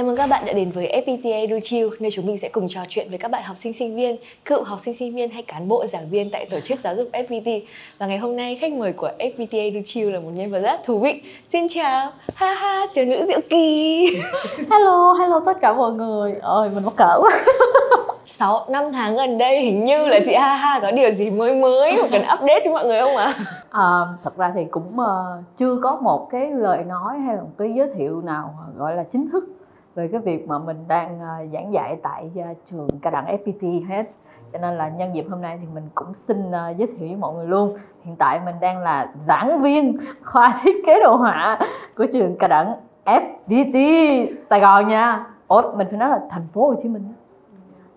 Chào 0.00 0.06
mừng 0.06 0.16
các 0.16 0.26
bạn 0.26 0.44
đã 0.46 0.52
đến 0.52 0.70
với 0.70 1.02
FPT 1.06 1.32
EduChill, 1.32 1.88
nơi 2.00 2.10
chúng 2.10 2.26
mình 2.26 2.38
sẽ 2.38 2.48
cùng 2.48 2.68
trò 2.68 2.80
chuyện 2.88 3.08
với 3.08 3.18
các 3.18 3.30
bạn 3.30 3.42
học 3.42 3.56
sinh 3.56 3.72
sinh 3.72 3.96
viên, 3.96 4.16
cựu 4.44 4.62
học 4.64 4.78
sinh 4.80 4.94
sinh 4.96 5.14
viên 5.14 5.30
hay 5.30 5.42
cán 5.42 5.68
bộ 5.68 5.86
giảng 5.86 6.10
viên 6.10 6.30
tại 6.30 6.46
tổ 6.50 6.60
chức 6.60 6.80
giáo 6.80 6.94
dục 6.96 7.08
FPT. 7.12 7.60
Và 7.98 8.06
ngày 8.06 8.18
hôm 8.18 8.36
nay 8.36 8.56
khách 8.60 8.72
mời 8.72 8.92
của 8.92 9.10
FPT 9.18 9.72
EduChill 9.72 10.12
là 10.12 10.20
một 10.20 10.30
nhân 10.34 10.50
vật 10.50 10.60
rất 10.60 10.84
thú 10.84 10.98
vị. 10.98 11.22
Xin 11.48 11.66
chào, 11.68 12.08
ha 12.34 12.54
ha, 12.54 12.86
tiểu 12.94 13.04
nữ 13.04 13.24
Diệu 13.28 13.40
Kỳ. 13.50 14.06
hello, 14.70 15.12
hello 15.12 15.40
tất 15.46 15.60
cả 15.60 15.72
mọi 15.72 15.92
người. 15.92 16.34
Ôi 16.42 16.70
mình 16.74 16.84
mắc 16.84 16.94
cỡ 16.96 17.18
quá. 17.20 17.44
6 18.24 18.66
năm 18.68 18.84
tháng 18.92 19.16
gần 19.16 19.38
đây 19.38 19.60
hình 19.60 19.84
như 19.84 20.06
là 20.06 20.20
chị 20.26 20.34
Ha 20.34 20.54
Ha 20.54 20.80
có 20.80 20.90
điều 20.90 21.10
gì 21.10 21.30
mới 21.30 21.54
mới 21.54 21.96
mà 22.02 22.08
cần 22.12 22.22
update 22.22 22.60
cho 22.64 22.70
mọi 22.70 22.84
người 22.84 23.00
không 23.00 23.16
ạ? 23.16 23.34
À, 23.70 24.00
thật 24.24 24.36
ra 24.36 24.52
thì 24.54 24.64
cũng 24.70 24.96
uh, 25.00 25.44
chưa 25.58 25.76
có 25.82 25.98
một 26.02 26.28
cái 26.30 26.50
lời 26.50 26.84
nói 26.84 27.18
hay 27.26 27.36
là 27.36 27.42
một 27.42 27.50
cái 27.58 27.72
giới 27.76 27.88
thiệu 27.98 28.20
nào 28.20 28.54
gọi 28.76 28.96
là 28.96 29.04
chính 29.12 29.30
thức 29.30 29.44
về 29.94 30.08
cái 30.08 30.20
việc 30.20 30.48
mà 30.48 30.58
mình 30.58 30.76
đang 30.88 31.18
uh, 31.18 31.52
giảng 31.52 31.72
dạy 31.72 31.96
tại 32.02 32.30
uh, 32.50 32.56
trường 32.66 32.88
cao 33.02 33.10
đẳng 33.10 33.36
FPT 33.44 33.88
hết. 33.88 34.10
Cho 34.52 34.58
nên 34.58 34.78
là 34.78 34.88
nhân 34.88 35.14
dịp 35.14 35.26
hôm 35.30 35.42
nay 35.42 35.58
thì 35.60 35.66
mình 35.74 35.84
cũng 35.94 36.14
xin 36.14 36.48
uh, 36.48 36.76
giới 36.76 36.86
thiệu 36.86 37.08
với 37.08 37.16
mọi 37.16 37.34
người 37.34 37.46
luôn. 37.46 37.76
Hiện 38.04 38.16
tại 38.16 38.40
mình 38.44 38.54
đang 38.60 38.78
là 38.78 39.12
giảng 39.26 39.62
viên 39.62 39.96
khoa 40.24 40.60
thiết 40.62 40.86
kế 40.86 41.00
đồ 41.00 41.16
họa 41.16 41.58
của 41.96 42.06
trường 42.12 42.36
cao 42.38 42.48
đẳng 42.48 42.74
FPT 43.04 44.26
Sài 44.50 44.60
Gòn 44.60 44.88
nha. 44.88 45.26
Ủa 45.48 45.76
mình 45.76 45.86
phải 45.90 45.98
nói 45.98 46.10
là 46.10 46.20
thành 46.30 46.46
phố 46.52 46.68
Hồ 46.68 46.74
Chí 46.82 46.88
Minh 46.88 47.12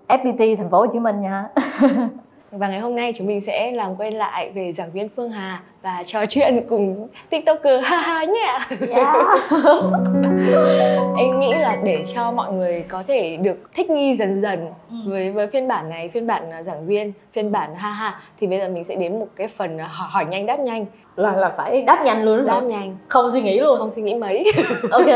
FPT 0.07 0.57
thành 0.57 0.69
phố 0.69 0.77
Hồ 0.77 0.87
Chí 0.87 0.99
Minh 0.99 1.21
nha. 1.21 1.49
Và 2.55 2.67
ngày 2.67 2.79
hôm 2.79 2.95
nay 2.95 3.13
chúng 3.15 3.27
mình 3.27 3.41
sẽ 3.41 3.71
làm 3.71 3.95
quay 3.95 4.11
lại 4.11 4.51
về 4.55 4.71
giảng 4.71 4.91
viên 4.91 5.09
Phương 5.09 5.31
Hà 5.31 5.61
và 5.81 6.03
trò 6.05 6.25
chuyện 6.25 6.65
cùng 6.69 7.07
tiktoker. 7.29 7.83
Ha 7.83 7.97
ha 7.97 8.23
nhé. 8.23 8.59
Yeah. 8.89 9.15
em 11.17 11.39
nghĩ 11.39 11.53
là 11.53 11.77
để 11.83 12.03
cho 12.15 12.31
mọi 12.31 12.53
người 12.53 12.85
có 12.87 13.03
thể 13.07 13.37
được 13.37 13.73
thích 13.75 13.89
nghi 13.89 14.15
dần 14.15 14.41
dần 14.41 14.67
ừ. 14.89 14.95
với 15.05 15.31
với 15.31 15.47
phiên 15.47 15.67
bản 15.67 15.89
này 15.89 16.09
phiên 16.09 16.27
bản 16.27 16.51
à, 16.51 16.63
giảng 16.63 16.87
viên 16.87 17.13
phiên 17.33 17.51
bản 17.51 17.75
ha 17.75 17.89
ha 17.89 18.21
thì 18.39 18.47
bây 18.47 18.59
giờ 18.59 18.69
mình 18.69 18.83
sẽ 18.83 18.95
đến 18.95 19.19
một 19.19 19.27
cái 19.35 19.47
phần 19.47 19.79
hỏi, 19.79 20.07
hỏi 20.11 20.25
nhanh 20.25 20.45
đáp 20.45 20.59
nhanh. 20.59 20.85
Là 21.15 21.35
là 21.35 21.53
phải 21.57 21.81
đáp 21.81 22.01
nhanh 22.05 22.23
luôn 22.23 22.45
đáp 22.45 22.63
nhanh. 22.63 22.95
Không 23.07 23.31
suy 23.31 23.41
nghĩ 23.41 23.59
luôn. 23.59 23.77
Không 23.77 23.91
suy 23.91 24.01
nghĩ 24.01 24.15
mấy. 24.15 24.43
Ok. 24.91 25.07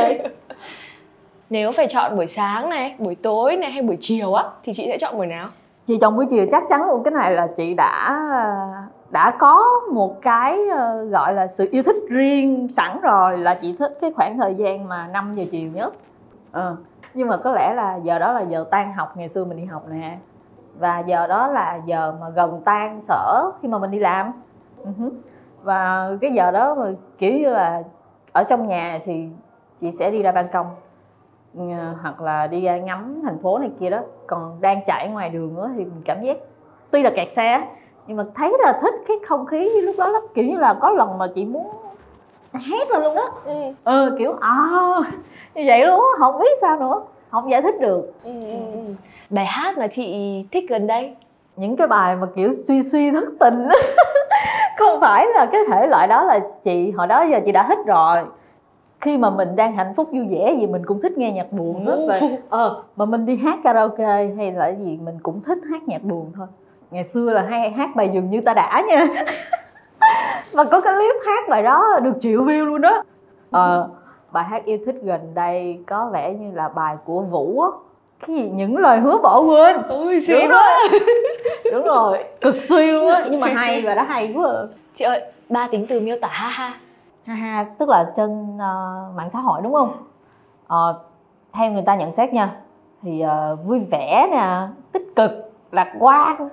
Nếu 1.49 1.71
phải 1.71 1.87
chọn 1.87 2.15
buổi 2.15 2.27
sáng 2.27 2.69
này 2.69 2.95
buổi 2.97 3.15
tối 3.15 3.57
này 3.57 3.71
hay 3.71 3.81
buổi 3.81 3.97
chiều 3.99 4.33
á 4.33 4.43
thì 4.63 4.73
chị 4.73 4.85
sẽ 4.87 4.97
chọn 4.97 5.17
buổi 5.17 5.27
nào 5.27 5.47
chị 5.87 5.97
chồng 6.01 6.15
buổi 6.15 6.25
chiều 6.29 6.45
chắc 6.51 6.63
chắn 6.69 6.87
luôn, 6.87 7.03
cái 7.03 7.11
này 7.11 7.31
là 7.31 7.47
chị 7.57 7.73
đã 7.73 8.19
đã 9.09 9.31
có 9.39 9.63
một 9.93 10.21
cái 10.21 10.67
ờ, 10.69 11.03
gọi 11.03 11.33
là 11.33 11.47
sự 11.47 11.67
yêu 11.71 11.83
thích 11.83 11.95
riêng 12.09 12.67
sẵn 12.73 13.01
rồi, 13.01 13.37
là 13.37 13.53
chị 13.61 13.75
thích 13.79 13.97
cái 14.01 14.11
khoảng 14.11 14.37
thời 14.37 14.55
gian 14.55 14.87
mà 14.87 15.07
5 15.07 15.33
giờ 15.35 15.43
chiều 15.51 15.71
nhất. 15.71 15.93
Ừ. 16.51 16.75
nhưng 17.13 17.27
mà 17.27 17.37
có 17.37 17.51
lẽ 17.51 17.73
là 17.73 17.95
giờ 17.95 18.19
đó 18.19 18.33
là 18.33 18.41
giờ 18.41 18.65
tan 18.71 18.93
học, 18.93 19.17
ngày 19.17 19.29
xưa 19.29 19.45
mình 19.45 19.57
đi 19.57 19.65
học 19.65 19.83
nè. 19.89 20.17
Và 20.79 20.99
giờ 20.99 21.27
đó 21.27 21.47
là 21.47 21.79
giờ 21.85 22.13
mà 22.21 22.29
gần 22.29 22.61
tan 22.65 23.01
sở 23.01 23.51
khi 23.61 23.67
mà 23.67 23.77
mình 23.77 23.91
đi 23.91 23.99
làm. 23.99 24.31
Ừ 24.83 24.91
Và 25.63 26.09
cái 26.21 26.31
giờ 26.31 26.51
đó 26.51 26.75
mà 26.75 26.85
kiểu 27.17 27.33
như 27.33 27.49
là 27.49 27.83
ở 28.33 28.43
trong 28.43 28.67
nhà 28.67 28.99
thì 29.05 29.29
chị 29.81 29.91
sẽ 29.99 30.11
đi 30.11 30.23
ra 30.23 30.31
ban 30.31 30.47
công 30.47 30.67
hoặc 32.01 32.21
là 32.21 32.47
đi 32.47 32.61
ra 32.61 32.77
ngắm 32.77 33.21
thành 33.23 33.39
phố 33.39 33.57
này 33.59 33.69
kia 33.79 33.89
đó. 33.89 33.99
Còn 34.27 34.61
đang 34.61 34.81
chạy 34.85 35.07
ngoài 35.07 35.29
đường 35.29 35.55
đó 35.55 35.69
thì 35.77 35.83
mình 35.83 36.01
cảm 36.05 36.23
giác 36.23 36.37
tuy 36.91 37.03
là 37.03 37.09
kẹt 37.09 37.27
xe 37.35 37.67
nhưng 38.07 38.17
mà 38.17 38.23
thấy 38.35 38.57
là 38.59 38.79
thích 38.81 38.93
cái 39.07 39.17
không 39.27 39.45
khí 39.45 39.69
lúc 39.81 39.95
đó 39.97 40.07
lắm. 40.07 40.21
Kiểu 40.33 40.45
như 40.45 40.57
là 40.57 40.73
có 40.73 40.89
lần 40.89 41.17
mà 41.17 41.27
chị 41.35 41.45
muốn 41.45 41.67
hét 42.53 42.89
lên 42.89 43.03
luôn 43.03 43.15
đó. 43.15 43.31
Ừ, 43.45 43.53
ừ 43.83 44.15
kiểu 44.19 44.33
à 44.41 44.55
như 45.55 45.63
vậy 45.67 45.85
luôn 45.85 45.99
á 45.99 46.07
không 46.19 46.39
biết 46.39 46.57
sao 46.61 46.79
nữa 46.79 47.01
không 47.31 47.51
giải 47.51 47.61
thích 47.61 47.75
được. 47.79 48.13
Ừ, 48.23 48.31
ừ, 48.31 48.57
ừ. 48.73 48.79
bài 49.29 49.45
hát 49.45 49.77
mà 49.77 49.87
chị 49.87 50.45
thích 50.51 50.63
gần 50.69 50.87
đây. 50.87 51.15
Những 51.55 51.75
cái 51.75 51.87
bài 51.87 52.15
mà 52.15 52.27
kiểu 52.35 52.51
suy 52.67 52.83
suy 52.83 53.11
thất 53.11 53.25
tình 53.39 53.67
không 54.77 55.01
phải 55.01 55.27
là 55.35 55.45
cái 55.45 55.61
thể 55.71 55.87
loại 55.87 56.07
đó 56.07 56.23
là 56.23 56.39
chị 56.63 56.91
hồi 56.91 57.07
đó 57.07 57.25
giờ 57.31 57.39
chị 57.45 57.51
đã 57.51 57.65
thích 57.67 57.79
rồi 57.85 58.17
khi 59.01 59.17
mà 59.17 59.29
mình 59.29 59.55
đang 59.55 59.75
hạnh 59.75 59.93
phúc 59.95 60.09
vui 60.11 60.27
vẻ 60.29 60.55
gì 60.59 60.67
mình 60.67 60.85
cũng 60.85 61.01
thích 61.01 61.17
nghe 61.17 61.31
nhạc 61.31 61.51
buồn 61.51 61.85
hết. 61.85 62.05
Và 62.07 62.19
ờ 62.49 62.83
mà 62.95 63.05
mình 63.05 63.25
đi 63.25 63.35
hát 63.37 63.59
karaoke 63.63 64.27
hay 64.37 64.51
là 64.51 64.67
gì 64.67 64.99
mình 65.03 65.17
cũng 65.23 65.41
thích 65.41 65.57
hát 65.71 65.87
nhạc 65.87 66.03
buồn 66.03 66.31
thôi. 66.35 66.47
Ngày 66.91 67.03
xưa 67.03 67.29
là 67.29 67.41
hay 67.41 67.71
hát 67.71 67.95
bài 67.95 68.09
dường 68.13 68.29
như 68.29 68.41
ta 68.41 68.53
đã 68.53 68.83
nha. 68.87 69.07
Mà 70.55 70.63
có 70.63 70.81
cái 70.81 70.93
clip 70.93 71.15
hát 71.25 71.49
bài 71.49 71.63
đó 71.63 71.99
được 72.03 72.13
triệu 72.21 72.43
view 72.43 72.65
luôn 72.65 72.81
đó. 72.81 73.03
Ờ 73.51 73.89
bài 74.31 74.43
hát 74.43 74.65
yêu 74.65 74.77
thích 74.85 74.95
gần 75.03 75.21
đây 75.33 75.83
có 75.87 76.09
vẻ 76.13 76.33
như 76.33 76.51
là 76.53 76.69
bài 76.69 76.95
của 77.05 77.21
vũ 77.21 77.61
á. 77.61 77.69
Cái 78.27 78.35
gì 78.35 78.49
những 78.53 78.77
lời 78.77 78.99
hứa 78.99 79.17
bỏ 79.17 79.39
quên. 79.39 79.75
Ui 79.89 80.21
xíu 80.21 80.39
đúng 80.39 80.51
quá. 80.51 80.77
đúng 81.71 81.83
rồi 81.83 82.23
cực 82.41 82.55
suy 82.55 82.91
luôn 82.91 83.07
á. 83.07 83.25
Nhưng 83.31 83.39
mà 83.39 83.47
hay 83.47 83.81
và 83.85 83.93
đã 83.93 84.03
hay 84.03 84.33
quá. 84.35 84.49
À. 84.49 84.61
chị 84.93 85.05
ơi 85.05 85.21
ba 85.49 85.67
tính 85.71 85.85
từ 85.89 85.99
miêu 85.99 86.15
tả 86.21 86.27
ha 86.27 86.49
ha 86.49 86.73
ha 87.27 87.35
ha 87.35 87.65
tức 87.77 87.89
là 87.89 88.11
trên 88.15 88.55
uh, 88.55 89.15
mạng 89.15 89.29
xã 89.29 89.39
hội 89.39 89.61
đúng 89.63 89.73
không? 89.73 90.03
Uh, 90.65 90.95
theo 91.53 91.71
người 91.71 91.81
ta 91.81 91.95
nhận 91.95 92.11
xét 92.13 92.33
nha 92.33 92.55
thì 93.01 93.23
uh, 93.23 93.65
vui 93.65 93.79
vẻ 93.91 94.27
nè 94.31 94.67
tích 94.91 95.15
cực 95.15 95.31
lạc 95.71 95.93
quan. 95.99 96.49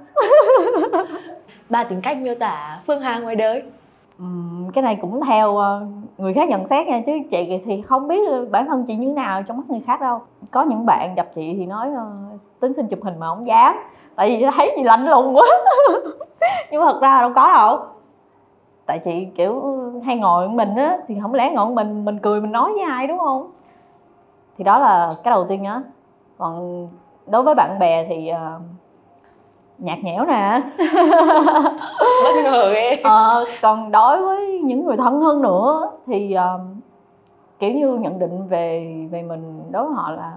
Ba 1.71 1.85
tính 1.85 2.01
cách 2.01 2.19
miêu 2.21 2.35
tả 2.35 2.79
phương 2.87 3.01
hà 3.01 3.19
ngoài 3.19 3.37
đời. 3.37 3.63
Uhm, 4.23 4.71
cái 4.71 4.83
này 4.83 4.99
cũng 5.01 5.21
theo 5.27 5.57
ờ, 5.57 5.87
người 6.19 6.35
khác 6.35 6.49
nhận 6.49 6.67
xét 6.67 6.87
nha 6.87 7.03
chứ 7.07 7.13
chị 7.31 7.63
thì 7.65 7.83
không 7.83 8.09
biết 8.09 8.51
bản 8.51 8.67
thân 8.67 8.85
chị 8.87 8.97
như 8.97 9.07
thế 9.07 9.13
nào 9.13 9.43
trong 9.43 9.57
mắt 9.57 9.63
người 9.69 9.81
khác 9.81 10.01
đâu. 10.01 10.21
Có 10.51 10.63
những 10.63 10.87
bạn 10.87 11.15
gặp 11.15 11.29
chị 11.35 11.55
thì 11.59 11.67
nói 11.67 11.89
uh, 11.89 12.41
tính 12.61 12.73
xin 12.73 12.87
chụp 12.87 12.99
hình 13.03 13.19
mà 13.19 13.27
không 13.29 13.47
dám 13.47 13.77
tại 14.17 14.29
vì 14.29 14.47
thấy 14.57 14.75
gì 14.77 14.83
lạnh 14.83 15.07
lùng 15.07 15.37
quá. 15.37 15.47
Nhưng 16.71 16.81
mà 16.81 16.93
thật 16.93 16.99
ra 17.03 17.21
đâu 17.21 17.33
có 17.35 17.53
đâu 17.53 17.94
tại 18.87 18.99
chị 18.99 19.27
kiểu 19.35 19.79
hay 20.05 20.17
ngồi 20.17 20.49
mình 20.49 20.77
á 20.77 20.97
thì 21.09 21.17
không 21.23 21.35
lẽ 21.35 21.51
ngồi 21.51 21.71
mình 21.71 22.05
mình 22.05 22.19
cười 22.19 22.41
mình 22.41 22.53
nói 22.53 22.73
với 22.73 22.83
ai 22.83 23.07
đúng 23.07 23.19
không? 23.19 23.51
Thì 24.59 24.65
đó 24.65 24.79
là 24.79 25.15
cái 25.25 25.31
đầu 25.31 25.45
tiên 25.49 25.63
nhá 25.63 25.83
còn 26.39 26.89
đối 27.27 27.43
với 27.43 27.55
bạn 27.55 27.79
bè 27.79 28.07
thì 28.09 28.31
uh, 28.33 28.63
nhạt 29.79 29.99
nhẽo 30.03 30.25
nè. 30.25 30.61
Bất 32.25 32.43
ngờ 32.45 32.73
ghê 32.75 32.97
ờ, 33.05 33.45
còn 33.63 33.93
đối 33.93 34.23
với 34.23 34.61
những 34.65 34.85
người 34.85 34.97
thân 34.97 35.21
hơn 35.21 35.43
nữa 35.43 35.91
thì 36.07 36.37
uh, 36.37 36.61
kiểu 37.59 37.73
như 37.73 37.97
nhận 37.97 38.19
định 38.19 38.49
về 38.49 38.95
về 39.11 39.23
mình 39.23 39.63
đối 39.71 39.85
với 39.85 39.95
họ 39.95 40.11
là 40.11 40.33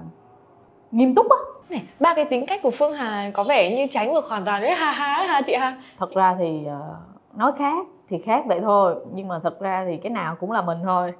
nghiêm 0.92 1.16
túc 1.16 1.26
á. 1.30 1.38
Này 1.70 1.82
ba 2.00 2.14
cái 2.14 2.26
tính 2.26 2.46
cách 2.48 2.60
của 2.64 2.72
phương 2.72 2.94
hà 2.94 3.32
có 3.34 3.44
vẻ 3.44 3.76
như 3.76 3.88
tránh 3.90 4.14
ngược 4.14 4.26
hoàn 4.30 4.46
toàn 4.46 4.62
với 4.62 4.72
ha 4.72 4.92
ha 4.92 5.24
ha 5.28 5.42
chị 5.42 5.56
ha. 5.56 5.78
Thật 6.00 6.12
ra 6.12 6.36
thì 6.40 6.62
uh, 6.66 7.38
nói 7.38 7.52
khác 7.58 7.88
thì 8.10 8.18
khác 8.18 8.44
vậy 8.48 8.60
thôi 8.62 8.96
nhưng 9.14 9.28
mà 9.28 9.40
thật 9.40 9.60
ra 9.60 9.86
thì 9.86 9.98
cái 9.98 10.10
nào 10.10 10.36
cũng 10.36 10.52
là 10.52 10.62
mình 10.62 10.78
thôi. 10.84 11.14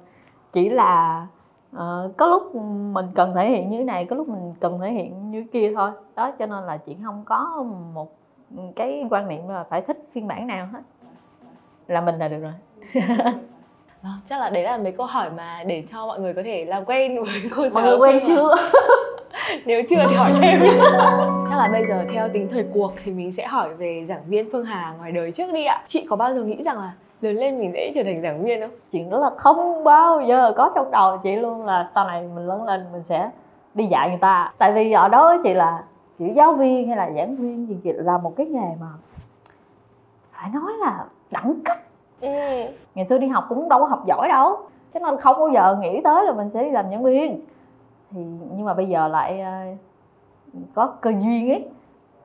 Chỉ 0.52 0.68
là 0.68 1.26
uh, 1.76 2.16
có 2.16 2.26
lúc 2.26 2.54
mình 2.92 3.06
cần 3.14 3.34
thể 3.34 3.50
hiện 3.50 3.70
như 3.70 3.78
thế 3.78 3.84
này 3.84 4.04
có 4.04 4.16
lúc 4.16 4.28
mình 4.28 4.54
cần 4.60 4.80
thể 4.80 4.92
hiện 4.92 5.30
như 5.30 5.44
kia 5.52 5.72
thôi. 5.76 5.90
Đó 6.14 6.32
cho 6.38 6.46
nên 6.46 6.64
là 6.64 6.76
chị 6.76 6.96
không 7.04 7.22
có 7.24 7.64
một 7.94 8.12
cái 8.76 9.06
quan 9.10 9.28
niệm 9.28 9.48
là 9.48 9.64
phải 9.64 9.82
thích 9.82 10.08
phiên 10.12 10.26
bản 10.26 10.46
nào 10.46 10.66
hết. 10.72 10.80
Là 11.86 12.00
mình 12.00 12.18
là 12.18 12.28
được 12.28 12.40
rồi. 12.40 12.54
Vâng, 14.02 14.12
chắc 14.26 14.40
là 14.40 14.50
đấy 14.50 14.62
là 14.62 14.76
mấy 14.76 14.92
câu 14.92 15.06
hỏi 15.06 15.30
mà 15.36 15.64
để 15.66 15.84
cho 15.92 16.06
mọi 16.06 16.20
người 16.20 16.34
có 16.34 16.42
thể 16.44 16.64
làm 16.64 16.84
quen 16.84 17.20
với 17.20 17.42
cô 17.56 17.68
giáo. 17.68 17.82
Mọi 17.82 17.90
người 17.90 17.98
quen 17.98 18.22
chưa? 18.26 18.54
Nếu 19.66 19.82
chưa 19.90 20.06
thì 20.10 20.16
hỏi 20.16 20.32
thêm. 20.42 20.60
chắc 21.50 21.58
là 21.58 21.68
bây 21.72 21.86
giờ 21.86 22.04
theo 22.12 22.28
tính 22.28 22.48
thời 22.50 22.64
cuộc 22.74 22.92
thì 23.04 23.12
mình 23.12 23.32
sẽ 23.32 23.46
hỏi 23.46 23.74
về 23.74 24.04
giảng 24.08 24.22
viên 24.26 24.48
Phương 24.52 24.64
Hà 24.64 24.94
ngoài 24.98 25.12
đời 25.12 25.32
trước 25.32 25.52
đi 25.52 25.64
ạ. 25.64 25.82
Chị 25.86 26.06
có 26.10 26.16
bao 26.16 26.34
giờ 26.34 26.42
nghĩ 26.44 26.62
rằng 26.64 26.78
là 26.78 26.92
lớn 27.20 27.36
lên 27.36 27.58
mình 27.58 27.72
sẽ 27.74 27.92
trở 27.94 28.02
thành 28.04 28.22
giảng 28.22 28.44
viên 28.44 28.60
không 28.60 28.70
chuyện 28.92 29.10
đó 29.10 29.18
là 29.18 29.30
không 29.36 29.84
bao 29.84 30.20
giờ 30.28 30.52
có 30.56 30.70
trong 30.74 30.90
đầu 30.90 31.18
chị 31.22 31.36
luôn 31.36 31.64
là 31.64 31.88
sau 31.94 32.04
này 32.04 32.22
mình 32.34 32.46
lớn 32.46 32.64
lên 32.64 32.84
mình 32.92 33.02
sẽ 33.02 33.30
đi 33.74 33.86
dạy 33.86 34.08
người 34.08 34.18
ta 34.20 34.52
tại 34.58 34.72
vì 34.72 34.92
ở 34.92 35.08
đó 35.08 35.36
chị 35.44 35.54
là 35.54 35.82
kiểu 36.18 36.28
giáo 36.36 36.52
viên 36.52 36.88
hay 36.88 36.96
là 36.96 37.10
giảng 37.16 37.36
viên 37.36 37.68
gì 37.68 37.76
chị 37.84 37.92
là 37.92 38.18
một 38.18 38.32
cái 38.36 38.46
nghề 38.46 38.68
mà 38.80 38.86
phải 40.32 40.50
nói 40.50 40.72
là 40.80 41.04
đẳng 41.30 41.60
cấp 41.64 41.76
ừ. 42.20 42.28
ngày 42.94 43.06
xưa 43.06 43.18
đi 43.18 43.28
học 43.28 43.44
cũng 43.48 43.68
đâu 43.68 43.80
có 43.80 43.86
học 43.86 44.06
giỏi 44.06 44.28
đâu. 44.28 44.56
Cho 44.94 45.00
nên 45.00 45.20
không 45.20 45.38
bao 45.38 45.48
giờ 45.48 45.76
nghĩ 45.80 46.00
tới 46.04 46.26
là 46.26 46.32
mình 46.32 46.50
sẽ 46.50 46.64
đi 46.64 46.70
làm 46.70 46.90
giảng 46.90 47.04
viên. 47.04 47.40
Thì 48.10 48.20
nhưng 48.56 48.64
mà 48.64 48.74
bây 48.74 48.88
giờ 48.88 49.08
lại 49.08 49.42
uh, 50.52 50.64
có 50.74 50.86
cơ 50.86 51.10
duyên 51.10 51.50
ấy. 51.50 51.68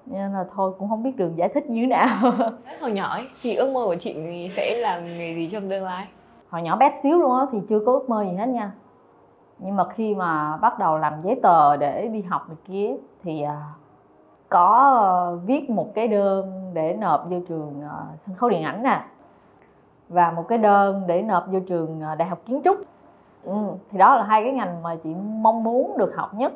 Nên 0.06 0.34
là 0.34 0.46
thôi 0.56 0.72
cũng 0.80 0.90
không 0.90 1.04
biết 1.04 1.18
đường 1.18 1.38
giải 1.38 1.50
thích 1.50 1.70
như 1.70 1.82
thế 1.82 1.88
nào. 1.88 2.32
Hồi 2.82 2.92
nhỏ 2.92 3.08
ấy, 3.08 3.28
thì 3.42 3.56
ước 3.56 3.74
mơ 3.74 3.82
của 3.86 3.96
chị 3.96 4.16
sẽ 4.56 4.78
làm 4.78 5.06
nghề 5.06 5.34
gì 5.36 5.50
trong 5.50 5.70
tương 5.70 5.84
lai? 5.84 6.08
Hồi 6.50 6.62
nhỏ 6.62 6.76
bé 6.76 6.90
xíu 7.04 7.20
luôn 7.20 7.40
á 7.40 7.46
thì 7.52 7.58
chưa 7.70 7.80
có 7.80 7.92
ước 7.92 8.10
mơ 8.10 8.24
gì 8.24 8.36
hết 8.38 8.48
nha. 8.48 8.72
Nhưng 9.60 9.76
mà 9.76 9.84
khi 9.90 10.16
mà 10.16 10.58
bắt 10.58 10.80
đầu 10.80 10.98
làm 10.98 11.14
giấy 11.24 11.40
tờ 11.44 11.78
để 11.78 12.08
đi 12.08 12.22
học 12.22 12.48
này 12.48 12.58
kia 12.66 12.96
thì 13.24 13.42
à, 13.42 13.62
có 14.50 15.38
viết 15.46 15.70
một 15.70 15.92
cái 15.96 16.08
đơn 16.08 16.72
để 16.74 16.94
nộp 17.00 17.30
vô 17.30 17.38
trường 17.48 17.82
à, 17.82 17.98
sân 18.18 18.36
khấu 18.36 18.50
điện 18.50 18.64
ảnh 18.64 18.84
nè 18.84 19.02
và 20.14 20.32
một 20.32 20.48
cái 20.48 20.58
đơn 20.58 21.04
để 21.08 21.22
nộp 21.22 21.48
vô 21.48 21.60
trường 21.68 22.02
à, 22.02 22.16
đại 22.16 22.28
học 22.28 22.40
kiến 22.46 22.62
trúc. 22.64 22.78
Ừ, 23.44 23.54
thì 23.92 23.98
đó 23.98 24.16
là 24.16 24.24
hai 24.24 24.44
cái 24.44 24.54
ngành 24.54 24.84
mà 24.84 24.96
chị 24.96 25.10
mong 25.42 25.64
muốn 25.64 25.98
được 25.98 26.16
học 26.16 26.34
nhất. 26.34 26.54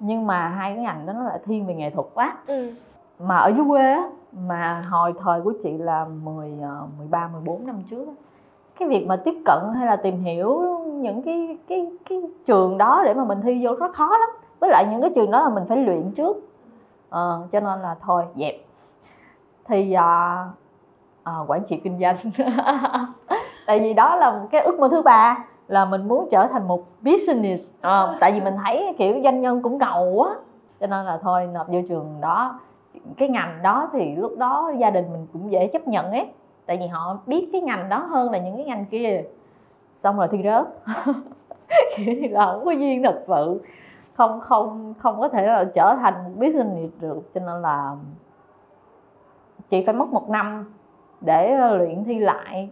Nhưng 0.00 0.26
mà 0.26 0.48
hai 0.48 0.74
cái 0.74 0.84
ngành 0.84 1.06
đó 1.06 1.12
nó 1.12 1.22
lại 1.24 1.38
thiên 1.44 1.66
về 1.66 1.74
nghệ 1.74 1.90
thuật 1.90 2.06
quá. 2.14 2.36
Ừ. 2.46 2.72
mà 3.18 3.36
ở 3.36 3.48
dưới 3.48 3.64
quê 3.68 3.92
á 3.92 4.08
mà 4.32 4.82
hồi 4.90 5.14
thời 5.18 5.40
của 5.40 5.52
chị 5.62 5.78
là 5.78 6.06
10 6.22 6.52
13 6.98 7.28
14 7.28 7.66
năm 7.66 7.82
trước 7.90 8.06
á, 8.08 8.12
cái 8.78 8.88
việc 8.88 9.06
mà 9.06 9.16
tiếp 9.16 9.34
cận 9.44 9.58
hay 9.74 9.86
là 9.86 9.96
tìm 9.96 10.20
hiểu 10.20 10.78
những 10.86 11.22
cái 11.22 11.58
cái 11.68 11.90
cái 12.08 12.22
trường 12.46 12.78
đó 12.78 13.02
để 13.04 13.14
mà 13.14 13.24
mình 13.24 13.40
thi 13.42 13.60
vô 13.66 13.74
rất 13.74 13.92
khó 13.94 14.18
lắm. 14.18 14.28
Với 14.60 14.70
lại 14.70 14.86
những 14.90 15.00
cái 15.00 15.10
trường 15.14 15.30
đó 15.30 15.42
là 15.42 15.48
mình 15.48 15.64
phải 15.68 15.76
luyện 15.76 16.10
trước. 16.10 16.36
Ờ, 17.10 17.42
cho 17.52 17.60
nên 17.60 17.80
là 17.80 17.96
thôi 18.00 18.24
dẹp. 18.34 18.54
Thì 19.64 19.92
à, 19.92 20.44
à, 21.22 21.32
quản 21.46 21.64
trị 21.64 21.76
kinh 21.84 21.98
doanh. 22.00 22.16
Tại 23.66 23.80
vì 23.80 23.94
đó 23.94 24.16
là 24.16 24.40
cái 24.50 24.60
ước 24.60 24.78
mơ 24.80 24.88
thứ 24.88 25.02
ba 25.02 25.44
là 25.68 25.84
mình 25.84 26.08
muốn 26.08 26.28
trở 26.30 26.46
thành 26.46 26.68
một 26.68 26.84
business. 27.00 27.72
À, 27.80 28.16
tại 28.20 28.32
vì 28.32 28.40
mình 28.40 28.54
thấy 28.64 28.94
kiểu 28.98 29.20
doanh 29.24 29.40
nhân 29.40 29.62
cũng 29.62 29.78
ngầu 29.78 30.12
quá 30.14 30.36
cho 30.80 30.86
nên 30.86 31.06
là 31.06 31.18
thôi 31.22 31.48
nộp 31.52 31.68
vô 31.68 31.80
trường 31.88 32.20
đó. 32.20 32.60
Cái 33.16 33.28
ngành 33.28 33.62
đó 33.62 33.90
thì 33.92 34.16
lúc 34.16 34.38
đó 34.38 34.72
gia 34.78 34.90
đình 34.90 35.12
mình 35.12 35.26
cũng 35.32 35.52
dễ 35.52 35.66
chấp 35.66 35.88
nhận 35.88 36.10
ấy. 36.10 36.26
Tại 36.66 36.76
vì 36.76 36.86
họ 36.86 37.18
biết 37.26 37.48
cái 37.52 37.60
ngành 37.60 37.88
đó 37.88 37.98
hơn 37.98 38.30
là 38.30 38.38
những 38.38 38.56
cái 38.56 38.66
ngành 38.66 38.86
kia. 38.86 39.22
Xong 39.94 40.16
rồi 40.16 40.28
thi 40.28 40.38
rớt. 40.44 40.66
Kiểu 41.96 42.14
như 42.14 42.28
là 42.28 42.46
không 42.46 42.64
có 42.64 42.70
duyên 42.70 43.02
thật 43.02 43.22
sự. 43.26 43.62
Không 44.14 44.40
không 44.40 44.94
không 44.98 45.20
có 45.20 45.28
thể 45.28 45.46
là 45.46 45.64
trở 45.64 45.96
thành 46.00 46.14
một 46.24 46.30
business 46.36 47.00
được. 47.00 47.30
Cho 47.34 47.40
nên 47.40 47.62
là 47.62 47.96
chị 49.68 49.82
phải 49.86 49.94
mất 49.94 50.08
một 50.08 50.30
năm 50.30 50.72
để 51.24 51.52
ờ, 51.52 51.76
luyện 51.76 52.04
thi 52.04 52.18
lại 52.18 52.70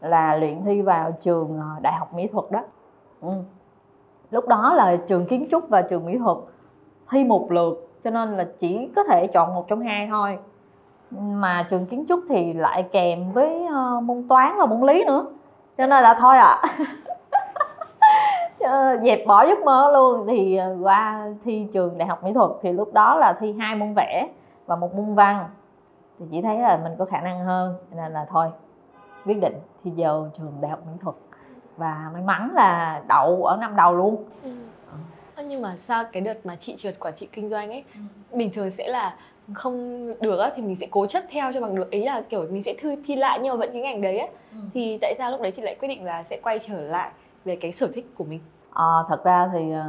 là 0.00 0.36
luyện 0.36 0.64
thi 0.64 0.82
vào 0.82 1.12
trường 1.20 1.60
ờ, 1.60 1.80
đại 1.80 1.92
học 1.92 2.14
mỹ 2.14 2.26
thuật 2.32 2.50
đó 2.50 2.60
ừ. 3.20 3.28
lúc 4.30 4.48
đó 4.48 4.74
là 4.74 4.96
trường 4.96 5.26
kiến 5.26 5.46
trúc 5.50 5.68
và 5.68 5.82
trường 5.82 6.06
mỹ 6.06 6.18
thuật 6.18 6.36
thi 7.10 7.24
một 7.24 7.52
lượt 7.52 7.88
cho 8.04 8.10
nên 8.10 8.36
là 8.36 8.46
chỉ 8.58 8.88
có 8.96 9.04
thể 9.04 9.26
chọn 9.26 9.54
một 9.54 9.68
trong 9.68 9.80
hai 9.80 10.06
thôi 10.10 10.38
mà 11.10 11.66
trường 11.70 11.86
kiến 11.86 12.04
trúc 12.08 12.20
thì 12.28 12.52
lại 12.52 12.82
kèm 12.82 13.32
với 13.32 13.64
uh, 13.64 14.02
môn 14.02 14.28
toán 14.28 14.58
và 14.58 14.66
môn 14.66 14.80
lý 14.80 15.04
nữa 15.04 15.26
cho 15.78 15.86
nên 15.86 16.02
là 16.02 16.14
thôi 16.14 16.38
ạ 16.38 16.62
à. 16.62 16.78
dẹp 19.02 19.26
bỏ 19.26 19.46
giấc 19.46 19.58
mơ 19.58 19.90
luôn 19.94 20.26
thì 20.28 20.60
qua 20.82 21.28
thi 21.44 21.66
trường 21.72 21.98
đại 21.98 22.08
học 22.08 22.24
mỹ 22.24 22.32
thuật 22.32 22.50
thì 22.62 22.72
lúc 22.72 22.92
đó 22.92 23.16
là 23.16 23.32
thi 23.32 23.54
hai 23.58 23.76
môn 23.76 23.94
vẽ 23.94 24.28
và 24.66 24.76
một 24.76 24.94
môn 24.94 25.14
văn 25.14 25.48
thì 26.18 26.26
chỉ 26.30 26.42
thấy 26.42 26.58
là 26.58 26.76
mình 26.76 26.92
có 26.98 27.04
khả 27.04 27.20
năng 27.20 27.44
hơn 27.44 27.76
nên 27.96 28.12
là 28.12 28.26
thôi 28.30 28.50
quyết 29.24 29.38
định 29.40 29.54
thi 29.84 29.90
vào 29.96 30.30
trường 30.38 30.52
đại 30.60 30.70
học 30.70 30.80
mỹ 30.86 30.92
thuật 31.00 31.16
và 31.76 32.10
may 32.12 32.22
mắn 32.22 32.50
là 32.54 33.02
đậu 33.08 33.44
ở 33.44 33.56
năm 33.56 33.76
đầu 33.76 33.94
luôn 33.94 34.24
ừ. 34.42 34.50
nhưng 35.44 35.62
mà 35.62 35.76
sao 35.76 36.04
cái 36.12 36.20
đợt 36.20 36.46
mà 36.46 36.56
chị 36.56 36.76
trượt 36.76 37.00
quản 37.00 37.14
trị 37.14 37.28
kinh 37.32 37.48
doanh 37.48 37.70
ấy 37.70 37.84
ừ. 37.94 38.00
bình 38.36 38.50
thường 38.52 38.70
sẽ 38.70 38.88
là 38.88 39.16
không 39.52 40.06
được 40.20 40.38
á 40.38 40.50
thì 40.56 40.62
mình 40.62 40.76
sẽ 40.76 40.86
cố 40.90 41.06
chấp 41.06 41.24
theo 41.30 41.52
cho 41.52 41.60
bằng 41.60 41.74
được 41.74 41.90
ý 41.90 42.04
là 42.04 42.20
kiểu 42.20 42.46
mình 42.50 42.62
sẽ 42.62 42.74
thi, 42.78 42.88
thi 43.06 43.16
lại 43.16 43.38
nhưng 43.42 43.52
mà 43.52 43.56
vẫn 43.56 43.72
cái 43.72 43.82
ngành 43.82 44.00
đấy 44.00 44.18
á 44.18 44.26
ừ. 44.52 44.58
thì 44.74 44.98
tại 45.00 45.14
sao 45.18 45.30
lúc 45.30 45.40
đấy 45.40 45.52
chị 45.52 45.62
lại 45.62 45.76
quyết 45.80 45.88
định 45.88 46.04
là 46.04 46.22
sẽ 46.22 46.40
quay 46.42 46.58
trở 46.58 46.80
lại 46.80 47.10
về 47.44 47.56
cái 47.56 47.72
sở 47.72 47.88
thích 47.94 48.06
của 48.14 48.24
mình 48.24 48.40
à, 48.72 48.84
thật 49.08 49.24
ra 49.24 49.50
thì 49.52 49.72
ờ, 49.72 49.84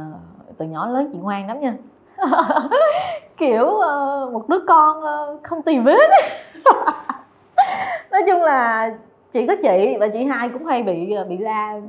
từ 0.58 0.66
nhỏ 0.66 0.86
lớn 0.86 1.10
chị 1.12 1.18
ngoan 1.18 1.46
lắm 1.46 1.60
nha 1.60 1.76
kiểu 3.36 3.64
uh, 3.64 4.32
một 4.32 4.48
đứa 4.48 4.58
con 4.68 4.98
uh, 4.98 5.42
không 5.42 5.62
tì 5.62 5.78
vết. 5.78 6.10
Nói 8.10 8.22
chung 8.26 8.42
là 8.42 8.90
chỉ 9.32 9.46
có 9.46 9.54
chị 9.62 9.96
và 10.00 10.08
chị 10.08 10.24
hai 10.24 10.48
cũng 10.48 10.64
hay 10.64 10.82
bị 10.82 11.12
ờ, 11.12 11.24
bị 11.24 11.38
la 11.38 11.80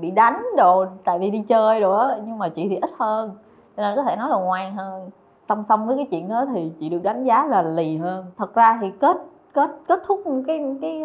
bị 0.00 0.10
đánh 0.10 0.46
đồ 0.56 0.86
tại 1.04 1.18
vì 1.18 1.30
đi 1.30 1.44
chơi 1.48 1.80
đồ 1.80 1.96
á 1.96 2.08
nhưng 2.26 2.38
mà 2.38 2.48
chị 2.48 2.66
thì 2.68 2.76
ít 2.76 2.90
hơn 2.98 3.30
cho 3.76 3.82
nên 3.82 3.96
có 3.96 4.02
thể 4.02 4.16
nói 4.16 4.30
là 4.30 4.36
ngoan 4.36 4.76
hơn. 4.76 5.10
Song 5.48 5.64
song 5.68 5.86
với 5.86 5.96
cái 5.96 6.06
chuyện 6.10 6.28
đó 6.28 6.44
thì 6.54 6.72
chị 6.80 6.88
được 6.88 7.02
đánh 7.02 7.24
giá 7.24 7.46
là 7.46 7.62
lì 7.62 7.96
hơn. 7.96 8.26
Thật 8.38 8.54
ra 8.54 8.78
thì 8.80 8.90
kết 9.00 9.16
kết 9.52 9.70
kết 9.88 10.02
thúc 10.06 10.22
cái 10.46 10.76
cái 10.80 11.04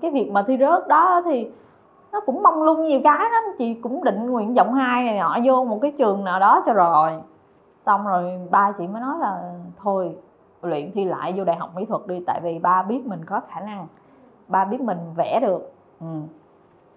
cái 0.00 0.10
việc 0.10 0.30
mà 0.30 0.42
thi 0.42 0.56
rớt 0.60 0.88
đó 0.88 1.22
thì 1.24 1.48
nó 2.12 2.20
cũng 2.20 2.42
mong 2.42 2.62
lung 2.62 2.84
nhiều 2.84 3.00
cái 3.04 3.30
lắm. 3.32 3.42
Chị 3.58 3.74
cũng 3.74 4.04
định 4.04 4.30
nguyện 4.30 4.54
vọng 4.54 4.74
hai 4.74 5.04
này 5.04 5.18
nọ 5.18 5.38
vô 5.44 5.64
một 5.64 5.78
cái 5.82 5.92
trường 5.98 6.24
nào 6.24 6.40
đó 6.40 6.62
cho 6.66 6.72
rồi 6.72 7.10
xong 7.86 8.06
rồi 8.06 8.40
ba 8.50 8.72
chị 8.78 8.86
mới 8.86 9.00
nói 9.00 9.18
là 9.18 9.52
thôi, 9.82 10.16
luyện 10.62 10.90
thi 10.94 11.04
lại 11.04 11.34
vô 11.36 11.44
đại 11.44 11.56
học 11.56 11.70
mỹ 11.74 11.84
thuật 11.84 12.06
đi, 12.06 12.22
tại 12.26 12.40
vì 12.42 12.58
ba 12.58 12.82
biết 12.82 13.06
mình 13.06 13.24
có 13.24 13.40
khả 13.48 13.60
năng, 13.60 13.86
ba 14.48 14.64
biết 14.64 14.80
mình 14.80 14.98
vẽ 15.16 15.40
được. 15.40 15.72
Ừ. 16.00 16.06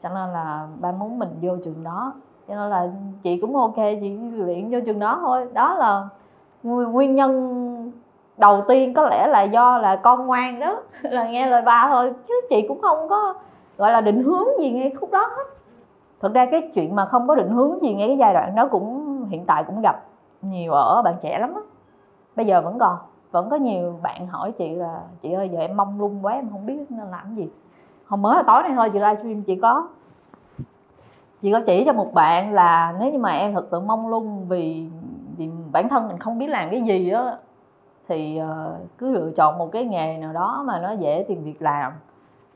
cho 0.04 0.10
nên 0.10 0.30
là 0.30 0.68
ba 0.80 0.92
muốn 0.92 1.20
mình 1.20 1.30
vô 1.42 1.58
trường 1.64 1.84
đó. 1.84 2.14
Cho 2.48 2.56
nên 2.56 2.70
là 2.70 2.90
chị 3.24 3.38
cũng 3.42 3.56
ok, 3.56 3.76
chị 3.76 4.18
luyện 4.34 4.72
vô 4.72 4.80
trường 4.86 5.00
đó 5.00 5.18
thôi. 5.22 5.48
Đó 5.54 5.76
là 5.76 6.08
nguyên 6.64 7.16
nhân 7.16 7.92
đầu 8.38 8.64
tiên 8.68 8.94
có 8.94 9.06
lẽ 9.10 9.28
là 9.28 9.42
do 9.42 9.78
là 9.78 9.96
con 9.96 10.28
ngoan 10.28 10.60
đó, 10.60 10.82
là 11.02 11.30
nghe 11.30 11.48
lời 11.48 11.62
ba 11.62 11.88
thôi. 11.90 12.14
Chứ 12.28 12.34
chị 12.50 12.66
cũng 12.68 12.82
không 12.82 13.10
có 13.10 13.34
gọi 13.78 13.92
là 13.92 14.02
định 14.02 14.24
hướng 14.24 14.48
gì 14.60 14.72
ngay 14.72 14.94
khúc 15.00 15.12
đó 15.12 15.28
hết. 15.38 15.44
Thực 16.20 16.34
ra 16.34 16.46
cái 16.52 16.70
chuyện 16.74 16.96
mà 16.96 17.06
không 17.06 17.28
có 17.28 17.36
định 17.36 17.50
hướng 17.50 17.82
gì 17.82 17.94
ngay 17.94 18.08
cái 18.08 18.18
giai 18.18 18.34
đoạn 18.34 18.56
đó 18.56 18.68
cũng, 18.68 19.06
hiện 19.30 19.46
tại 19.46 19.64
cũng 19.64 19.82
gặp 19.82 20.04
nhiều 20.42 20.74
ở, 20.74 21.02
bạn 21.02 21.16
trẻ 21.22 21.40
lắm 21.40 21.54
á. 21.56 21.62
Bây 22.36 22.46
giờ 22.46 22.62
vẫn 22.62 22.80
còn, 22.80 22.98
vẫn 23.32 23.50
có 23.50 23.56
nhiều 23.56 24.00
bạn 24.04 24.28
hỏi 24.28 24.52
chị 24.52 24.76
là, 24.76 25.02
chị 25.22 25.32
ơi, 25.32 25.50
giờ 25.50 25.60
em 25.60 25.78
mong 25.78 26.00
lung 26.00 26.26
quá, 26.26 26.34
em 26.34 26.50
không 26.52 26.66
biết 26.66 26.86
nên 26.90 27.08
làm 27.12 27.36
gì. 27.36 27.50
Hôm 28.08 28.22
mới 28.22 28.44
tối 28.48 28.64
nay 28.64 28.72
thôi, 28.76 28.90
chị 28.94 29.00
livestream 29.00 29.44
chị 29.44 29.56
có 29.56 29.88
chị 31.42 31.52
có 31.52 31.62
chỉ 31.66 31.84
cho 31.86 31.94
một 31.94 32.14
bạn 32.14 32.54
là 32.54 32.96
nếu 33.00 33.12
như 33.12 33.20
mà 33.20 33.32
em 33.32 33.54
thật 33.54 33.66
sự 33.72 33.80
mong 33.80 34.08
lung 34.08 34.46
vì 34.48 34.88
vì 35.38 35.50
bản 35.72 35.90
thân 35.90 36.08
mình 36.08 36.18
không 36.20 36.38
biết 36.38 36.48
làm 36.48 36.70
cái 36.70 36.82
gì 36.82 37.10
á, 37.10 37.38
thì 38.08 38.38
ờ, 38.38 38.78
cứ 38.98 39.12
lựa 39.12 39.32
chọn 39.36 39.58
một 39.58 39.72
cái 39.72 39.86
nghề 39.86 40.18
nào 40.18 40.34
đó 40.34 40.64
mà 40.68 40.80
nó 40.80 40.92
dễ 40.92 41.26
tìm 41.28 41.44
việc 41.44 41.62
làm 41.62 41.94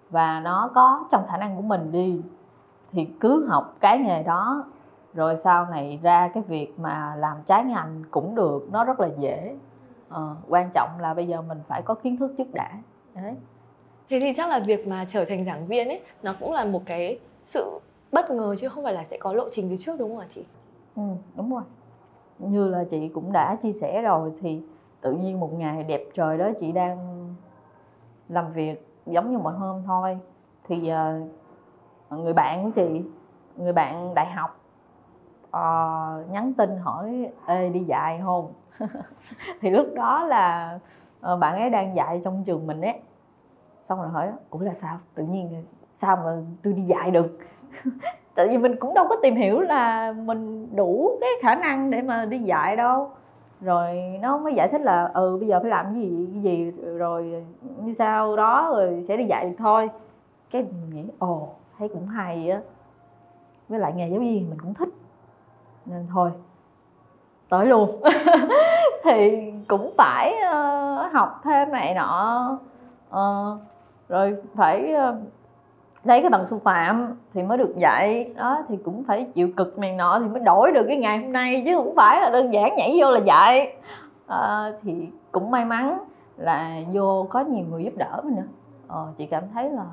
và 0.10 0.40
nó 0.40 0.70
có 0.76 1.04
trong 1.12 1.24
khả 1.28 1.38
năng 1.38 1.56
của 1.56 1.62
mình 1.62 1.92
đi, 1.92 2.22
thì 2.92 3.06
cứ 3.20 3.48
học 3.50 3.74
cái 3.80 3.98
nghề 3.98 4.24
đó 4.24 4.64
rồi 5.14 5.38
sau 5.38 5.66
này 5.66 6.00
ra 6.04 6.30
cái 6.34 6.44
việc 6.48 6.80
mà 6.80 7.16
làm 7.16 7.38
trái 7.46 7.64
ngành 7.64 8.04
cũng 8.12 8.36
được 8.36 8.68
nó 8.72 8.84
rất 8.84 9.00
là 9.00 9.10
dễ. 9.18 9.56
À, 10.10 10.22
quan 10.50 10.70
trọng 10.74 10.90
là 11.00 11.14
bây 11.14 11.28
giờ 11.28 11.42
mình 11.42 11.60
phải 11.68 11.82
có 11.82 11.94
kiến 11.94 12.18
thức 12.18 12.34
trước 12.38 12.54
đã. 12.54 12.72
Đấy. 13.16 13.36
Thế 14.10 14.20
thì 14.20 14.34
chắc 14.36 14.50
là 14.50 14.60
việc 14.60 14.88
mà 14.88 15.06
trở 15.10 15.26
thành 15.26 15.46
giảng 15.46 15.68
viên 15.68 15.88
ấy 15.88 16.02
nó 16.24 16.34
cũng 16.40 16.52
là 16.54 16.66
một 16.66 16.82
cái 16.86 17.20
sự 17.44 17.80
bất 18.12 18.32
ngờ 18.32 18.56
chứ 18.56 18.70
không 18.70 18.84
phải 18.84 18.94
là 18.94 19.04
sẽ 19.04 19.18
có 19.18 19.34
lộ 19.34 19.50
trình 19.52 19.70
từ 19.70 19.76
trước 19.76 20.00
đúng 20.00 20.10
không 20.10 20.20
ạ 20.20 20.28
chị? 20.30 20.46
Ừ 20.96 21.04
đúng 21.36 21.54
rồi. 21.54 21.64
Như 22.40 22.68
là 22.68 22.84
chị 22.92 23.08
cũng 23.08 23.32
đã 23.32 23.58
chia 23.64 23.74
sẻ 23.74 24.02
rồi 24.02 24.32
thì 24.42 24.62
tự 25.02 25.14
nhiên 25.14 25.40
một 25.40 25.54
ngày 25.54 25.84
đẹp 25.84 26.04
trời 26.14 26.38
đó 26.38 26.50
chị 26.60 26.72
đang 26.72 27.28
làm 28.30 28.54
việc 28.54 28.88
giống 29.06 29.32
như 29.32 29.38
mọi 29.38 29.54
hôm 29.54 29.84
thôi. 29.86 30.18
Thì 30.68 30.92
uh, 32.12 32.20
người 32.20 32.34
bạn 32.34 32.64
của 32.64 32.70
chị 32.76 33.02
người 33.58 33.74
bạn 33.74 34.14
đại 34.16 34.32
học 34.32 34.60
uh, 35.58 36.32
nhắn 36.32 36.54
tin 36.58 36.78
hỏi 36.78 37.32
ê 37.46 37.70
đi 37.70 37.80
dạy 37.80 38.22
không? 38.24 38.54
Thì 39.62 39.70
lúc 39.70 39.88
đó 39.96 40.26
là 40.26 40.80
uh, 41.34 41.40
bạn 41.40 41.60
ấy 41.60 41.70
đang 41.70 41.96
dạy 41.96 42.22
trong 42.24 42.44
trường 42.44 42.68
mình 42.68 42.82
ấy. 42.82 43.00
Xong 43.82 44.00
rồi 44.00 44.10
hỏi 44.10 44.32
ủa 44.50 44.60
là 44.60 44.74
sao? 44.74 44.98
Tự 45.16 45.24
nhiên 45.24 45.64
sao 45.90 46.16
mà 46.16 46.38
tôi 46.64 46.74
đi 46.74 46.82
dạy 46.82 47.12
được? 47.12 47.38
Tại 48.36 48.48
vì 48.48 48.58
mình 48.58 48.76
cũng 48.80 48.94
đâu 48.94 49.06
có 49.10 49.16
tìm 49.24 49.36
hiểu 49.36 49.62
là 49.62 50.12
mình 50.12 50.76
đủ 50.76 51.18
cái 51.22 51.30
khả 51.42 51.56
năng 51.56 51.90
để 51.90 52.02
mà 52.02 52.26
đi 52.26 52.40
dạy 52.40 52.76
đâu. 52.76 53.12
Rồi 53.62 54.20
nó 54.22 54.38
mới 54.38 54.54
giải 54.54 54.68
thích 54.72 54.82
là 54.82 55.12
ừ 55.14 55.38
bây 55.40 55.48
giờ 55.48 55.60
phải 55.60 55.70
làm 55.70 55.86
cái 55.86 56.02
gì 56.02 56.28
cái 56.34 56.42
gì 56.42 56.72
rồi 56.72 57.46
như 57.84 57.94
sao 57.94 58.36
đó 58.38 58.70
rồi 58.70 59.04
sẽ 59.08 59.18
đi 59.18 59.26
dạy 59.26 59.50
được 59.50 59.56
thôi. 59.58 59.90
Cái 60.52 60.64
mình 60.64 60.90
nghĩ 60.90 61.12
ồ 61.20 61.50
thấy 61.78 61.88
cũng 61.88 62.08
hay 62.08 62.50
á. 62.50 62.62
Với 63.70 63.80
lại 63.80 63.94
nghề 63.96 64.10
giáo 64.10 64.20
viên 64.20 64.50
mình 64.50 64.60
cũng 64.62 64.74
thích 64.74 64.90
nên 65.86 66.08
thôi 66.14 66.32
tới 67.50 67.66
luôn. 67.66 68.02
Thì 69.04 69.52
cũng 69.68 69.94
phải 69.98 70.34
uh, 70.34 71.14
học 71.14 71.42
thêm 71.44 71.72
này 71.72 71.96
nọ. 71.96 72.50
Uh, 73.10 73.60
rồi 74.10 74.36
phải 74.56 74.94
uh, 74.96 75.16
lấy 76.04 76.22
cái 76.22 76.30
bằng 76.30 76.48
sư 76.48 76.60
phạm 76.64 77.16
thì 77.34 77.44
mới 77.44 77.58
được 77.58 77.78
dạy. 77.78 78.34
Đó 78.36 78.64
thì 78.68 78.78
cũng 78.86 79.04
phải 79.04 79.24
chịu 79.34 79.50
cực 79.58 79.80
này 79.80 79.92
nọ 79.92 80.20
thì 80.20 80.28
mới 80.28 80.40
đổi 80.40 80.72
được 80.72 80.86
cái 80.88 80.98
ngày 80.98 81.18
hôm 81.18 81.32
nay 81.32 81.64
chứ 81.66 81.76
không 81.76 81.96
phải 81.96 82.22
là 82.22 82.30
đơn 82.30 82.54
giản 82.54 82.76
nhảy 82.76 82.98
vô 83.02 83.12
là 83.12 83.20
dạy. 83.20 83.78
Uh, 84.26 84.76
thì 84.82 85.08
cũng 85.32 85.52
may 85.52 85.66
mắn 85.66 85.98
là 86.38 86.80
vô 86.94 87.28
có 87.30 87.40
nhiều 87.40 87.66
người 87.70 87.84
giúp 87.84 87.94
đỡ 87.96 88.22
mình 88.24 88.36
nữa. 88.36 88.48
Uh, 88.88 89.18
chị 89.18 89.26
cảm 89.26 89.44
thấy 89.54 89.70
là 89.70 89.86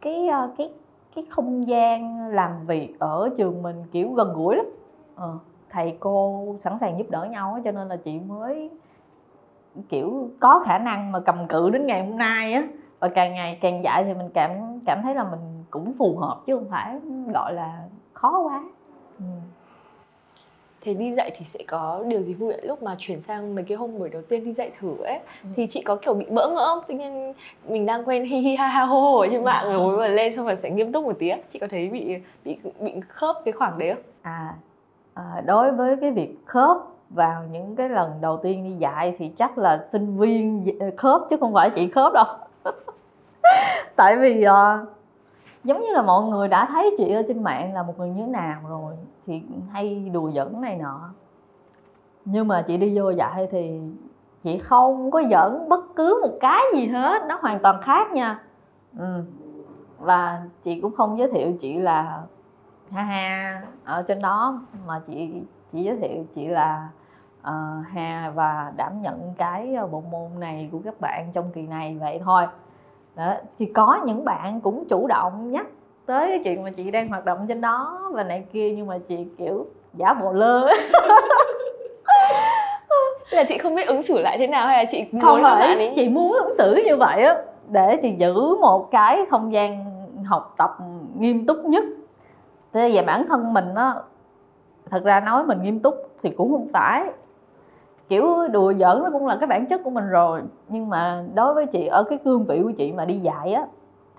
cái 0.00 0.28
uh, 0.44 0.50
cái 0.58 0.70
cái 1.14 1.24
không 1.30 1.68
gian 1.68 2.26
làm 2.28 2.66
việc 2.66 2.98
ở 2.98 3.30
trường 3.38 3.62
mình 3.62 3.84
kiểu 3.92 4.12
gần 4.12 4.32
gũi 4.34 4.56
lắm 4.56 4.66
ờ, 5.14 5.38
thầy 5.70 5.96
cô 6.00 6.46
sẵn 6.58 6.76
sàng 6.80 6.98
giúp 6.98 7.10
đỡ 7.10 7.24
nhau 7.24 7.58
cho 7.64 7.72
nên 7.72 7.88
là 7.88 7.96
chị 7.96 8.18
mới 8.18 8.70
kiểu 9.88 10.30
có 10.40 10.62
khả 10.64 10.78
năng 10.78 11.12
mà 11.12 11.20
cầm 11.20 11.46
cự 11.48 11.70
đến 11.70 11.86
ngày 11.86 12.06
hôm 12.06 12.18
nay 12.18 12.52
á 12.52 12.62
và 12.98 13.08
càng 13.08 13.34
ngày 13.34 13.58
càng 13.60 13.84
dạy 13.84 14.04
thì 14.04 14.14
mình 14.14 14.30
cảm 14.34 14.50
cảm 14.86 15.00
thấy 15.02 15.14
là 15.14 15.24
mình 15.24 15.64
cũng 15.70 15.92
phù 15.98 16.16
hợp 16.16 16.40
chứ 16.46 16.56
không 16.56 16.68
phải 16.70 17.00
gọi 17.34 17.54
là 17.54 17.84
khó 18.12 18.38
quá. 18.38 18.64
Thế 20.80 20.94
đi 20.94 21.12
dạy 21.12 21.30
thì 21.34 21.44
sẽ 21.44 21.60
có 21.68 22.04
điều 22.06 22.22
gì 22.22 22.34
vui 22.34 22.54
lúc 22.62 22.82
mà 22.82 22.94
chuyển 22.98 23.22
sang 23.22 23.54
mấy 23.54 23.64
cái 23.64 23.76
hôm 23.76 23.98
buổi 23.98 24.08
đầu 24.08 24.22
tiên 24.22 24.44
đi 24.44 24.52
dạy 24.52 24.70
thử 24.80 24.96
ấy 25.04 25.18
ừ. 25.42 25.48
thì 25.56 25.66
chị 25.66 25.82
có 25.82 25.96
kiểu 25.96 26.14
bị 26.14 26.26
bỡ 26.30 26.48
ngỡ 26.48 26.66
không? 26.66 26.84
Tự 26.88 26.94
nhiên 26.94 27.34
mình 27.68 27.86
đang 27.86 28.04
quen 28.04 28.24
hi 28.24 28.36
hi 28.36 28.56
ha 28.56 28.66
ha 28.66 28.84
hô 28.84 29.00
hô 29.00 29.18
ở 29.18 29.28
trên 29.30 29.44
mạng 29.44 29.66
rồi 29.72 29.96
mà 29.96 30.08
lên 30.08 30.36
xong 30.36 30.46
rồi 30.46 30.56
phải 30.56 30.70
nghiêm 30.70 30.92
túc 30.92 31.04
một 31.04 31.18
tí 31.18 31.30
Chị 31.50 31.58
có 31.58 31.68
thấy 31.68 31.88
bị 31.88 32.16
bị 32.44 32.56
bị 32.80 32.92
khớp 33.08 33.36
cái 33.44 33.52
khoảng 33.52 33.78
đấy 33.78 33.94
không? 33.94 34.02
À, 34.22 34.54
à 35.14 35.42
đối 35.46 35.72
với 35.72 35.96
cái 36.00 36.10
việc 36.10 36.34
khớp 36.46 36.76
vào 37.10 37.42
những 37.52 37.76
cái 37.76 37.88
lần 37.88 38.20
đầu 38.20 38.36
tiên 38.36 38.64
đi 38.64 38.76
dạy 38.78 39.16
thì 39.18 39.28
chắc 39.28 39.58
là 39.58 39.84
sinh 39.92 40.18
viên 40.18 40.66
khớp 40.96 41.22
chứ 41.30 41.36
không 41.40 41.54
phải 41.54 41.70
chị 41.74 41.88
khớp 41.90 42.12
đâu 42.12 42.24
tại 43.96 44.16
vì 44.16 44.44
uh, 44.46 44.88
giống 45.64 45.80
như 45.80 45.92
là 45.92 46.02
mọi 46.02 46.24
người 46.24 46.48
đã 46.48 46.66
thấy 46.66 46.94
chị 46.98 47.12
ở 47.12 47.22
trên 47.28 47.42
mạng 47.42 47.74
là 47.74 47.82
một 47.82 47.98
người 47.98 48.08
như 48.08 48.22
thế 48.26 48.32
nào 48.32 48.60
rồi 48.68 48.94
thì 49.30 49.42
hay 49.72 50.10
đùa 50.12 50.30
giỡn 50.30 50.60
này 50.60 50.76
nọ. 50.76 51.10
Nhưng 52.24 52.48
mà 52.48 52.62
chị 52.62 52.76
đi 52.76 52.98
vô 52.98 53.10
dạy 53.10 53.48
thì 53.50 53.80
chị 54.42 54.58
không 54.58 55.10
có 55.10 55.22
giỡn 55.30 55.68
bất 55.68 55.96
cứ 55.96 56.20
một 56.22 56.36
cái 56.40 56.62
gì 56.74 56.86
hết 56.86 57.22
nó 57.28 57.38
hoàn 57.40 57.58
toàn 57.62 57.82
khác 57.82 58.12
nha. 58.12 58.40
Ừ. 58.98 59.24
và 59.98 60.42
chị 60.62 60.80
cũng 60.80 60.96
không 60.96 61.18
giới 61.18 61.28
thiệu 61.32 61.52
chị 61.60 61.78
là 61.78 62.22
ha 62.90 63.02
ha 63.02 63.62
ở 63.84 64.02
trên 64.02 64.20
đó 64.22 64.60
mà 64.86 65.00
chị 65.06 65.30
chỉ 65.72 65.82
giới 65.82 65.96
thiệu 65.96 66.24
chị 66.34 66.46
là 66.46 66.88
ờ, 67.42 67.76
uh, 67.80 67.86
Hà 67.86 68.32
và 68.34 68.72
đảm 68.76 69.02
nhận 69.02 69.34
cái 69.38 69.76
bộ 69.90 70.02
môn 70.10 70.40
này 70.40 70.68
của 70.72 70.78
các 70.84 71.00
bạn 71.00 71.30
trong 71.32 71.52
kỳ 71.52 71.62
này 71.62 71.96
vậy 72.00 72.20
thôi. 72.24 72.46
Đó 73.16 73.34
thì 73.58 73.66
có 73.66 74.00
những 74.06 74.24
bạn 74.24 74.60
cũng 74.60 74.84
chủ 74.88 75.06
động 75.06 75.50
nhắc 75.50 75.66
tới 76.10 76.28
cái 76.28 76.40
chuyện 76.44 76.62
mà 76.62 76.70
chị 76.70 76.90
đang 76.90 77.08
hoạt 77.08 77.24
động 77.24 77.38
trên 77.48 77.60
đó 77.60 78.10
và 78.12 78.22
này 78.22 78.44
kia 78.52 78.72
nhưng 78.76 78.86
mà 78.86 78.98
chị 79.08 79.26
kiểu 79.38 79.66
giả 79.94 80.14
bộ 80.14 80.32
lơ. 80.32 80.68
Là 83.30 83.44
chị 83.48 83.58
không 83.58 83.74
biết 83.74 83.86
ứng 83.86 84.02
xử 84.02 84.20
lại 84.20 84.38
thế 84.38 84.46
nào 84.46 84.66
hay 84.66 84.84
là 84.84 84.90
chị 84.90 85.04
muốn 85.12 85.20
không 85.20 85.42
phải 85.42 85.68
bạn 85.68 85.78
ấy... 85.78 85.92
chị 85.96 86.08
muốn 86.08 86.32
ứng 86.32 86.56
xử 86.58 86.82
như 86.86 86.96
vậy 86.96 87.22
á 87.22 87.42
để 87.68 87.96
chị 88.02 88.14
giữ 88.18 88.56
một 88.56 88.90
cái 88.90 89.24
không 89.30 89.52
gian 89.52 89.84
học 90.24 90.54
tập 90.58 90.76
nghiêm 91.18 91.46
túc 91.46 91.64
nhất. 91.64 91.84
Thế 92.72 92.90
về 92.94 93.02
bản 93.02 93.26
thân 93.28 93.52
mình 93.52 93.74
á 93.74 93.94
thật 94.90 95.04
ra 95.04 95.20
nói 95.20 95.44
mình 95.44 95.62
nghiêm 95.62 95.80
túc 95.80 95.94
thì 96.22 96.30
cũng 96.30 96.52
không 96.52 96.68
phải. 96.72 97.04
Kiểu 98.08 98.48
đùa 98.48 98.72
giỡn 98.72 99.02
nó 99.02 99.10
cũng 99.12 99.26
là 99.26 99.36
cái 99.40 99.46
bản 99.46 99.66
chất 99.66 99.80
của 99.84 99.90
mình 99.90 100.08
rồi 100.08 100.40
nhưng 100.68 100.88
mà 100.88 101.24
đối 101.34 101.54
với 101.54 101.66
chị 101.66 101.86
ở 101.86 102.02
cái 102.02 102.18
cương 102.24 102.44
vị 102.44 102.60
của 102.62 102.72
chị 102.72 102.92
mà 102.92 103.04
đi 103.04 103.18
dạy 103.18 103.52
á 103.52 103.66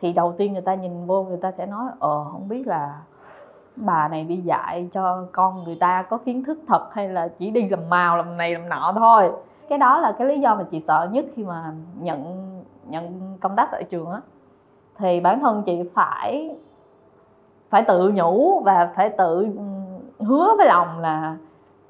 thì 0.02 0.14
đầu 0.14 0.34
tiên 0.38 0.54
người 0.54 0.62
ta 0.62 0.76
nhìn 0.76 1.06
vô 1.06 1.24
người 1.24 1.38
ta 1.38 1.52
sẽ 1.52 1.66
nói 1.66 1.86
ờ 2.00 2.24
không 2.32 2.48
biết 2.48 2.68
là 2.68 3.02
bà 3.76 4.08
này 4.08 4.24
đi 4.24 4.38
dạy 4.38 4.90
cho 4.94 5.26
con 5.32 5.64
người 5.64 5.76
ta 5.76 6.04
có 6.10 6.18
kiến 6.18 6.44
thức 6.44 6.60
thật 6.68 6.94
hay 6.94 7.10
là 7.10 7.28
chỉ 7.28 7.52
đi 7.52 7.70
làm 7.70 7.90
màu 7.90 8.18
làm 8.18 8.38
này 8.38 8.54
làm 8.54 8.70
nọ 8.70 8.94
thôi. 8.96 9.32
Cái 9.70 9.78
đó 9.78 10.00
là 10.00 10.12
cái 10.12 10.28
lý 10.28 10.40
do 10.40 10.56
mà 10.56 10.64
chị 10.72 10.80
sợ 10.80 11.10
nhất 11.12 11.26
khi 11.36 11.44
mà 11.44 11.74
nhận 12.00 12.48
nhận 12.88 13.38
công 13.42 13.56
tác 13.56 13.70
tại 13.72 13.84
trường 13.84 14.10
á. 14.10 14.22
Thì 14.98 15.20
bản 15.20 15.40
thân 15.40 15.64
chị 15.66 15.82
phải 15.94 16.56
phải 17.70 17.84
tự 17.84 18.12
nhủ 18.16 18.60
và 18.60 18.92
phải 18.96 19.10
tự 19.10 19.48
hứa 20.20 20.56
với 20.58 20.68
lòng 20.68 21.00
là 21.00 21.38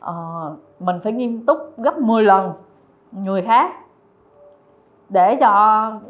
uh, 0.10 0.58
mình 0.80 1.00
phải 1.04 1.14
nghiêm 1.14 1.46
túc 1.46 1.58
gấp 1.78 1.98
10 1.98 2.24
lần 2.24 2.54
người 3.12 3.42
khác 3.42 3.72
để 5.12 5.38
cho 5.40 5.50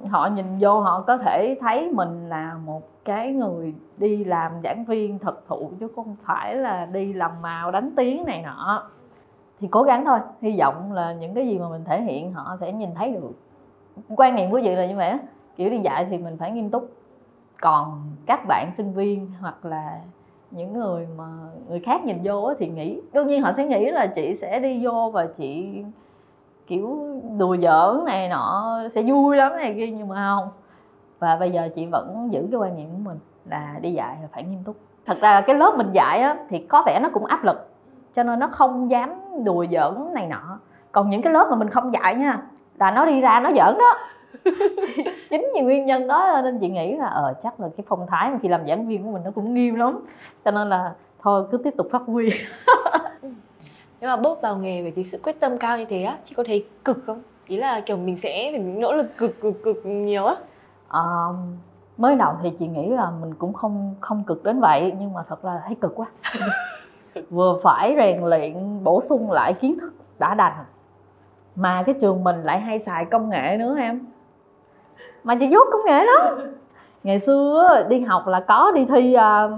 họ 0.10 0.28
nhìn 0.28 0.46
vô, 0.60 0.80
họ 0.80 1.04
có 1.08 1.18
thể 1.18 1.58
thấy 1.62 1.92
mình 1.92 2.30
là 2.30 2.58
một 2.66 2.82
cái 3.06 3.32
người 3.32 3.74
đi 3.98 4.24
làm 4.24 4.52
giảng 4.64 4.86
viên 4.86 5.20
thực 5.20 5.44
thụ, 5.48 5.72
chứ 5.80 5.88
không 5.96 6.16
phải 6.24 6.56
là 6.56 6.86
đi 6.86 7.14
làm 7.14 7.32
màu 7.42 7.72
đánh 7.72 7.92
tiếng 7.98 8.26
này 8.26 8.42
nọ. 8.42 8.84
Thì 9.60 9.68
cố 9.68 9.84
gắng 9.84 10.06
thôi, 10.06 10.20
hy 10.42 10.60
vọng 10.60 10.94
là 10.94 11.14
những 11.14 11.34
cái 11.34 11.48
gì 11.48 11.60
mà 11.60 11.70
mình 11.70 11.84
thể 11.86 12.02
hiện, 12.02 12.34
họ 12.34 12.58
sẽ 12.60 12.72
nhìn 12.72 12.90
thấy 12.96 13.12
được. 13.12 13.32
Quan 14.16 14.36
niệm 14.36 14.52
của 14.52 14.60
chị 14.64 14.76
là 14.76 14.86
như 14.86 14.96
vậy 14.96 15.18
kiểu 15.56 15.70
đi 15.70 15.80
dạy 15.80 16.06
thì 16.10 16.18
mình 16.18 16.38
phải 16.38 16.52
nghiêm 16.52 16.70
túc. 16.70 16.90
Còn 17.62 18.02
các 18.26 18.46
bạn 18.48 18.72
sinh 18.78 18.94
viên 18.94 19.32
hoặc 19.42 19.66
là 19.66 20.00
những 20.52 20.74
người 20.74 21.08
mà 21.18 21.26
người 21.70 21.80
khác 21.80 22.06
nhìn 22.06 22.20
vô 22.24 22.54
thì 22.60 22.68
nghĩ, 22.68 23.02
đương 23.14 23.28
nhiên 23.28 23.42
họ 23.42 23.52
sẽ 23.52 23.66
nghĩ 23.66 23.92
là 23.92 24.08
chị 24.08 24.36
sẽ 24.36 24.60
đi 24.60 24.86
vô 24.86 25.12
và 25.14 25.28
chị 25.38 25.84
kiểu 26.68 27.08
đùa 27.38 27.58
giỡn 27.62 28.06
này 28.06 28.30
nọ 28.30 28.80
sẽ 28.92 29.04
vui 29.04 29.38
lắm 29.38 29.52
này 29.58 29.74
kia 29.78 29.88
nhưng 29.88 30.08
mà 30.08 30.16
không. 30.16 30.50
Và 31.20 31.36
bây 31.36 31.52
giờ 31.52 31.70
chị 31.76 31.86
vẫn 31.86 32.28
giữ 32.32 32.48
cái 32.52 32.60
quan 32.60 32.78
niệm 32.78 32.90
của 32.92 33.10
mình 33.10 33.20
là 33.50 33.76
đi 33.82 33.92
dạy 33.92 34.18
là 34.22 34.28
phải 34.32 34.44
nghiêm 34.44 34.64
túc. 34.64 34.76
Thật 35.06 35.18
ra 35.22 35.42
cái 35.42 35.56
lớp 35.56 35.74
mình 35.78 35.92
dạy 35.92 36.20
á, 36.20 36.38
thì 36.50 36.60
có 36.60 36.84
vẻ 36.86 37.00
nó 37.04 37.10
cũng 37.14 37.26
áp 37.26 37.44
lực 37.44 37.70
cho 38.14 38.24
nên 38.24 38.40
nó 38.40 38.48
không 38.48 38.92
dám 38.92 39.10
đùa 39.44 39.66
giỡn 39.72 40.14
này 40.14 40.28
nọ. 40.28 40.60
Còn 40.92 41.10
những 41.10 41.22
cái 41.22 41.34
lớp 41.34 41.48
mà 41.50 41.56
mình 41.56 41.70
không 41.70 41.94
dạy 41.94 42.16
nha 42.16 42.42
là 42.80 42.92
nó 42.92 43.06
đi 43.06 43.22
ra 43.22 43.40
nó 43.40 43.50
giỡn 43.50 43.78
đó. 43.78 43.98
Chính 45.30 45.48
vì 45.54 45.62
nguyên 45.62 45.86
nhân 45.86 46.08
đó 46.08 46.42
nên 46.44 46.60
chị 46.60 46.70
nghĩ 46.70 46.96
là 46.96 47.06
ờ 47.06 47.34
chắc 47.44 47.60
là 47.60 47.70
cái 47.78 47.86
phong 47.88 48.08
thái 48.08 48.30
mà 48.30 48.38
khi 48.42 48.50
làm 48.50 48.68
giảng 48.68 48.88
viên 48.88 49.04
của 49.04 49.12
mình 49.12 49.24
nó 49.26 49.32
cũng 49.36 49.54
nghiêm 49.54 49.76
lắm. 49.76 50.00
Cho 50.46 50.52
nên 50.52 50.70
là 50.70 50.94
thôi 51.22 51.44
cứ 51.52 51.58
tiếp 51.58 51.74
tục 51.78 51.88
phát 51.92 52.02
huy. 52.06 52.30
nếu 54.02 54.10
mà 54.10 54.16
bước 54.16 54.42
vào 54.42 54.58
nghề 54.58 54.82
với 54.82 54.92
cái 54.92 55.04
sự 55.04 55.20
quyết 55.24 55.40
tâm 55.40 55.58
cao 55.58 55.78
như 55.78 55.86
thế 55.86 56.04
á 56.04 56.18
chị 56.24 56.36
có 56.36 56.44
thấy 56.48 56.66
cực 56.86 56.98
không? 57.06 57.22
Ý 57.48 57.58
là 57.58 57.82
kiểu 57.82 57.98
mình 57.98 58.18
sẽ 58.18 58.50
phải 58.52 58.60
nỗ 58.60 58.94
lực 58.94 59.18
cực 59.18 59.42
cực 59.42 59.64
cực 59.64 59.86
nhiều 59.86 60.26
á. 60.26 60.36
À, 60.88 61.02
mới 61.98 62.16
đầu 62.16 62.34
thì 62.44 62.50
chị 62.60 62.68
nghĩ 62.68 62.90
là 62.90 63.12
mình 63.22 63.34
cũng 63.34 63.54
không 63.54 63.96
không 64.00 64.24
cực 64.24 64.44
đến 64.44 64.60
vậy 64.60 64.94
nhưng 65.00 65.14
mà 65.14 65.24
thật 65.30 65.46
là 65.46 65.62
thấy 65.68 65.76
cực 65.82 65.96
quá. 65.96 66.08
Vừa 67.30 67.60
phải 67.64 67.96
rèn 67.98 68.24
luyện 68.24 68.84
bổ 68.84 69.02
sung 69.10 69.32
lại 69.32 69.54
kiến 69.54 69.80
thức 69.80 69.94
đã 70.20 70.34
đành 70.36 70.54
mà 71.56 71.84
cái 71.86 71.96
trường 72.02 72.24
mình 72.24 72.44
lại 72.44 72.60
hay 72.60 72.80
xài 72.80 73.06
công 73.06 73.30
nghệ 73.30 73.58
nữa 73.58 73.76
em. 73.80 74.06
Mà 75.24 75.36
chị 75.36 75.48
dốt 75.48 75.68
công 75.72 75.82
nghệ 75.86 76.04
lắm. 76.04 76.52
Ngày 77.04 77.20
xưa 77.20 77.84
đi 77.90 78.00
học 78.00 78.28
là 78.28 78.40
có 78.40 78.72
đi 78.76 78.86
thi 78.86 79.16
uh, 79.16 79.52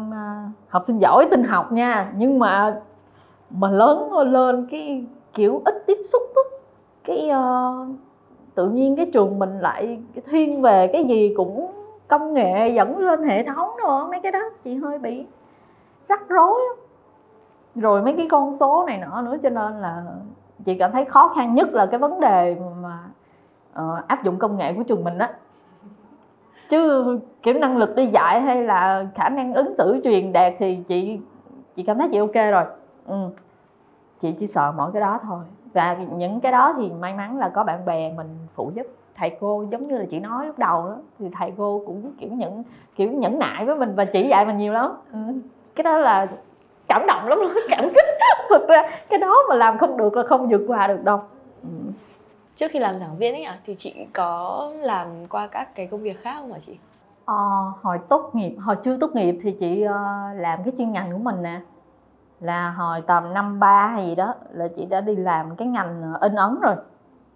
học 0.68 0.84
sinh 0.88 1.00
giỏi 1.00 1.28
tin 1.32 1.44
học 1.44 1.72
nha 1.72 2.12
nhưng 2.16 2.40
mà 2.40 2.82
mà 3.58 3.72
lớn 3.72 4.12
lên 4.18 4.68
cái 4.72 5.06
kiểu 5.34 5.62
ít 5.66 5.84
tiếp 5.88 5.98
xúc 6.12 6.22
đó. 6.36 6.42
cái 7.04 7.30
uh, 7.32 7.88
tự 8.56 8.70
nhiên 8.70 8.96
cái 8.96 9.10
trường 9.14 9.40
mình 9.40 9.60
lại 9.60 10.00
thiên 10.26 10.62
về 10.62 10.90
cái 10.94 11.06
gì 11.06 11.34
cũng 11.38 11.72
công 12.08 12.34
nghệ 12.34 12.70
dẫn 12.76 12.98
lên 12.98 13.24
hệ 13.24 13.44
thống 13.44 13.70
rồi 13.84 14.06
mấy 14.08 14.20
cái 14.24 14.32
đó 14.32 14.40
chị 14.64 14.76
hơi 14.76 15.00
bị 15.00 15.26
rắc 16.10 16.30
rối 16.30 16.60
rồi 17.76 18.02
mấy 18.02 18.14
cái 18.18 18.28
con 18.30 18.54
số 18.54 18.86
này 18.88 18.98
nọ 18.98 19.22
nữa 19.22 19.38
cho 19.44 19.50
nên 19.50 19.74
là 19.82 20.04
chị 20.66 20.78
cảm 20.78 20.92
thấy 20.92 21.06
khó 21.06 21.28
khăn 21.36 21.56
nhất 21.56 21.74
là 21.74 21.86
cái 21.86 22.00
vấn 22.00 22.20
đề 22.20 22.58
mà 22.82 23.00
uh, 23.72 24.08
áp 24.08 24.24
dụng 24.24 24.40
công 24.40 24.58
nghệ 24.58 24.74
của 24.74 24.84
trường 24.84 25.04
mình 25.04 25.18
á 25.18 25.32
chứ 26.70 27.04
kiểu 27.44 27.54
năng 27.54 27.78
lực 27.78 27.96
đi 27.96 28.08
dạy 28.08 28.42
hay 28.42 28.64
là 28.64 29.06
khả 29.16 29.30
năng 29.30 29.54
ứng 29.54 29.76
xử 29.76 30.02
truyền 30.04 30.34
đạt 30.34 30.54
thì 30.60 30.80
chị 30.88 31.20
chị 31.76 31.84
cảm 31.84 31.98
thấy 31.98 32.10
chị 32.12 32.18
ok 32.18 32.34
rồi 32.52 32.64
ừ. 33.06 33.30
chị 34.22 34.32
chỉ 34.32 34.48
sợ 34.48 34.74
mỗi 34.78 34.92
cái 34.92 35.02
đó 35.02 35.20
thôi. 35.24 35.44
Và 35.74 35.94
những 35.94 36.40
cái 36.40 36.52
đó 36.52 36.74
thì 36.78 36.90
may 36.90 37.14
mắn 37.14 37.38
là 37.38 37.50
có 37.50 37.64
bạn 37.64 37.86
bè 37.86 38.14
mình 38.14 38.28
phụ 38.56 38.72
giúp. 38.76 38.88
Thầy 39.16 39.38
cô 39.40 39.66
giống 39.72 39.88
như 39.88 39.98
là 39.98 40.06
chị 40.10 40.20
nói 40.20 40.46
lúc 40.46 40.60
đầu 40.60 40.86
đó 40.86 40.96
thì 41.20 41.30
thầy 41.34 41.54
cô 41.58 41.84
cũng 41.86 42.12
kiểu 42.20 42.30
nhẫn 42.32 42.64
kiểu 42.96 43.12
nhẫn 43.12 43.40
nại 43.40 43.66
với 43.66 43.76
mình 43.76 43.96
và 43.96 44.06
chỉ 44.06 44.28
dạy 44.28 44.46
mình 44.46 44.58
nhiều 44.58 44.74
lắm. 44.74 44.92
Ừ. 45.14 45.20
cái 45.76 45.84
đó 45.84 45.98
là 45.98 46.28
cảm 46.88 47.06
động 47.08 47.28
lắm 47.28 47.40
luôn 47.40 47.52
cảm 47.70 47.90
kích. 47.96 48.06
Thực 48.50 48.68
ra 48.68 48.90
cái 49.10 49.20
đó 49.20 49.38
mà 49.50 49.56
làm 49.56 49.78
không 49.78 49.98
được 49.98 50.18
là 50.18 50.24
không 50.30 50.50
vượt 50.50 50.62
qua 50.68 50.88
được 50.88 51.04
đâu. 51.04 51.22
Ừ. 51.64 51.92
trước 52.56 52.72
khi 52.72 52.80
làm 52.80 52.98
giảng 52.98 53.18
viên 53.18 53.34
ấy 53.34 53.44
à, 53.44 53.58
thì 53.66 53.76
chị 53.76 54.08
có 54.14 54.72
làm 54.76 55.08
qua 55.30 55.48
các 55.48 55.76
cái 55.76 55.88
công 55.88 56.02
việc 56.02 56.18
khác 56.18 56.36
không 56.40 56.54
hả 56.54 56.60
chị? 56.60 56.78
À, 57.26 57.36
hồi 57.82 58.00
tốt 58.10 58.30
nghiệp 58.34 58.56
hồi 58.60 58.76
chưa 58.84 58.98
tốt 58.98 59.16
nghiệp 59.16 59.40
thì 59.44 59.52
chị 59.60 59.86
uh, 59.86 60.42
làm 60.42 60.64
cái 60.64 60.74
chuyên 60.78 60.92
ngành 60.92 61.12
của 61.12 61.18
mình 61.18 61.42
nè 61.42 61.60
là 62.44 62.72
hồi 62.72 63.02
tầm 63.02 63.34
năm 63.34 63.60
ba 63.60 63.88
hay 63.88 64.08
gì 64.08 64.16
đó 64.16 64.36
là 64.52 64.68
chị 64.76 64.86
đã 64.86 65.02
đi 65.02 65.16
làm 65.16 65.56
cái 65.56 65.68
ngành 65.68 66.14
in 66.22 66.36
ấn 66.36 66.60
rồi. 66.62 66.76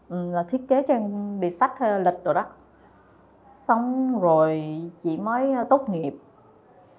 Ừ, 0.09 0.31
là 0.31 0.43
thiết 0.43 0.67
kế 0.67 0.81
trang 0.87 1.39
bìa 1.39 1.49
sách 1.49 1.79
hay 1.79 1.99
lịch 1.99 2.23
rồi 2.23 2.33
đó. 2.33 2.45
Xong 3.67 4.19
rồi 4.19 4.81
chị 5.03 5.17
mới 5.17 5.53
ờ, 5.53 5.63
tốt 5.63 5.89
nghiệp. 5.89 6.17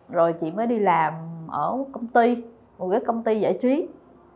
Rồi 0.08 0.32
chị 0.32 0.50
mới 0.50 0.66
đi 0.66 0.78
làm 0.78 1.14
ở 1.48 1.84
công 1.92 2.06
ty 2.06 2.44
một 2.78 2.88
cái 2.90 3.00
công 3.06 3.22
ty 3.22 3.40
giải 3.40 3.58
trí. 3.62 3.88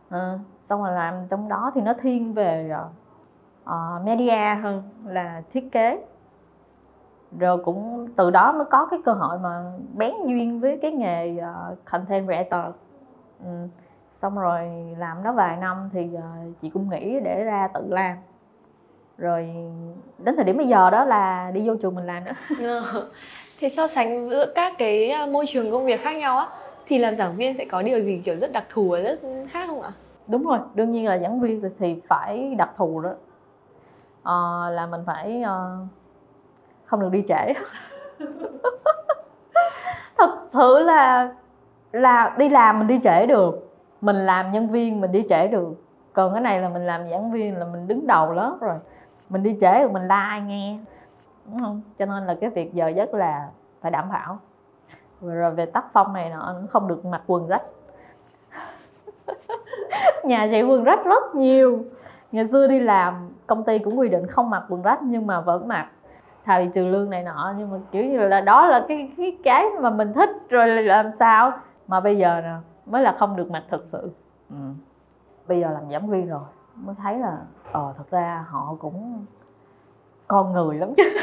Ừ, 0.09 0.37
xong 0.59 0.83
rồi 0.83 0.91
làm 0.91 1.13
trong 1.29 1.49
đó 1.49 1.71
thì 1.75 1.81
nó 1.81 1.93
thiên 1.93 2.33
về 2.33 2.71
uh, 3.63 4.05
media 4.05 4.61
hơn 4.63 4.83
là 5.05 5.41
thiết 5.51 5.71
kế. 5.71 6.05
Rồi 7.39 7.57
cũng 7.57 8.07
từ 8.15 8.31
đó 8.31 8.51
mới 8.51 8.65
có 8.65 8.85
cái 8.85 8.99
cơ 9.05 9.13
hội 9.13 9.39
mà 9.39 9.71
bén 9.97 10.13
duyên 10.25 10.59
với 10.59 10.79
cái 10.81 10.91
nghề 10.91 11.37
uh, 11.37 11.77
content 11.85 12.25
creator 12.25 12.75
ừ. 13.45 13.67
xong 14.13 14.35
rồi 14.39 14.69
làm 14.97 15.23
đó 15.23 15.31
vài 15.31 15.57
năm 15.57 15.89
thì 15.93 16.09
uh, 16.17 16.61
chị 16.61 16.69
cũng 16.69 16.89
nghĩ 16.89 17.19
để 17.23 17.43
ra 17.43 17.67
tự 17.73 17.81
làm. 17.89 18.17
Rồi 19.17 19.49
đến 20.17 20.35
thời 20.35 20.45
điểm 20.45 20.57
bây 20.57 20.67
giờ 20.67 20.89
đó 20.89 21.05
là 21.05 21.51
đi 21.53 21.67
vô 21.67 21.75
trường 21.81 21.95
mình 21.95 22.05
làm 22.05 22.23
nữa. 22.25 22.31
Thế 23.59 23.69
so 23.69 23.87
sánh 23.87 24.29
giữa 24.29 24.45
các 24.55 24.73
cái 24.77 25.09
à, 25.09 25.25
môi 25.25 25.45
trường 25.47 25.71
công 25.71 25.85
việc 25.85 26.01
khác 26.01 26.15
nhau 26.17 26.37
á 26.37 26.45
thì 26.87 26.97
làm 26.97 27.15
giảng 27.15 27.35
viên 27.35 27.57
sẽ 27.57 27.65
có 27.65 27.81
điều 27.81 27.99
gì 27.99 28.21
kiểu 28.25 28.35
rất 28.35 28.51
đặc 28.51 28.65
thù 28.69 28.89
và 28.89 28.99
rất 28.99 29.19
khác 29.47 29.67
không 29.67 29.81
ạ? 29.81 29.89
đúng 30.27 30.43
rồi 30.43 30.59
đương 30.75 30.91
nhiên 30.91 31.05
là 31.05 31.17
giảng 31.17 31.39
viên 31.39 31.61
thì- 31.61 31.67
thì 31.79 32.01
phải 32.07 32.55
đặc 32.57 32.69
thù 32.77 33.01
đó. 33.01 33.09
Ờ, 34.23 34.69
là 34.69 34.85
mình 34.85 35.01
phải 35.05 35.41
ờ, 35.41 35.77
không 36.85 36.99
được 37.01 37.09
đi 37.11 37.23
trễ. 37.27 37.53
Thật 40.17 40.37
sự 40.53 40.79
là 40.79 41.33
là 41.93 42.35
đi 42.37 42.49
làm 42.49 42.79
mình 42.79 42.87
đi 42.87 42.99
trễ 43.03 43.25
được. 43.25 43.69
Mình 44.01 44.15
làm 44.15 44.51
nhân 44.51 44.69
viên 44.69 45.01
mình 45.01 45.11
đi 45.11 45.25
trễ 45.29 45.47
được. 45.47 45.73
Còn 46.13 46.33
cái 46.33 46.41
này 46.41 46.61
là 46.61 46.69
mình 46.69 46.85
làm 46.85 47.09
giảng 47.09 47.31
viên 47.31 47.57
là 47.57 47.65
mình 47.65 47.87
đứng 47.87 48.07
đầu 48.07 48.31
lớp 48.31 48.57
rồi. 48.61 48.75
Mình 49.29 49.43
đi 49.43 49.57
trễ 49.61 49.79
rồi 49.79 49.89
mình 49.89 50.07
la 50.07 50.25
ai 50.25 50.41
nghe. 50.41 50.77
Đúng 51.45 51.61
không? 51.61 51.81
Cho 51.99 52.05
nên 52.05 52.25
là 52.25 52.35
cái 52.41 52.49
việc 52.49 52.73
giờ 52.73 52.87
giấc 52.87 53.13
là 53.13 53.47
phải 53.81 53.91
đảm 53.91 54.09
bảo. 54.09 54.39
Rồi 55.21 55.51
về 55.51 55.65
tác 55.65 55.85
phong 55.93 56.13
này 56.13 56.29
nọ 56.29 56.55
không 56.69 56.87
được 56.87 57.05
mặc 57.05 57.21
quần 57.27 57.47
rách. 57.47 57.63
Nhà 60.23 60.47
chị 60.51 60.61
quần 60.61 60.83
rách 60.83 61.05
rất 61.05 61.35
nhiều. 61.35 61.85
Ngày 62.31 62.47
xưa 62.47 62.67
đi 62.67 62.79
làm, 62.79 63.29
công 63.47 63.63
ty 63.63 63.79
cũng 63.79 63.99
quy 63.99 64.09
định 64.09 64.27
không 64.27 64.49
mặc 64.49 64.63
quần 64.69 64.81
rách 64.81 64.99
nhưng 65.01 65.27
mà 65.27 65.41
vẫn 65.41 65.67
mặc. 65.67 65.87
Thời 66.45 66.69
trừ 66.73 66.87
lương 66.87 67.09
này 67.09 67.23
nọ, 67.23 67.53
nhưng 67.57 67.71
mà 67.71 67.77
kiểu 67.91 68.05
như 68.05 68.17
là 68.17 68.41
đó 68.41 68.67
là 68.67 68.85
cái 68.87 69.11
cái 69.17 69.37
cái 69.43 69.65
mà 69.81 69.89
mình 69.89 70.13
thích. 70.13 70.29
Rồi 70.49 70.67
làm 70.67 71.11
sao? 71.19 71.51
Mà 71.87 71.99
bây 71.99 72.17
giờ 72.17 72.41
nè, 72.41 72.55
mới 72.85 73.03
là 73.03 73.15
không 73.19 73.35
được 73.35 73.51
mặt 73.51 73.63
thật 73.69 73.81
sự. 73.85 74.11
Ừ. 74.49 74.55
bây 75.47 75.59
giờ 75.59 75.69
làm 75.69 75.89
giảng 75.91 76.09
viên 76.09 76.29
rồi, 76.29 76.43
mới 76.75 76.95
thấy 76.95 77.17
là 77.17 77.37
ờ 77.71 77.93
thật 77.97 78.03
ra 78.11 78.45
họ 78.49 78.75
cũng 78.79 79.25
con 80.27 80.53
người 80.53 80.77
lắm 80.77 80.93
chứ. 80.97 81.03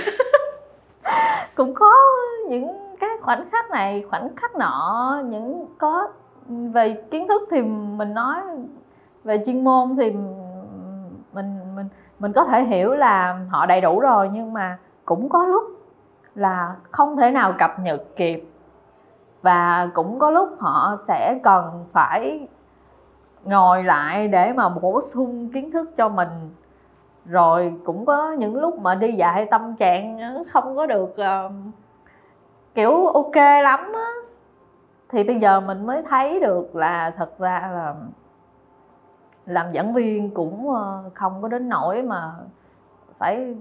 Cũng 1.56 1.74
có 1.74 1.92
những 2.48 2.96
cái 3.00 3.10
khoảnh 3.22 3.50
khắc 3.50 3.70
này, 3.70 4.04
khoảnh 4.10 4.28
khắc 4.36 4.56
nọ, 4.56 5.22
những 5.24 5.66
có 5.78 6.08
về 6.48 7.02
kiến 7.10 7.28
thức 7.28 7.48
thì 7.50 7.62
mình 7.62 8.14
nói, 8.14 8.40
về 9.24 9.42
chuyên 9.46 9.64
môn 9.64 9.96
thì 9.96 10.10
mình 11.32 11.58
mình 11.74 11.88
mình 12.18 12.32
có 12.32 12.44
thể 12.44 12.64
hiểu 12.64 12.94
là 12.94 13.40
họ 13.48 13.66
đầy 13.66 13.80
đủ 13.80 14.00
rồi, 14.00 14.30
nhưng 14.32 14.52
mà 14.52 14.78
cũng 15.04 15.28
có 15.28 15.46
lúc 15.46 15.62
là 16.34 16.76
không 16.90 17.16
thể 17.16 17.30
nào 17.30 17.54
cập 17.58 17.70
nhật 17.80 18.02
kịp 18.16 18.44
và 19.42 19.90
cũng 19.94 20.18
có 20.18 20.30
lúc 20.30 20.56
họ 20.58 20.96
sẽ 21.08 21.40
cần 21.42 21.84
phải 21.92 22.48
ngồi 23.44 23.84
lại 23.84 24.28
để 24.28 24.52
mà 24.52 24.68
bổ 24.68 25.00
sung 25.00 25.50
kiến 25.54 25.70
thức 25.70 25.90
cho 25.96 26.08
mình. 26.08 26.28
Rồi 27.24 27.72
cũng 27.84 28.06
có 28.06 28.32
những 28.32 28.60
lúc 28.60 28.78
mà 28.78 28.94
đi 28.94 29.12
dạy 29.12 29.46
tâm 29.50 29.76
trạng 29.76 30.18
ờ, 30.18 30.44
không 30.52 30.76
có 30.76 30.86
được 30.86 31.10
uh, 31.10 31.52
kiểu 32.74 33.06
ok 33.06 33.36
lắm 33.62 33.92
á. 33.94 34.10
Thì 35.08 35.24
bây 35.24 35.40
giờ 35.40 35.60
mình 35.60 35.86
mới 35.86 36.02
thấy 36.02 36.40
được 36.40 36.76
là 36.76 37.10
thật 37.16 37.38
ra 37.38 37.70
là 37.72 37.94
làm 39.46 39.72
giảng 39.74 39.94
viên 39.94 40.30
cũng 40.30 40.74
ờ, 40.74 41.10
không 41.14 41.42
có 41.42 41.48
đến 41.48 41.68
nỗi 41.68 42.02
mà 42.02 42.32
phải 43.20 43.54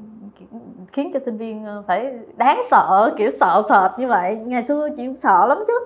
khiến 0.91 1.11
cho 1.13 1.19
sinh 1.25 1.37
viên 1.37 1.65
ờ, 1.65 1.83
phải 1.87 2.19
đáng 2.37 2.61
sợ, 2.71 3.13
kiểu 3.17 3.31
sợ 3.39 3.63
sệt 3.69 3.99
như 3.99 4.07
vậy. 4.07 4.35
Ngày 4.35 4.63
xưa 4.63 4.89
chị 4.97 5.05
cũng 5.07 5.17
sợ 5.17 5.45
lắm 5.45 5.63
chứ. 5.67 5.79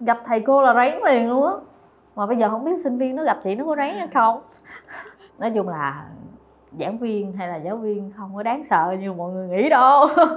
Gặp 0.00 0.18
thầy 0.26 0.40
cô 0.40 0.62
là 0.62 0.74
rén 0.74 1.02
liền 1.04 1.30
luôn 1.30 1.46
á. 1.46 1.52
Mà 2.16 2.26
bây 2.26 2.36
giờ 2.36 2.48
không 2.48 2.64
biết 2.64 2.80
sinh 2.84 2.98
viên 2.98 3.16
nó 3.16 3.24
gặp 3.24 3.38
chị 3.44 3.54
nó 3.54 3.64
có 3.64 3.76
rén 3.76 3.94
hay 3.94 4.08
không. 4.14 4.40
Nói 5.38 5.52
chung 5.54 5.68
là 5.68 6.04
giảng 6.78 6.98
viên 6.98 7.32
hay 7.32 7.48
là 7.48 7.56
giáo 7.56 7.76
viên 7.76 8.12
không 8.16 8.30
có 8.36 8.42
đáng 8.42 8.62
sợ 8.70 8.94
như 9.00 9.12
mọi 9.12 9.32
người 9.32 9.48
nghĩ 9.48 9.68
đâu. 9.68 10.06
Họ 10.06 10.30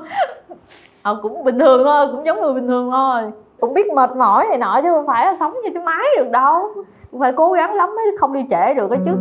ờ, 1.04 1.20
cũng 1.22 1.44
bình 1.44 1.60
thường 1.60 1.82
thôi, 1.86 2.08
cũng 2.12 2.26
giống 2.26 2.42
người 2.42 2.54
bình 2.54 2.68
thường 2.68 2.92
thôi. 2.92 3.22
Cũng 3.60 3.74
biết 3.74 3.92
mệt 3.94 4.16
mỏi 4.16 4.46
này 4.50 4.58
nọ 4.58 4.80
chứ 4.84 4.90
không 4.92 5.08
phải 5.08 5.26
là 5.26 5.36
sống 5.40 5.54
như 5.64 5.70
cái 5.74 5.84
máy 5.84 6.06
được 6.18 6.30
đâu. 6.32 6.68
Cũng 7.12 7.20
phải 7.20 7.34
cố 7.34 7.52
gắng 7.52 7.74
lắm 7.74 7.96
mới 7.96 8.06
không 8.20 8.34
đi 8.34 8.46
trễ 8.50 8.74
được 8.74 8.88
cái 8.90 9.00
chứ. 9.06 9.12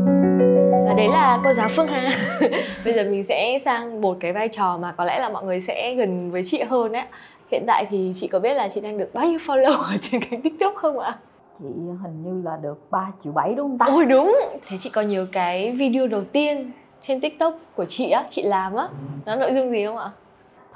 Và 0.86 0.94
đấy 0.94 1.08
là 1.08 1.40
cô 1.44 1.52
giáo 1.52 1.68
Phương 1.76 1.86
Hà. 1.86 2.08
Bây 2.84 2.94
giờ 2.94 3.04
mình 3.04 3.24
sẽ 3.24 3.58
sang 3.64 4.00
một 4.00 4.16
cái 4.20 4.32
vai 4.32 4.48
trò 4.48 4.76
mà 4.76 4.92
có 4.92 5.04
lẽ 5.04 5.18
là 5.18 5.28
mọi 5.28 5.44
người 5.44 5.60
sẽ 5.60 5.94
gần 5.94 6.30
với 6.30 6.42
chị 6.44 6.62
hơn 6.62 6.92
đấy. 6.92 7.02
Hiện 7.50 7.64
tại 7.66 7.86
thì 7.90 8.12
chị 8.14 8.28
có 8.28 8.38
biết 8.38 8.54
là 8.54 8.68
chị 8.68 8.80
đang 8.80 8.98
được 8.98 9.14
bao 9.14 9.26
nhiêu 9.26 9.38
follow 9.38 9.78
ở 9.78 9.96
trên 10.00 10.20
kênh 10.30 10.42
TikTok 10.42 10.74
không 10.74 10.98
ạ? 10.98 11.14
chị 11.58 11.64
hình 12.02 12.22
như 12.24 12.42
là 12.44 12.56
được 12.62 12.90
3 12.90 13.12
triệu 13.24 13.32
bảy 13.32 13.54
đúng 13.54 13.68
không 13.68 13.78
ta 13.78 13.86
Ôi 13.88 14.04
đúng. 14.04 14.36
Thế 14.66 14.76
chị 14.80 14.90
có 14.90 15.02
nhớ 15.02 15.26
cái 15.32 15.72
video 15.72 16.06
đầu 16.06 16.24
tiên 16.24 16.70
trên 17.00 17.20
TikTok 17.20 17.54
của 17.74 17.84
chị 17.84 18.10
á, 18.10 18.24
chị 18.28 18.42
làm 18.42 18.74
á, 18.74 18.88
nó 19.26 19.36
nội 19.36 19.52
dung 19.52 19.70
gì 19.70 19.86
không 19.86 19.96
ạ? 19.96 20.10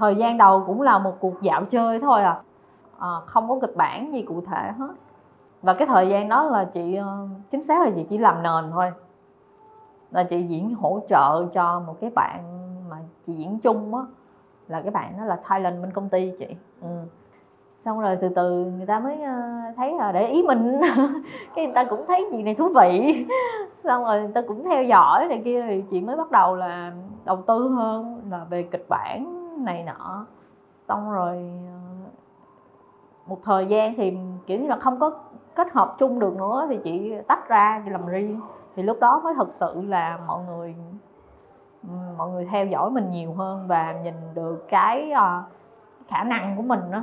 thời 0.01 0.15
gian 0.15 0.39
đầu 0.39 0.65
cũng 0.67 0.83
là 0.83 0.99
một 0.99 1.17
cuộc 1.21 1.43
dạo 1.43 1.65
chơi 1.65 1.99
thôi 2.01 2.23
à, 2.23 2.37
à 2.99 3.09
không 3.27 3.49
có 3.49 3.59
kịch 3.61 3.77
bản 3.77 4.13
gì 4.13 4.23
cụ 4.23 4.43
thể 4.51 4.71
hết 4.79 4.95
và 5.63 5.75
cái 5.75 5.89
thời 5.89 6.09
gian 6.09 6.29
đó 6.29 6.43
là 6.43 6.65
chị 6.65 6.95
ờ, 6.95 7.29
chính 7.51 7.63
xác 7.63 7.83
là 7.85 7.91
chị 7.97 8.05
chỉ 8.11 8.19
làm 8.19 8.43
nền 8.43 8.71
thôi 8.73 8.91
là 10.11 10.25
chị 10.25 10.43
diễn 10.43 10.75
hỗ 10.75 11.01
trợ 11.09 11.47
cho 11.53 11.81
một 11.87 11.97
cái 12.01 12.11
bạn 12.11 12.43
mà 12.91 12.97
chị 13.27 13.33
diễn 13.33 13.59
chung 13.59 13.95
á, 13.95 14.03
là 14.69 14.81
cái 14.81 14.91
bạn 14.91 15.15
đó 15.19 15.25
là 15.25 15.39
Thailand 15.45 15.83
bên 15.83 15.93
công 15.93 16.09
ty 16.09 16.33
chị. 16.39 16.47
Ừ. 16.83 16.89
xong 17.85 18.01
rồi 18.01 18.19
từ 18.21 18.29
từ 18.29 18.65
người 18.77 18.87
ta 18.87 18.99
mới 19.01 19.23
ờ, 19.23 19.33
thấy 19.77 19.95
là 19.99 20.13
để 20.13 20.27
ý 20.27 20.43
mình. 20.43 20.81
Cái 21.55 21.65
người 21.65 21.75
ta 21.75 21.85
cũng 21.85 22.05
thấy 22.09 22.29
chị 22.31 22.43
này 22.43 22.55
thú 22.55 22.69
vị. 22.81 23.27
Xong 23.85 24.05
rồi 24.05 24.21
người 24.21 24.33
ta 24.33 24.43
cũng 24.49 24.65
theo 24.65 24.83
dõi 24.83 25.27
này 25.29 25.43
kia 25.45 25.65
thì 25.69 25.85
chị 25.91 26.01
mới 26.01 26.17
bắt 26.17 26.31
đầu 26.31 26.57
là 26.57 26.93
đầu 27.25 27.43
tư 27.47 27.69
hơn, 27.69 28.21
là 28.31 28.45
về 28.51 28.63
kịch 28.63 28.87
bản 28.89 29.25
này 29.65 29.83
nọ. 29.83 30.27
Xong 30.89 31.11
rồi 31.13 31.37
ờ, 31.67 31.90
một 33.31 33.39
thời 33.43 33.67
gian 33.67 33.95
thì, 33.97 34.19
kiểu 34.47 34.61
như 34.61 34.67
là, 34.67 34.77
không 34.77 35.01
có 35.01 35.11
kết 35.55 35.73
hợp 35.73 35.95
chung 35.99 36.19
được 36.19 36.37
nữa 36.37 36.67
thì 36.71 36.79
chị 36.85 37.15
tách 37.29 37.49
ra 37.49 37.83
chị 37.85 37.91
làm 37.91 38.07
riêng. 38.07 38.41
Thì 38.77 38.83
lúc 38.83 38.97
đó 39.01 39.21
mới 39.25 39.35
thật 39.37 39.49
sự 39.55 39.83
là 39.83 40.19
mọi 40.27 40.45
người 40.45 40.75
mọi 42.19 42.31
người 42.31 42.45
theo 42.45 42.67
dõi 42.67 42.91
mình 42.91 43.11
nhiều 43.11 43.33
hơn 43.33 43.67
và 43.67 43.93
nhìn 43.93 44.15
được 44.35 44.65
cái 44.69 45.11
ờ, 45.11 45.43
khả 46.09 46.25
năng 46.25 46.57
của 46.57 46.63
mình 46.63 46.81
đó 46.91 47.03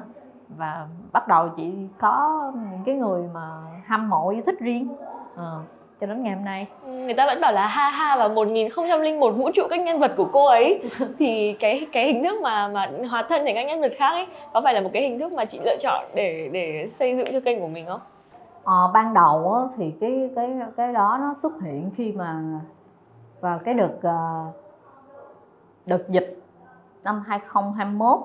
và 0.58 0.88
bắt 1.12 1.28
đầu 1.28 1.50
chị 1.50 1.88
có 2.00 2.52
những 2.72 2.84
cái 2.86 2.96
người 2.96 3.30
mà 3.34 3.58
hâm 3.88 4.10
mộ, 4.10 4.30
yêu 4.30 4.42
thích 4.46 4.60
riêng. 4.60 4.96
À 5.36 5.60
cho 6.02 6.08
đến 6.08 6.24
ngày 6.24 6.36
hôm 6.36 6.46
nay. 6.46 6.68
Người 6.86 7.14
ta 7.14 7.26
vẫn 7.26 7.42
bảo 7.42 7.52
là 7.52 7.68
ha 7.68 7.90
ha 7.90 8.18
và 8.18 8.28
1001 8.28 9.30
vũ 9.30 9.50
trụ 9.54 9.64
các 9.70 9.80
nhân 9.80 10.00
vật 10.00 10.12
của 10.18 10.30
cô 10.34 10.46
ấy. 10.46 10.82
Thì 11.20 11.54
cái 11.60 11.88
cái 11.92 12.06
hình 12.06 12.24
thức 12.24 12.42
mà 12.42 12.68
mà 12.68 12.92
hóa 13.10 13.24
thân 13.30 13.46
thành 13.46 13.56
các 13.56 13.64
nhân 13.64 13.82
vật 13.82 13.92
khác 13.98 14.10
ấy 14.10 14.28
có 14.54 14.62
phải 14.62 14.74
là 14.74 14.82
một 14.82 14.90
cái 14.94 15.04
hình 15.04 15.20
thức 15.20 15.34
mà 15.34 15.46
chị 15.46 15.60
lựa 15.66 15.76
chọn 15.80 16.06
để 16.14 16.50
để 16.54 16.88
xây 16.90 17.18
dựng 17.18 17.28
cho 17.32 17.40
kênh 17.40 17.60
của 17.60 17.68
mình 17.68 17.86
không? 17.86 18.00
Ờ, 18.64 18.92
ban 18.94 19.14
đầu 19.14 19.54
á, 19.54 19.62
thì 19.78 19.94
cái 20.02 20.30
cái 20.36 20.50
cái 20.78 20.94
đó 20.94 21.18
nó 21.22 21.34
xuất 21.42 21.54
hiện 21.62 21.92
khi 21.98 22.12
mà 22.12 22.42
vào 23.40 23.60
cái 23.66 23.74
đợt 23.74 23.94
ờ, 24.02 24.46
đợt 25.86 26.10
dịch 26.10 26.40
năm 27.04 27.24
2021 27.28 28.20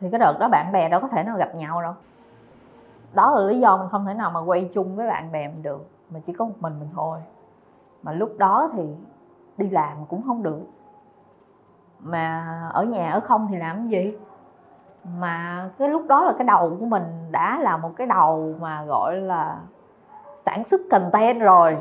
thì 0.00 0.08
cái 0.12 0.18
đợt 0.18 0.36
đó 0.40 0.48
bạn 0.48 0.72
bè 0.72 0.88
đâu 0.88 1.00
có 1.00 1.08
thể 1.08 1.22
nào 1.22 1.36
gặp 1.36 1.54
nhau 1.54 1.82
đâu. 1.82 1.92
Đó 3.12 3.30
là 3.30 3.46
lý 3.46 3.60
do 3.60 3.76
mình 3.76 3.88
không 3.90 4.06
thể 4.06 4.14
nào 4.14 4.30
mà 4.30 4.40
quay 4.40 4.70
chung 4.74 4.96
với 4.96 5.06
bạn 5.06 5.32
bè 5.32 5.48
mình 5.48 5.62
được 5.62 5.95
mà 6.10 6.20
chỉ 6.26 6.32
có 6.32 6.44
một 6.44 6.54
mình 6.60 6.72
mình 6.78 6.88
thôi. 6.94 7.18
Mà 8.02 8.12
lúc 8.12 8.34
đó 8.38 8.70
thì 8.72 8.82
đi 9.56 9.70
làm 9.70 9.96
cũng 10.08 10.22
không 10.26 10.42
được. 10.42 10.62
Mà 12.00 12.44
ở 12.72 12.84
nhà 12.84 13.10
ở 13.10 13.20
không 13.20 13.46
thì 13.50 13.56
làm 13.56 13.76
cái 13.76 13.88
gì? 13.88 14.18
Mà 15.18 15.68
cái 15.78 15.88
lúc 15.88 16.06
đó 16.06 16.24
là 16.24 16.32
cái 16.38 16.44
đầu 16.44 16.76
của 16.80 16.86
mình 16.86 17.02
đã 17.30 17.58
là 17.58 17.76
một 17.76 17.90
cái 17.96 18.06
đầu 18.06 18.54
mà 18.60 18.84
gọi 18.84 19.16
là 19.16 19.58
sản 20.36 20.64
xuất 20.64 20.80
content 20.90 21.40
rồi. 21.40 21.76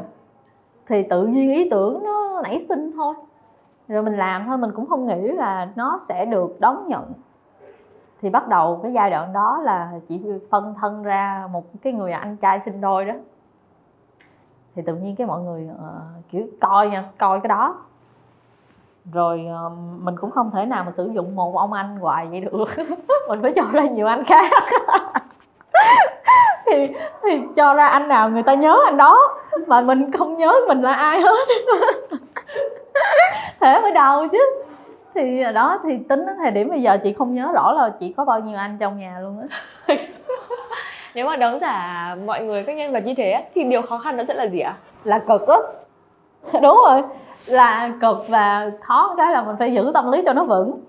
Thì 0.88 1.04
tự 1.04 1.26
nhiên 1.26 1.54
ý 1.54 1.70
tưởng 1.70 2.04
nó 2.04 2.42
nảy 2.42 2.66
sinh 2.70 2.92
thôi. 2.96 3.16
Rồi 3.88 4.04
mình 4.04 4.18
làm 4.18 4.46
thôi, 4.48 4.58
mình 4.58 4.72
cũng 4.76 4.86
không 4.86 5.06
nghĩ 5.06 5.28
là 5.28 5.68
nó 5.76 6.00
sẽ 6.08 6.26
được 6.26 6.60
đón 6.60 6.88
nhận. 6.88 7.14
Thì 8.22 8.30
bắt 8.30 8.48
đầu 8.48 8.80
cái 8.84 8.94
giai 8.94 9.10
đoạn 9.10 9.34
đó 9.34 9.60
là 9.64 9.92
chị 10.08 10.22
phân 10.50 10.76
thân 10.82 11.04
ra 11.04 11.48
một 11.52 11.66
cái 11.82 11.94
người 11.94 12.12
anh 12.12 12.38
trai 12.38 12.60
sinh 12.60 12.82
đôi 12.82 13.06
đó 13.06 13.14
thì 14.76 14.82
tự 14.86 14.96
nhiên 14.96 15.16
cái 15.16 15.28
mọi 15.28 15.42
người 15.42 15.68
uh, 15.74 16.30
kiểu 16.32 16.48
coi 16.62 16.90
nha 16.90 17.04
coi 17.18 17.40
cái 17.40 17.48
đó. 17.48 17.78
Rồi 19.14 19.46
uh, 19.68 19.74
mình 20.02 20.16
cũng 20.18 20.32
không 20.32 20.52
thể 20.52 20.66
nào 20.66 20.84
mà 20.84 20.92
sử 20.92 21.10
dụng 21.14 21.36
một 21.36 21.58
ông 21.58 21.74
anh 21.74 21.98
hoài 21.98 22.28
vậy 22.28 22.42
được. 22.42 22.66
Mình 23.30 23.42
phải 23.42 23.54
cho 23.56 23.64
ra 23.72 23.84
nhiều 23.84 24.08
anh 24.08 24.24
khác. 24.26 24.52
Thì 26.66 26.88
thì 27.24 27.42
cho 27.56 27.74
ra 27.74 27.88
anh 27.88 28.08
nào 28.08 28.30
người 28.30 28.44
ta 28.44 28.54
nhớ 28.54 28.80
anh 28.86 28.98
đó 28.98 29.20
mà 29.68 29.82
mình 29.82 30.12
không 30.12 30.38
nhớ 30.38 30.54
mình 30.68 30.82
là 30.82 30.94
ai 30.94 31.22
hết. 31.22 31.48
Thế 33.60 33.82
mới 33.82 33.92
đầu 33.92 34.28
chứ. 34.28 34.64
Thì 35.16 35.42
ờ, 35.42 35.52
đó 35.52 35.80
thì 35.84 35.98
tính 36.10 36.26
đến 36.26 36.36
thời 36.38 36.52
điểm 36.52 36.70
bây 36.70 36.82
giờ 36.82 36.98
chị 37.04 37.14
không 37.14 37.36
nhớ 37.36 37.52
rõ 37.54 37.72
là 37.72 37.90
chị 38.00 38.14
có 38.18 38.26
bao 38.26 38.40
nhiêu 38.40 38.58
anh 38.58 38.78
trong 38.80 39.00
nhà 39.00 39.20
luôn 39.20 39.40
á. 39.40 39.48
Nếu 41.16 41.26
mà 41.26 41.36
đóng 41.36 41.60
giả 41.60 42.16
mọi 42.26 42.44
người 42.44 42.64
các 42.64 42.78
nhân 42.78 42.94
vật 42.94 43.04
như 43.06 43.14
thế 43.18 43.46
thì 43.56 43.64
điều 43.64 43.82
khó 43.82 43.98
khăn 43.98 44.18
nó 44.18 44.24
sẽ 44.24 44.34
là 44.34 44.44
gì 44.44 44.60
ạ? 44.60 44.78
là 45.04 45.20
cực 45.20 45.48
á. 45.48 45.58
Đúng 46.62 46.78
rồi. 46.88 47.04
Là 47.46 47.90
cực 48.02 48.30
và 48.30 48.72
khó. 48.82 49.14
Cái 49.18 49.32
là 49.32 49.44
mình 49.44 49.56
phải 49.60 49.74
giữ 49.74 49.92
tâm 49.94 50.12
lý 50.12 50.22
cho 50.26 50.34
nó 50.34 50.44
vững. 50.44 50.80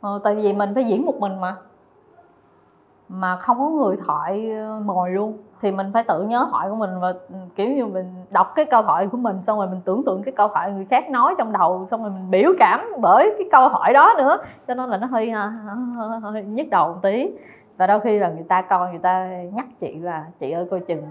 Ờ, 0.00 0.20
tại 0.24 0.34
vì 0.34 0.52
mình 0.52 0.74
phải 0.74 0.84
diễn 0.84 1.06
một 1.06 1.14
mình 1.18 1.40
mà. 1.40 1.56
Mà 3.08 3.36
không 3.36 3.58
có 3.58 3.68
người 3.68 3.96
thoại 4.06 4.50
ờ, 4.50 4.80
mồi 4.84 5.10
luôn. 5.10 5.38
Thì 5.62 5.70
mình 5.70 5.90
phải 5.94 6.04
tự 6.04 6.22
nhớ 6.22 6.46
thoại 6.50 6.68
của 6.70 6.76
mình 6.76 6.90
và 7.00 7.08
ừ, 7.08 7.36
kiểu 7.56 7.68
như 7.68 7.86
mình 7.86 8.14
đọc 8.30 8.52
cái 8.54 8.64
câu 8.64 8.82
thoại 8.82 9.06
của 9.06 9.18
mình 9.18 9.42
xong 9.42 9.58
rồi 9.58 9.68
mình 9.68 9.80
tưởng 9.84 10.02
tượng 10.04 10.22
cái 10.22 10.32
câu 10.36 10.48
thoại 10.48 10.72
người 10.72 10.86
khác 10.90 11.10
nói 11.10 11.34
trong 11.38 11.52
đầu 11.52 11.86
xong 11.90 12.02
rồi 12.02 12.10
mình 12.10 12.30
biểu 12.30 12.52
cảm 12.58 12.92
bởi 13.00 13.34
cái 13.38 13.48
câu 13.52 13.68
thoại 13.68 13.92
đó 13.92 14.14
nữa. 14.18 14.38
Cho 14.68 14.74
nên 14.74 14.90
là 14.90 14.96
nó 14.96 15.06
hơi 15.06 15.30
hơi, 15.30 15.50
hơi, 15.96 16.20
hơi 16.20 16.42
nhức 16.42 16.66
đầu 16.70 16.88
một 16.88 16.98
tí 17.02 17.30
và 17.80 17.86
đôi 17.86 18.00
khi 18.00 18.18
là 18.18 18.28
người 18.28 18.44
ta 18.48 18.62
coi, 18.62 18.90
người 18.90 18.98
ta 18.98 19.28
nhắc 19.52 19.66
chị 19.80 19.98
là, 19.98 20.24
chị 20.40 20.50
ơi, 20.50 20.66
coi 20.70 20.80
chừng 20.80 21.02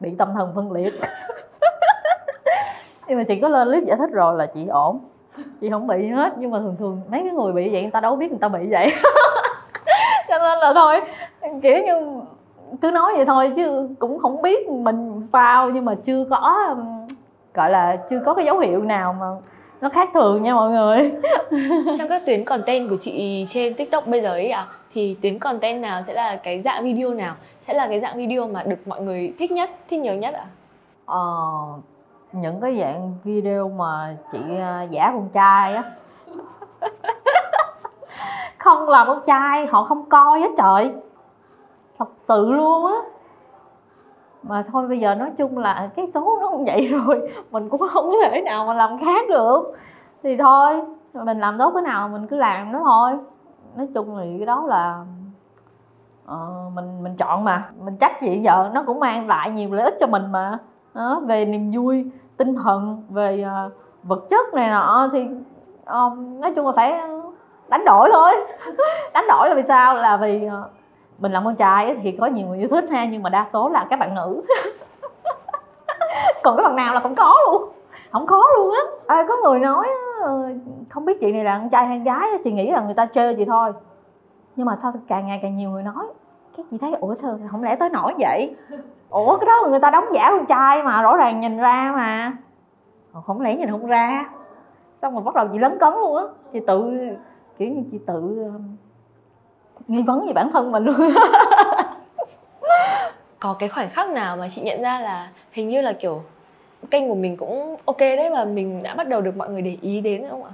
bị 0.00 0.14
tâm 0.18 0.28
thần 0.34 0.52
phân 0.54 0.72
liệt. 0.72 0.94
Nhưng 3.08 3.18
mà 3.18 3.24
chị 3.24 3.40
có 3.40 3.48
lên 3.48 3.68
clip 3.68 3.84
giải 3.86 3.96
thích 3.96 4.10
rồi 4.12 4.38
là 4.38 4.46
chị 4.46 4.66
ổn. 4.66 5.00
Chị 5.60 5.70
không 5.70 5.86
bị 5.86 6.08
hết, 6.08 6.32
nhưng 6.38 6.50
mà 6.50 6.58
thường 6.58 6.76
thường 6.78 7.00
mấy 7.08 7.20
cái 7.24 7.32
người 7.32 7.52
bị 7.52 7.72
vậy 7.72 7.82
người 7.82 7.90
ta 7.90 8.00
đâu 8.00 8.16
biết 8.16 8.30
người 8.30 8.38
ta 8.38 8.48
bị 8.48 8.66
vậy. 8.70 8.86
Cho 10.28 10.38
nên 10.38 10.58
là 10.58 10.72
thôi, 10.74 11.00
kiểu 11.62 11.76
như 11.86 12.20
cứ 12.82 12.90
nói 12.90 13.12
vậy 13.16 13.24
thôi 13.26 13.52
chứ 13.56 13.88
cũng 13.98 14.18
không 14.18 14.42
biết 14.42 14.68
mình 14.68 15.22
sao, 15.32 15.70
nhưng 15.70 15.84
mà 15.84 15.94
chưa 16.04 16.24
có, 16.30 16.76
gọi 17.54 17.70
là 17.70 17.96
chưa 18.10 18.20
có 18.24 18.34
cái 18.34 18.44
dấu 18.44 18.58
hiệu 18.58 18.82
nào 18.82 19.12
mà 19.12 19.26
nó 19.80 19.88
khác 19.88 20.08
thường 20.14 20.42
nha 20.42 20.54
mọi 20.54 20.70
người. 20.70 21.12
Trong 21.98 22.08
các 22.08 22.26
tuyến 22.26 22.44
content 22.44 22.90
của 22.90 22.96
chị 22.96 23.44
trên 23.46 23.74
tiktok 23.74 24.06
bây 24.06 24.20
giờ 24.20 24.30
ấy 24.30 24.50
ạ 24.50 24.60
à, 24.60 24.72
thì 24.92 25.16
tuyến 25.22 25.38
content 25.38 25.82
nào 25.82 26.02
sẽ 26.02 26.14
là 26.14 26.36
cái 26.36 26.60
dạng 26.60 26.84
video 26.84 27.14
nào? 27.14 27.34
Sẽ 27.60 27.74
là 27.74 27.88
cái 27.88 28.00
dạng 28.00 28.16
video 28.16 28.48
mà 28.48 28.62
được 28.62 28.88
mọi 28.88 29.00
người 29.00 29.34
thích 29.38 29.50
nhất 29.50 29.70
thích 29.88 30.00
nhiều 30.00 30.14
nhất 30.14 30.34
ạ? 30.34 30.44
À? 30.44 30.50
ờ, 31.06 31.20
những 32.32 32.60
cái 32.60 32.78
dạng 32.80 33.14
video 33.24 33.68
mà 33.68 34.16
chị 34.32 34.38
à, 34.60 34.82
giả 34.82 35.10
con 35.14 35.28
trai 35.32 35.74
á. 35.74 35.84
Không 38.58 38.88
là 38.88 39.04
con 39.04 39.20
trai 39.26 39.66
họ 39.66 39.84
không 39.84 40.08
coi 40.08 40.40
á 40.40 40.48
trời. 40.58 40.92
Thật 41.98 42.08
sự 42.22 42.50
luôn 42.50 42.86
á 42.86 42.98
mà 44.42 44.64
thôi 44.72 44.88
bây 44.88 45.00
giờ 45.00 45.14
nói 45.14 45.30
chung 45.36 45.58
là 45.58 45.90
cái 45.96 46.06
số 46.06 46.38
nó 46.40 46.48
cũng 46.48 46.64
vậy 46.64 46.86
rồi 46.86 47.30
mình 47.50 47.68
cũng 47.68 47.80
không 47.90 48.10
thể 48.22 48.40
nào 48.40 48.66
mà 48.66 48.74
làm 48.74 48.98
khác 48.98 49.24
được. 49.28 49.76
Thì 50.22 50.36
thôi 50.36 50.82
mình 51.14 51.40
làm 51.40 51.58
tốt 51.58 51.70
cái 51.74 51.82
nào 51.82 52.08
mình 52.08 52.26
cứ 52.26 52.36
làm 52.36 52.72
nó 52.72 52.80
thôi. 52.84 53.12
Nói 53.76 53.88
chung 53.94 54.16
thì 54.20 54.38
cái 54.38 54.46
đó 54.46 54.64
là 54.66 55.04
uh, 56.32 56.72
mình 56.74 57.02
mình 57.02 57.16
chọn 57.16 57.44
mà. 57.44 57.70
Mình 57.84 57.96
chắc 57.96 58.22
gì 58.22 58.40
giờ 58.44 58.70
nó 58.72 58.82
cũng 58.86 59.00
mang 59.00 59.28
lại 59.28 59.50
nhiều 59.50 59.72
lợi 59.72 59.84
ích 59.84 59.96
cho 60.00 60.06
mình 60.06 60.32
mà. 60.32 60.58
Đó, 60.94 61.22
về 61.26 61.44
niềm 61.44 61.70
vui 61.74 62.10
tinh 62.36 62.54
thần 62.54 63.02
về 63.08 63.44
uh, 63.66 63.72
vật 64.02 64.26
chất 64.30 64.54
này 64.54 64.70
nọ 64.70 65.08
thì 65.12 65.22
uh, 65.82 66.18
nói 66.18 66.52
chung 66.56 66.66
là 66.66 66.72
phải 66.76 67.00
đánh 67.68 67.84
đổi 67.84 68.10
thôi. 68.12 68.32
Đánh 69.14 69.24
đổi 69.28 69.48
là 69.48 69.54
vì 69.54 69.62
sao? 69.62 69.94
Là 69.94 70.16
vì 70.16 70.46
uh, 70.46 70.79
mình 71.20 71.32
làm 71.32 71.44
con 71.44 71.56
trai 71.56 71.96
thì 72.02 72.12
có 72.20 72.26
nhiều 72.26 72.46
người 72.46 72.58
yêu 72.58 72.68
thích 72.68 72.90
ha 72.90 73.04
nhưng 73.04 73.22
mà 73.22 73.30
đa 73.30 73.46
số 73.52 73.68
là 73.68 73.86
các 73.90 73.98
bạn 73.98 74.14
nữ. 74.14 74.42
Còn 76.42 76.56
cái 76.56 76.64
bạn 76.64 76.76
nào 76.76 76.94
là 76.94 77.00
không 77.00 77.14
có 77.14 77.34
luôn 77.46 77.70
không 78.10 78.26
có 78.26 78.44
luôn 78.56 78.74
á. 78.74 78.80
À, 79.06 79.24
có 79.28 79.36
người 79.42 79.58
nói 79.58 79.86
ờ, 80.22 80.48
không 80.88 81.04
biết 81.04 81.20
chị 81.20 81.32
này 81.32 81.44
là 81.44 81.58
con 81.58 81.70
trai 81.70 81.86
hay 81.86 81.98
con 81.98 82.04
gái 82.04 82.28
chị 82.44 82.52
nghĩ 82.52 82.70
là 82.70 82.80
người 82.80 82.94
ta 82.94 83.06
chơi 83.06 83.34
chị 83.34 83.44
thôi. 83.44 83.72
Nhưng 84.56 84.66
mà 84.66 84.76
sao 84.76 84.92
càng 85.08 85.26
ngày 85.26 85.38
càng 85.42 85.56
nhiều 85.56 85.70
người 85.70 85.82
nói 85.82 86.06
cái 86.56 86.66
chị 86.70 86.78
thấy 86.78 86.94
ủa 87.00 87.14
sao 87.14 87.38
không 87.50 87.62
lẽ 87.62 87.76
tới 87.76 87.88
nổi 87.88 88.14
vậy? 88.18 88.56
Ủa 89.10 89.36
cái 89.36 89.46
đó 89.46 89.56
là 89.62 89.68
người 89.68 89.80
ta 89.80 89.90
đóng 89.90 90.04
giả 90.12 90.30
con 90.30 90.46
trai 90.46 90.82
mà 90.82 91.02
rõ 91.02 91.16
ràng 91.16 91.40
nhìn 91.40 91.58
ra 91.58 91.92
mà. 91.96 92.32
Không 93.26 93.40
lẽ 93.40 93.56
nhìn 93.56 93.70
không 93.70 93.86
ra. 93.86 94.30
Xong 95.02 95.14
rồi 95.14 95.22
bắt 95.22 95.34
đầu 95.34 95.48
chị 95.52 95.58
lấn 95.58 95.78
cấn 95.78 95.92
luôn 95.94 96.16
á. 96.16 96.24
Chị 96.52 96.60
tự 96.66 96.90
kiểu 97.58 97.68
như 97.68 97.82
chị 97.92 97.98
tự 98.06 98.50
nghi 99.90 100.02
vấn 100.02 100.26
về 100.26 100.32
bản 100.32 100.50
thân 100.52 100.72
mình 100.72 100.84
luôn. 100.84 100.96
Có 103.40 103.56
cái 103.58 103.68
khoảnh 103.68 103.90
khắc 103.90 104.10
nào 104.10 104.36
mà 104.36 104.48
chị 104.48 104.62
nhận 104.62 104.82
ra 104.82 105.00
là 105.00 105.28
hình 105.52 105.68
như 105.68 105.80
là 105.82 105.92
kiểu 105.92 106.22
kênh 106.90 107.08
của 107.08 107.14
mình 107.14 107.36
cũng 107.36 107.76
ok 107.84 107.98
đấy 107.98 108.30
và 108.30 108.44
mình 108.44 108.82
đã 108.82 108.94
bắt 108.94 109.08
đầu 109.08 109.20
được 109.20 109.36
mọi 109.36 109.48
người 109.48 109.62
để 109.62 109.76
ý 109.80 110.00
đến 110.00 110.26
không 110.30 110.44
ạ? 110.44 110.50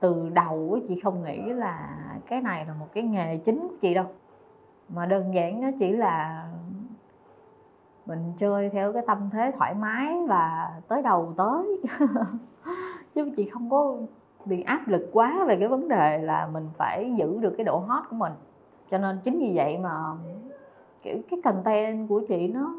Từ 0.00 0.30
đầu 0.34 0.78
chị 0.88 1.00
không 1.00 1.24
nghĩ 1.24 1.38
là 1.52 1.88
cái 2.28 2.40
này 2.40 2.64
là 2.66 2.74
một 2.80 2.86
cái 2.94 3.02
nghề 3.02 3.36
chính 3.36 3.60
của 3.60 3.74
chị 3.80 3.94
đâu. 3.94 4.06
Mà 4.88 5.06
đơn 5.06 5.34
giản 5.34 5.60
nó 5.60 5.68
chỉ 5.78 5.92
là 5.92 6.44
mình 8.06 8.32
chơi 8.38 8.70
theo 8.72 8.92
cái 8.92 9.02
tâm 9.06 9.30
thế 9.32 9.52
thoải 9.58 9.74
mái 9.74 10.16
và 10.28 10.70
tới 10.88 11.02
đầu 11.02 11.34
tới. 11.36 11.80
Chứ 13.14 13.30
chị 13.36 13.50
không 13.52 13.70
có 13.70 13.96
bị 14.44 14.62
áp 14.62 14.88
lực 14.88 15.10
quá 15.12 15.44
về 15.46 15.56
cái 15.56 15.68
vấn 15.68 15.88
đề 15.88 16.18
là 16.18 16.48
mình 16.52 16.68
phải 16.76 17.12
giữ 17.16 17.38
được 17.40 17.54
cái 17.56 17.64
độ 17.64 17.78
hot 17.78 18.02
của 18.10 18.16
mình. 18.16 18.32
Cho 18.90 18.98
nên 18.98 19.18
chính 19.24 19.38
vì 19.38 19.52
vậy 19.54 19.78
mà, 19.78 20.02
kiểu, 21.02 21.18
cái 21.30 21.40
content 21.44 22.08
của 22.08 22.20
chị 22.28 22.48
nó 22.48 22.74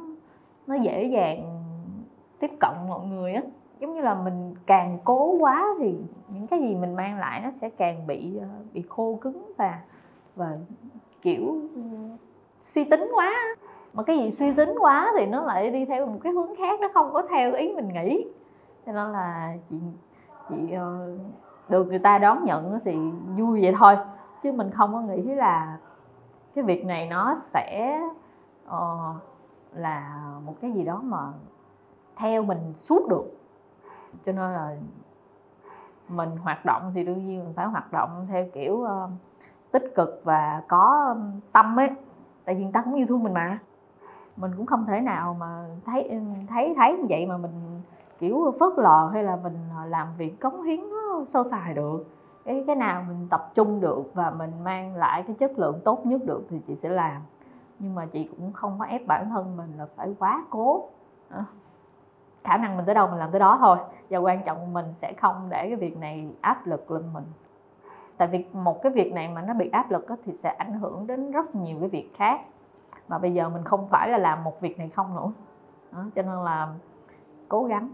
nó 0.67 0.75
dễ 0.75 1.03
dàng 1.03 1.63
tiếp 2.39 2.51
cận 2.59 2.71
mọi 2.87 3.07
người 3.07 3.33
á. 3.33 3.41
Giống 3.79 3.95
như 3.95 4.01
là 4.01 4.15
mình 4.15 4.55
càng 4.65 4.97
cố 5.03 5.37
quá 5.39 5.65
thì 5.79 5.95
những 6.29 6.47
cái 6.47 6.59
gì 6.59 6.75
mình 6.75 6.95
mang 6.95 7.19
lại 7.19 7.41
nó 7.43 7.51
sẽ 7.51 7.69
càng 7.69 8.07
bị 8.07 8.37
ờ, 8.37 8.47
bị 8.73 8.83
khô 8.89 9.17
cứng 9.21 9.51
và 9.57 9.79
và, 10.35 10.57
kiểu, 11.21 11.55
suy 12.61 12.83
tính 12.83 13.11
quá. 13.15 13.33
Mà 13.93 14.03
cái 14.03 14.17
gì 14.17 14.31
suy 14.31 14.53
tính 14.53 14.75
quá 14.79 15.13
thì 15.17 15.25
nó 15.25 15.41
lại 15.41 15.71
đi 15.71 15.85
theo 15.85 16.05
một 16.05 16.19
cái 16.23 16.33
hướng 16.33 16.55
khác, 16.55 16.79
nó 16.79 16.87
không 16.93 17.13
có 17.13 17.21
theo 17.29 17.53
ý 17.53 17.73
mình 17.73 17.87
nghĩ. 17.87 18.25
Cho 18.85 18.91
nên 18.91 19.11
là 19.11 19.57
chị 19.69 19.75
chị 20.49 20.71
ờ, 20.71 21.17
được 21.69 21.87
người 21.87 21.99
ta 21.99 22.17
đón 22.17 22.45
nhận 22.45 22.79
thì 22.85 22.99
vui 23.37 23.61
vậy 23.61 23.75
thôi. 23.79 23.97
Chứ 24.43 24.51
mình 24.51 24.71
không 24.71 24.93
có 24.93 25.01
nghĩ 25.01 25.21
là 25.21 25.77
cái 26.55 26.63
việc 26.63 26.85
này 26.85 27.07
nó 27.07 27.35
sẽ 27.37 28.01
uh, 28.67 29.15
là 29.73 30.21
một 30.45 30.55
cái 30.61 30.71
gì 30.71 30.83
đó 30.83 31.01
mà 31.03 31.19
theo 32.15 32.43
mình 32.43 32.73
suốt 32.77 33.07
được. 33.09 33.37
Cho 34.25 34.31
nên 34.31 34.51
là 34.51 34.75
mình 36.09 36.37
hoạt 36.37 36.65
động 36.65 36.91
thì 36.95 37.03
đương 37.03 37.27
nhiên 37.27 37.43
mình 37.43 37.53
phải 37.55 37.65
hoạt 37.65 37.91
động 37.91 38.27
theo 38.29 38.45
kiểu 38.53 38.73
uh, 38.73 39.09
tích 39.71 39.91
cực 39.95 40.21
và 40.23 40.61
có 40.67 41.15
tâm 41.51 41.79
ấy. 41.79 41.89
Tại 42.45 42.55
vì 42.55 42.63
người 42.63 42.73
ta 42.73 42.81
cũng 42.81 42.93
yêu 42.93 43.07
thương 43.07 43.23
mình 43.23 43.33
mà. 43.33 43.59
Mình 44.35 44.51
cũng 44.57 44.65
không 44.65 44.85
thể 44.85 45.01
nào 45.01 45.35
mà 45.39 45.65
thấy 45.85 46.21
thấy 46.49 46.73
thấy 46.77 46.97
như 46.97 47.05
vậy 47.09 47.25
mà 47.25 47.37
mình 47.37 47.81
kiểu 48.19 48.55
phớt 48.59 48.73
lờ 48.77 49.09
hay 49.13 49.23
là 49.23 49.35
mình 49.35 49.57
ờ, 49.77 49.85
làm 49.85 50.07
việc 50.17 50.39
cống 50.39 50.61
hiến 50.61 50.89
nó 50.89 51.25
sâu 51.27 51.43
sài 51.43 51.73
được. 51.73 52.05
Cái 52.45 52.63
cái 52.67 52.75
nào 52.75 53.03
mình 53.07 53.27
tập 53.29 53.51
trung 53.55 53.79
được 53.79 54.03
và 54.13 54.31
mình 54.31 54.51
mang 54.63 54.95
lại 54.95 55.23
cái 55.27 55.35
chất 55.39 55.59
lượng 55.59 55.79
tốt 55.83 56.05
nhất 56.05 56.21
được 56.25 56.43
thì 56.49 56.61
chị 56.67 56.75
sẽ 56.75 56.89
làm. 56.89 57.21
Nhưng 57.79 57.95
mà 57.95 58.05
chị 58.05 58.29
cũng 58.37 58.53
không 58.53 58.75
có 58.79 58.85
ép 58.85 59.07
bản 59.07 59.29
thân 59.29 59.57
mình 59.57 59.73
là 59.77 59.87
phải 59.95 60.15
quá 60.19 60.45
cố. 60.49 60.89
Ờ. 61.29 61.43
Khả 62.43 62.57
năng 62.57 62.77
mình 62.77 62.85
tới 62.85 62.95
đâu 62.95 63.07
mình 63.07 63.19
làm 63.19 63.31
tới 63.31 63.39
đó 63.39 63.57
thôi. 63.59 63.77
Và 64.09 64.17
quan 64.17 64.43
trọng 64.45 64.73
mình 64.73 64.85
sẽ 64.93 65.13
không 65.21 65.47
để 65.49 65.67
cái 65.67 65.75
việc 65.75 65.97
này 65.97 66.29
áp 66.41 66.67
lực 66.67 66.91
lên 66.91 67.03
mình. 67.13 67.23
Tại 68.17 68.27
vì 68.27 68.45
một 68.53 68.81
cái 68.83 68.91
việc 68.91 69.13
này 69.13 69.27
mà 69.27 69.41
nó 69.41 69.53
bị 69.53 69.69
áp 69.69 69.91
lực 69.91 70.05
thì 70.23 70.33
sẽ 70.33 70.49
ảnh 70.49 70.73
hưởng 70.73 71.07
đến 71.07 71.31
rất 71.31 71.55
nhiều 71.55 71.77
cái 71.79 71.89
việc 71.89 72.11
khác. 72.15 72.41
Mà 73.07 73.17
bây 73.17 73.33
giờ 73.33 73.49
mình 73.49 73.63
không 73.63 73.87
phải 73.87 74.09
là 74.09 74.17
làm 74.17 74.43
một 74.43 74.61
việc 74.61 74.77
này 74.77 74.89
không 74.89 75.15
nữa. 75.15 75.31
Đó, 75.91 76.03
cho 76.15 76.21
nên 76.21 76.43
là 76.43 76.73
cố 77.49 77.63
gắng 77.63 77.89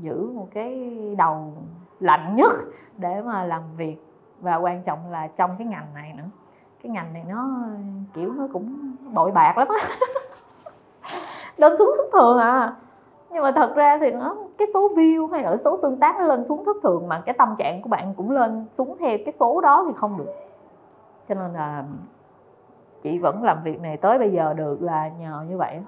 giữ 0.00 0.30
một 0.34 0.48
cái 0.54 0.92
đầu 1.18 1.52
lạnh 2.00 2.36
nhất 2.36 2.52
để 2.98 3.22
mà 3.22 3.44
làm 3.44 3.62
việc. 3.76 3.96
Và 4.40 4.56
quan 4.56 4.82
trọng 4.82 5.10
là 5.10 5.26
trong 5.26 5.50
cái 5.58 5.66
ngành 5.66 5.86
này 5.94 6.12
nữa. 6.16 6.28
Cái 6.82 6.90
ngành 6.90 7.12
này 7.12 7.24
nó, 7.28 7.48
kiểu, 8.14 8.32
nó 8.32 8.48
cũng 8.52 8.94
bội 9.12 9.32
bạc 9.32 9.58
lắm 9.58 9.68
á. 9.68 9.88
Lên 11.56 11.76
xuống 11.78 11.90
thất 11.96 12.06
thường 12.12 12.38
à. 12.38 12.76
Nhưng 13.30 13.42
mà 13.42 13.52
thật 13.52 13.74
ra 13.74 13.98
thì 14.00 14.12
nó, 14.12 14.36
cái 14.58 14.68
số 14.74 14.88
view 14.94 15.26
hay 15.30 15.42
là 15.42 15.56
số 15.56 15.76
tương 15.76 15.96
tác 15.96 16.16
nó 16.18 16.24
lên 16.24 16.44
xuống 16.44 16.64
thất 16.64 16.76
thường 16.82 17.08
mà 17.08 17.22
cái 17.26 17.34
tâm 17.38 17.54
trạng 17.58 17.82
của 17.82 17.88
bạn 17.88 18.14
cũng 18.16 18.30
lên 18.30 18.66
xuống 18.72 18.96
theo 18.98 19.18
cái 19.24 19.32
số 19.40 19.60
đó 19.60 19.84
thì 19.86 19.92
không 19.96 20.18
được. 20.18 20.32
Cho 21.28 21.34
nên 21.34 21.52
là 21.52 21.84
chị 23.02 23.18
vẫn 23.18 23.42
làm 23.42 23.62
việc 23.62 23.80
này 23.80 23.96
tới 23.96 24.18
bây 24.18 24.32
giờ 24.32 24.54
được 24.54 24.82
là 24.82 25.08
nhờ 25.08 25.44
như 25.48 25.56
vậy. 25.56 25.80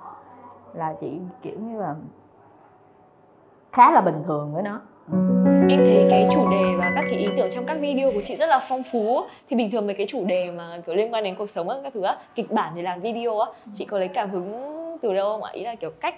Là 0.75 0.95
chị, 1.01 1.21
kiểu 1.43 1.59
như 1.61 1.81
là 1.81 1.95
khá 3.73 3.91
là 3.91 4.01
bình 4.01 4.23
thường 4.27 4.55
với 4.55 4.63
nó. 4.63 4.81
Em 5.71 5.81
thấy 5.85 6.07
cái 6.11 6.29
chủ 6.35 6.51
đề 6.51 6.65
và 6.79 6.93
các 6.95 7.05
cái 7.11 7.19
ý 7.19 7.29
tưởng 7.37 7.51
trong 7.51 7.65
các 7.67 7.79
video 7.81 8.13
của 8.13 8.21
chị 8.25 8.37
rất 8.37 8.47
là 8.47 8.61
phong 8.69 8.83
phú. 8.93 9.21
Thì 9.49 9.57
bình 9.57 9.71
thường 9.71 9.87
mấy 9.87 9.95
cái 9.95 10.07
chủ 10.09 10.25
đề 10.25 10.51
mà 10.51 10.79
kiểu 10.87 10.95
liên 10.95 11.15
quan 11.15 11.25
đến 11.25 11.35
cuộc 11.39 11.47
sống 11.47 11.69
các 11.83 11.93
thứ 11.95 12.03
á 12.03 12.17
kịch 12.35 12.51
bản 12.51 12.73
để 12.77 12.83
làm 12.83 13.01
video 13.01 13.39
á 13.39 13.47
chị 13.73 13.85
có 13.85 13.99
lấy 13.99 14.09
cảm 14.09 14.31
hứng 14.31 14.77
từ 15.03 15.15
đâu 15.15 15.33
không 15.33 15.43
ạ? 15.43 15.51
Ý 15.53 15.65
là 15.65 15.75
kiểu 15.75 15.91
cách 16.01 16.15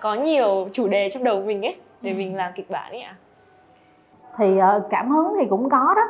có 0.00 0.14
nhiều 0.14 0.68
chủ 0.72 0.88
đề 0.88 1.08
trong 1.10 1.24
đầu 1.24 1.42
mình 1.42 1.62
ấy 1.64 1.76
để 2.00 2.10
ừ. 2.10 2.16
mình 2.16 2.36
làm 2.36 2.52
kịch 2.54 2.70
bản 2.70 2.92
ấy 2.92 3.00
ạ. 3.00 3.14
Thì 4.38 4.58
uh, 4.58 4.82
cảm 4.90 5.10
hứng 5.10 5.34
thì 5.40 5.46
cũng 5.50 5.70
có 5.70 5.94
đó 5.96 6.02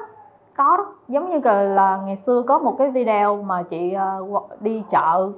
có 0.57 0.77
đó. 0.77 0.87
Giống 1.09 1.31
như 1.31 1.41
là 1.75 1.99
ngày 2.07 2.17
xưa 2.17 2.43
có 2.49 2.59
một 2.59 2.75
cái 2.79 2.91
video 2.91 3.43
mà 3.43 3.63
chị 3.63 3.95
uh, 4.31 4.61
đi 4.61 4.83
chợ 4.91 5.31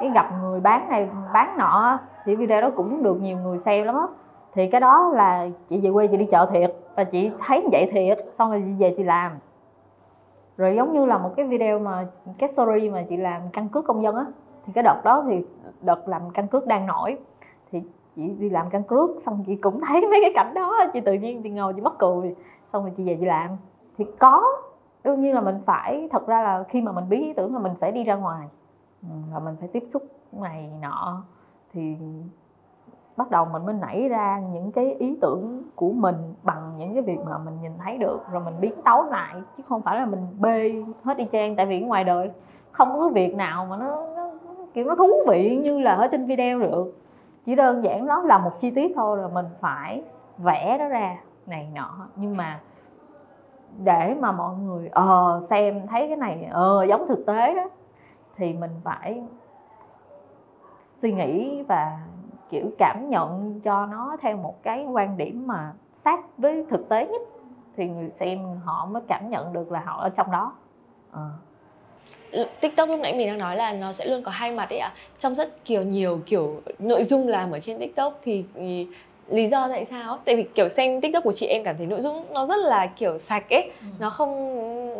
cái 0.00 0.10
gặp 0.14 0.30
người 0.40 0.60
bán 0.60 0.88
này 0.88 1.08
bán 1.34 1.58
nọ 1.58 1.98
thì 2.24 2.36
video 2.36 2.60
đó 2.60 2.70
cũng 2.76 3.02
được 3.02 3.20
nhiều 3.20 3.36
người 3.36 3.58
xem 3.58 3.86
lắm 3.86 3.94
á 3.94 4.06
thì 4.54 4.66
cái 4.66 4.80
đó 4.80 5.10
là 5.14 5.48
chị 5.68 5.80
về 5.80 5.90
quê 5.92 6.06
chị 6.06 6.16
đi 6.16 6.26
chợ 6.30 6.46
thiệt 6.52 6.74
và 6.96 7.04
chị 7.04 7.30
thấy 7.40 7.68
vậy 7.72 7.90
thiệt, 7.92 8.18
xong 8.38 8.50
rồi 8.50 8.62
chị 8.66 8.72
về 8.78 8.94
chị 8.96 9.04
làm. 9.04 9.38
Rồi 10.56 10.76
giống 10.76 10.92
như 10.92 11.04
là 11.04 11.18
một 11.18 11.30
cái 11.36 11.46
video 11.46 11.78
mà, 11.78 12.06
cái 12.38 12.48
story 12.48 12.90
mà 12.90 13.04
chị 13.08 13.16
làm 13.16 13.42
căn 13.52 13.68
cước 13.68 13.84
công 13.86 14.02
dân 14.02 14.16
á, 14.16 14.26
thì 14.66 14.72
cái 14.72 14.84
đợt 14.84 15.00
đó 15.04 15.24
thì 15.28 15.44
đợt 15.80 16.08
làm 16.08 16.30
căn 16.30 16.48
cước 16.48 16.66
đang 16.66 16.86
nổi. 16.86 17.18
Thì 17.70 17.82
chị 18.16 18.28
đi 18.28 18.50
làm 18.50 18.70
căn 18.70 18.82
cước, 18.82 19.10
xong 19.20 19.44
chị 19.46 19.56
cũng 19.56 19.80
thấy 19.80 20.00
mấy 20.00 20.20
cái 20.22 20.32
cảnh 20.34 20.54
đó, 20.54 20.84
chị 20.92 21.00
tự 21.00 21.12
nhiên 21.12 21.42
chị 21.42 21.50
ngồi 21.50 21.72
chị 21.74 21.80
mất 21.80 21.98
cười, 21.98 22.34
xong 22.72 22.82
rồi 22.82 22.92
chị 22.96 23.04
về 23.04 23.16
chị 23.20 23.26
làm. 23.26 23.50
Thì 23.98 24.04
có, 24.18 24.42
đương 25.04 25.20
nhiên 25.20 25.34
là 25.34 25.40
mình 25.40 25.58
phải, 25.66 26.08
thật 26.12 26.26
ra 26.26 26.42
là 26.42 26.64
khi 26.68 26.80
mà 26.80 26.92
mình 26.92 27.08
biết 27.08 27.20
ý 27.20 27.32
tưởng 27.32 27.54
là 27.54 27.60
mình 27.60 27.72
phải 27.80 27.92
đi 27.92 28.04
ra 28.04 28.14
ngoài 28.14 28.48
ừ, 29.02 29.08
và 29.32 29.38
mình 29.38 29.56
phải 29.60 29.68
tiếp 29.68 29.82
xúc 29.92 30.02
này 30.32 30.70
nọ, 30.80 31.22
thì 31.72 31.96
bắt 33.16 33.30
đầu 33.30 33.44
mình 33.44 33.66
mới 33.66 33.74
nảy 33.74 34.08
ra 34.08 34.40
những 34.52 34.72
cái 34.72 34.94
ý 34.98 35.18
tưởng 35.20 35.62
của 35.74 35.92
mình 35.92 36.16
bằng 36.42 36.72
những 36.78 36.94
cái 36.94 37.02
việc 37.02 37.18
mà 37.24 37.38
mình 37.38 37.54
nhìn 37.62 37.72
thấy 37.84 37.98
được 37.98 38.20
rồi 38.30 38.42
mình 38.44 38.54
biến 38.60 38.72
tấu 38.84 39.04
lại 39.04 39.34
chứ 39.56 39.62
không 39.68 39.82
phải 39.82 39.96
là 39.96 40.06
mình 40.06 40.26
bê 40.38 40.72
hết 41.04 41.16
đi 41.16 41.24
trang 41.24 41.56
tại 41.56 41.66
vì 41.66 41.80
ngoài 41.80 42.04
đời 42.04 42.30
không 42.70 43.00
có 43.00 43.08
việc 43.08 43.34
nào 43.34 43.66
mà 43.70 43.76
nó, 43.76 44.06
nó 44.16 44.30
kiểu 44.74 44.84
nó 44.84 44.94
thú 44.94 45.10
vị 45.28 45.56
như 45.56 45.80
là 45.80 45.94
ở 45.94 46.06
trên 46.06 46.26
video 46.26 46.58
được. 46.58 46.98
Chỉ 47.46 47.54
đơn 47.54 47.84
giản 47.84 48.06
đó 48.06 48.22
là 48.22 48.38
một 48.38 48.60
chi 48.60 48.70
tiết 48.70 48.92
thôi 48.96 49.18
là 49.18 49.28
mình 49.28 49.46
phải 49.60 50.02
vẽ 50.38 50.76
nó 50.78 50.88
ra 50.88 51.16
này 51.46 51.68
nọ. 51.74 52.08
Nhưng 52.16 52.36
mà 52.36 52.60
để 53.78 54.16
mà 54.20 54.32
mọi 54.32 54.56
người 54.56 54.88
ờ 54.88 55.36
uh, 55.38 55.44
xem 55.44 55.86
thấy 55.86 56.08
cái 56.08 56.16
này 56.16 56.48
ờ 56.50 56.80
uh, 56.82 56.88
giống 56.88 57.08
thực 57.08 57.26
tế 57.26 57.54
đó 57.54 57.64
thì 58.36 58.52
mình 58.52 58.70
phải 58.84 59.22
suy 61.02 61.12
nghĩ 61.12 61.62
và 61.62 61.98
kiểu, 62.52 62.70
cảm 62.78 63.10
nhận 63.10 63.60
cho 63.64 63.86
nó 63.86 64.16
theo 64.20 64.36
một 64.36 64.62
cái 64.62 64.84
quan 64.84 65.16
điểm 65.16 65.46
mà 65.46 65.72
sát 66.04 66.38
với 66.38 66.64
thực 66.70 66.88
tế 66.88 67.06
nhất, 67.06 67.22
thì 67.76 67.86
người 67.86 68.10
xem 68.10 68.38
họ 68.64 68.86
mới 68.86 69.02
cảm 69.08 69.30
nhận 69.30 69.52
được 69.52 69.72
là 69.72 69.80
họ 69.80 70.00
ở 70.00 70.08
trong 70.08 70.30
đó 70.30 70.52
à. 71.12 71.30
TikTok 72.60 72.88
lúc 72.88 73.00
nãy 73.00 73.14
mình 73.14 73.26
đang 73.28 73.38
nói 73.38 73.56
là 73.56 73.72
nó 73.72 73.92
sẽ 73.92 74.04
luôn 74.04 74.22
có 74.22 74.30
hai 74.30 74.52
mặt 74.52 74.70
ấy 74.70 74.78
ạ. 74.78 74.92
À. 74.94 74.96
Trong 75.18 75.34
rất 75.34 75.64
kiểu 75.64 75.82
nhiều 75.82 76.20
kiểu 76.26 76.60
nội 76.78 77.04
dung 77.04 77.28
làm 77.28 77.50
ở 77.50 77.60
trên 77.60 77.78
TikTok 77.78 78.20
thì 78.22 78.44
lý 79.32 79.48
do 79.48 79.68
tại 79.68 79.84
sao 79.84 80.18
tại 80.24 80.36
vì 80.36 80.42
kiểu 80.42 80.68
xem 80.68 81.00
tiktok 81.00 81.24
của 81.24 81.32
chị 81.32 81.46
em 81.46 81.64
cảm 81.64 81.76
thấy 81.76 81.86
nội 81.86 82.00
dung 82.00 82.24
nó 82.34 82.46
rất 82.46 82.56
là 82.56 82.86
kiểu 82.86 83.18
sạch 83.18 83.50
ấy. 83.50 83.70
Ừ. 83.80 83.86
nó 83.98 84.10
không 84.10 84.52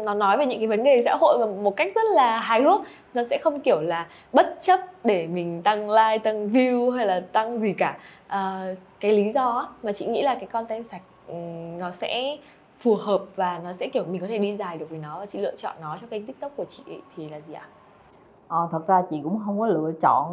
nó 0.04 0.14
nói 0.14 0.38
về 0.38 0.46
những 0.46 0.58
cái 0.58 0.68
vấn 0.68 0.82
đề 0.82 1.02
xã 1.04 1.16
hội 1.20 1.38
mà 1.38 1.46
một 1.46 1.76
cách 1.76 1.92
rất 1.94 2.04
là 2.14 2.38
hài 2.38 2.62
hước. 2.62 2.80
Nó 3.14 3.22
sẽ 3.30 3.38
không 3.38 3.60
kiểu 3.60 3.80
là 3.80 4.06
bất 4.32 4.58
chấp 4.60 4.80
để 5.04 5.26
mình 5.26 5.62
tăng 5.62 5.90
like 5.90 6.18
tăng 6.18 6.48
view 6.48 6.90
hay 6.90 7.06
là 7.06 7.20
tăng 7.20 7.60
gì 7.60 7.72
cả. 7.78 7.98
À, 8.26 8.64
cái 9.00 9.12
lý 9.12 9.32
do 9.32 9.68
mà 9.82 9.92
chị 9.92 10.06
nghĩ 10.06 10.22
là 10.22 10.34
cái 10.34 10.46
content 10.46 10.84
sạch 10.90 11.02
nó 11.78 11.90
sẽ 11.90 12.36
phù 12.78 12.94
hợp 12.94 13.22
và 13.36 13.60
nó 13.64 13.72
sẽ 13.72 13.88
kiểu 13.88 14.04
mình 14.04 14.20
có 14.20 14.26
thể 14.26 14.38
đi 14.38 14.56
dài 14.56 14.78
được 14.78 14.90
với 14.90 14.98
nó 14.98 15.18
và 15.18 15.26
chị 15.26 15.38
lựa 15.38 15.56
chọn 15.56 15.76
nó 15.80 15.98
cho 16.00 16.06
kênh 16.10 16.26
tiktok 16.26 16.56
của 16.56 16.64
chị 16.64 16.82
thì 17.16 17.28
là 17.28 17.40
gì 17.48 17.54
ạ? 17.54 17.66
Ờ, 18.48 18.68
thật 18.72 18.86
ra 18.86 19.02
chị 19.10 19.20
cũng 19.22 19.40
không 19.46 19.60
có 19.60 19.66
lựa 19.66 19.92
chọn 20.02 20.26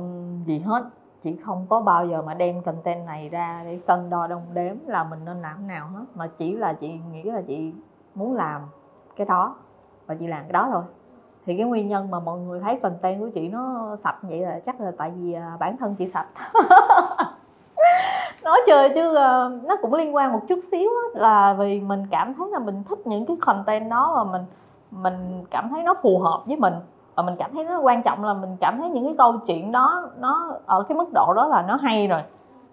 gì 0.47 0.59
hết 0.59 0.83
chị 1.21 1.35
không 1.35 1.65
có 1.69 1.81
bao 1.81 2.05
giờ 2.05 2.21
mà 2.21 2.33
đem 2.33 2.61
content 2.61 3.05
này 3.05 3.29
ra 3.29 3.61
để 3.65 3.79
cân 3.87 4.09
đo 4.09 4.27
đong 4.27 4.45
đếm 4.53 4.75
là 4.87 5.03
mình 5.03 5.19
nên 5.25 5.41
làm 5.41 5.67
nào 5.67 5.87
hết, 5.87 6.05
mà 6.15 6.27
chỉ 6.37 6.53
là 6.53 6.73
chị 6.73 6.99
nghĩ 7.11 7.23
là 7.23 7.41
chị 7.47 7.73
muốn 8.15 8.35
làm 8.35 8.61
cái 9.15 9.25
đó 9.25 9.55
và 10.05 10.15
chị 10.15 10.27
làm 10.27 10.43
cái 10.43 10.51
đó 10.51 10.69
thôi. 10.71 10.83
Thì 11.45 11.57
cái 11.57 11.65
nguyên 11.65 11.87
nhân 11.87 12.11
mà 12.11 12.19
mọi 12.19 12.39
người 12.39 12.59
thấy 12.59 12.79
content 12.79 13.19
của 13.19 13.29
chị 13.33 13.47
nó 13.47 13.95
sạch 13.99 14.17
vậy 14.21 14.39
là 14.39 14.59
chắc 14.65 14.81
là 14.81 14.91
tại 14.97 15.11
vì 15.15 15.33
à, 15.33 15.57
bản 15.59 15.77
thân 15.77 15.95
chị 15.95 16.07
sạch. 16.07 16.27
Nói 18.43 18.61
chơi 18.67 18.89
chứ 18.95 19.15
à, 19.15 19.49
nó 19.63 19.75
cũng 19.81 19.93
liên 19.93 20.15
quan 20.15 20.31
một 20.31 20.41
chút 20.49 20.59
xíu 20.71 20.89
là 21.13 21.53
vì 21.53 21.79
mình 21.79 22.07
cảm 22.11 22.33
thấy 22.33 22.47
là 22.51 22.59
mình 22.59 22.83
thích 22.89 23.07
những 23.07 23.25
cái 23.25 23.37
content 23.41 23.89
đó 23.89 24.13
và 24.15 24.23
mình 24.31 24.45
mình 24.91 25.45
cảm 25.51 25.69
thấy 25.69 25.83
nó 25.83 25.93
phù 26.01 26.19
hợp 26.19 26.43
với 26.45 26.55
mình 26.57 26.73
và 27.19 27.25
mình 27.25 27.35
cảm 27.39 27.51
thấy 27.53 27.63
nó 27.63 27.79
quan 27.79 28.03
trọng 28.03 28.23
là 28.23 28.33
mình 28.33 28.57
cảm 28.61 28.77
thấy 28.79 28.89
những 28.89 29.05
cái 29.05 29.13
câu 29.17 29.37
chuyện 29.47 29.71
đó 29.71 30.09
nó 30.19 30.59
ở 30.65 30.83
cái 30.89 30.95
mức 30.95 31.05
độ 31.13 31.33
đó 31.35 31.47
là 31.47 31.61
nó 31.61 31.75
hay 31.75 32.07
rồi. 32.07 32.21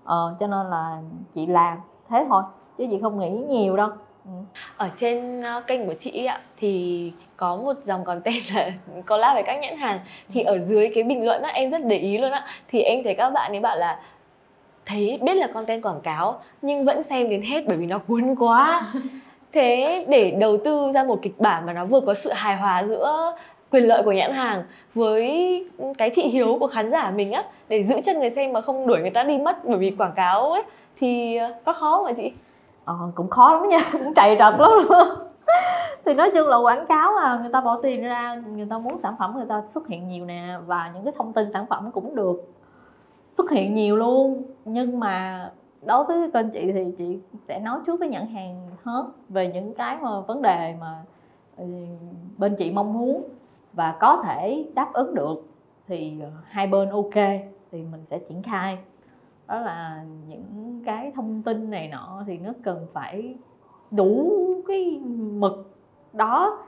Ờ, 0.05 0.35
cho 0.41 0.47
nên 0.47 0.67
là 0.71 0.99
chị 1.35 1.47
làm 1.47 1.79
thế 2.09 2.27
thôi 2.29 2.43
chứ 2.79 2.87
chị 2.91 2.99
không 3.03 3.19
nghĩ 3.19 3.31
nhiều 3.31 3.77
đâu. 3.77 3.89
Ừ. 4.25 4.31
ở 4.77 4.89
trên 4.97 5.43
ờ, 5.43 5.61
kênh 5.67 5.87
của 5.87 5.95
chị 5.99 6.27
ạ 6.27 6.41
thì 6.57 7.13
có 7.37 7.57
một 7.57 7.73
dòng 7.83 8.05
content 8.05 8.55
là 8.55 8.71
collab 9.09 9.35
với 9.35 9.43
các 9.43 9.61
nhãn 9.61 9.77
hàng. 9.77 10.01
Thì 10.29 10.43
ở 10.43 10.59
dưới 10.59 10.91
cái 10.95 11.05
bình 11.05 11.25
luận 11.25 11.43
á 11.43 11.51
em 11.51 11.71
rất 11.71 11.85
để 11.85 11.97
ý 11.97 12.19
luôn 12.19 12.31
á. 12.31 12.47
Thì 12.69 12.83
em 12.83 13.05
thấy 13.05 13.15
các 13.15 13.31
bạn 13.31 13.53
ấy 13.53 13.61
bảo 13.61 13.77
là 13.77 14.01
thấy 14.87 15.19
biết 15.23 15.35
là 15.35 15.47
content 15.47 15.83
quảng 15.83 16.01
cáo 16.01 16.41
nhưng 16.63 16.85
vẫn 16.85 17.03
xem 17.03 17.31
đến 17.31 17.43
hết 17.43 17.65
bởi 17.69 17.77
vì 17.77 17.87
nó 17.87 17.99
cuốn 17.99 18.35
quá. 18.39 18.93
Thế 19.53 20.05
để 20.09 20.31
đầu 20.31 20.57
tư 20.65 20.91
ra 20.95 21.05
một 21.05 21.19
kịch 21.23 21.39
bản 21.39 21.67
mà 21.67 21.73
nó 21.73 21.85
vừa 21.85 22.01
có 22.01 22.15
sự 22.15 22.33
hài 22.33 22.57
hòa 22.57 22.85
giữa 22.85 23.33
quyền 23.77 23.89
lợi 23.89 24.03
của 24.03 24.13
nhãn 24.13 24.33
hàng 24.33 24.63
với 24.95 25.65
cái 25.99 26.11
thị 26.11 26.23
hiếu 26.23 26.57
của 26.61 26.67
khán 26.67 26.91
giả 26.91 27.13
mình 27.17 27.33
á 27.33 27.45
để 27.69 27.83
giữ 27.83 28.01
chân 28.05 28.21
người 28.21 28.31
xem 28.31 28.53
mà 28.53 28.61
không 28.61 28.87
đuổi 28.87 29.01
người 29.01 29.11
ta 29.11 29.25
đi 29.25 29.39
mất 29.39 29.65
bởi 29.65 29.79
vì 29.79 29.91
quảng 29.99 30.13
cáo 30.17 30.53
ấy 30.53 30.63
thì 30.97 31.37
ờ, 31.37 31.55
có 31.65 31.73
khó 31.73 31.97
không 31.97 32.05
ạ 32.05 32.13
chị? 32.17 32.33
Ờ, 32.85 32.95
cũng 33.15 33.31
khó 33.31 33.53
lắm 33.55 33.69
nha, 33.69 33.79
cũng 33.93 34.15
chạy 34.15 34.37
trật 34.39 34.55
lắm 34.61 34.89
luôn. 34.89 35.09
Thì 36.05 36.15
nói 36.15 36.31
chung 36.35 36.49
là 36.49 36.57
quảng 36.57 36.87
cáo 36.87 37.17
à 37.17 37.39
người 37.43 37.51
ta 37.53 37.61
bỏ 37.61 37.81
tiền 37.83 38.03
ra 38.03 38.35
người 38.35 38.67
ta 38.71 38.79
muốn 38.79 38.99
sản 38.99 39.15
phẩm 39.19 39.33
người 39.37 39.47
ta 39.49 39.63
xuất 39.67 39.89
hiện 39.89 40.09
nhiều 40.09 40.25
nè 40.25 40.57
và 40.67 40.91
những 40.95 41.05
cái 41.05 41.13
thông 41.17 41.33
tin 41.33 41.51
sản 41.51 41.67
phẩm 41.67 41.91
cũng 41.93 42.15
được 42.15 42.53
xuất 43.25 43.51
hiện 43.51 43.75
nhiều 43.75 43.97
luôn. 43.97 44.43
Nhưng 44.65 45.01
mà 45.01 45.51
đối 45.83 46.05
với 46.05 46.31
kênh 46.35 46.51
chị 46.51 46.73
thì 46.73 46.93
chị 46.99 47.19
sẽ 47.39 47.59
nói 47.59 47.79
trước 47.87 48.01
với 48.01 48.09
nhãn 48.09 48.27
hàng 48.27 48.71
hết 48.85 49.05
về 49.29 49.51
những 49.55 49.75
cái 49.75 49.97
mà 50.03 50.21
vấn 50.21 50.43
đề 50.43 50.75
mà 50.81 51.03
ừ, 51.57 51.65
bên 52.39 52.57
chị 52.57 52.71
mong 52.71 52.93
muốn 52.93 53.23
và 53.77 53.97
có 54.01 54.23
thể 54.25 54.67
đáp 54.75 54.93
ứng 54.93 55.15
được 55.15 55.47
thì 55.87 56.21
ờ, 56.21 56.31
hai 56.45 56.67
bên 56.67 56.89
ok 56.89 57.15
thì 57.73 57.83
mình 57.83 58.05
sẽ 58.05 58.19
triển 58.19 58.43
khai. 58.43 58.79
Đó 59.47 59.59
là 59.61 60.05
những 60.29 60.83
cái 60.87 61.13
thông 61.15 61.43
tin 61.43 61.71
này 61.71 61.89
nọ 61.89 62.23
thì 62.27 62.39
nó 62.39 62.53
cần 62.65 62.87
phải 62.93 63.37
đủ 63.91 64.33
cái 64.69 65.01
mực 65.33 65.77
đó. 66.13 66.59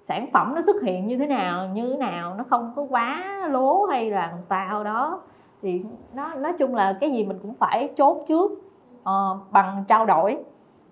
Sản 0.00 0.26
phẩm 0.32 0.52
nó 0.54 0.60
xuất 0.60 0.82
hiện 0.82 1.06
như 1.06 1.18
thế 1.18 1.26
nào 1.26 1.68
như 1.68 1.90
thế 1.90 1.96
nào 1.96 2.34
nó 2.34 2.44
không 2.50 2.72
có 2.76 2.86
quá 2.90 3.40
lố 3.50 3.84
hay 3.84 4.10
là 4.10 4.30
làm 4.30 4.42
sao 4.42 4.84
đó. 4.84 5.20
Thì 5.62 5.82
nó 6.14 6.34
nói 6.34 6.52
chung 6.58 6.74
là 6.74 6.98
cái 7.00 7.10
gì 7.10 7.24
mình 7.24 7.38
cũng 7.42 7.54
phải 7.54 7.92
chốt 7.96 8.24
trước 8.28 8.52
uh, 9.00 9.38
bằng 9.50 9.84
trao 9.88 10.06
đổi. 10.06 10.38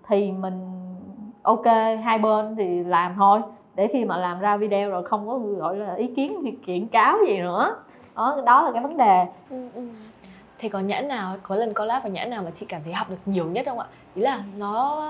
Thì 0.07 0.31
mình 0.31 0.71
ok 1.41 1.65
hai 2.03 2.19
bên 2.19 2.55
thì 2.55 2.83
làm 2.83 3.15
thôi 3.15 3.41
để 3.75 3.87
khi 3.87 4.05
mà 4.05 4.17
làm 4.17 4.39
ra 4.39 4.57
video 4.57 4.89
rồi 4.89 5.03
không 5.03 5.27
có 5.27 5.37
gọi 5.37 5.77
là 5.77 5.93
ý 5.93 6.07
kiến 6.07 6.41
thì 6.43 6.51
kiện 6.65 6.87
cáo 6.87 7.17
gì 7.27 7.37
nữa. 7.37 7.75
Đó 8.15 8.41
đó 8.45 8.61
là 8.61 8.71
cái 8.71 8.83
vấn 8.83 8.97
đề. 8.97 9.25
Ừ, 9.49 9.67
ừ. 9.75 9.81
thế 10.59 10.69
có 10.69 10.79
nhãn 10.79 11.07
nào 11.07 11.35
có 11.43 11.55
lần 11.55 11.73
collab 11.73 12.03
và 12.03 12.09
nhãn 12.09 12.29
nào 12.29 12.43
mà 12.43 12.51
chị 12.51 12.65
cảm 12.69 12.81
thấy 12.83 12.93
học 12.93 13.09
được 13.09 13.19
nhiều 13.25 13.45
nhất 13.45 13.65
không 13.65 13.79
ạ? 13.79 13.85
Ý 14.15 14.21
là 14.21 14.43
nó 14.57 15.01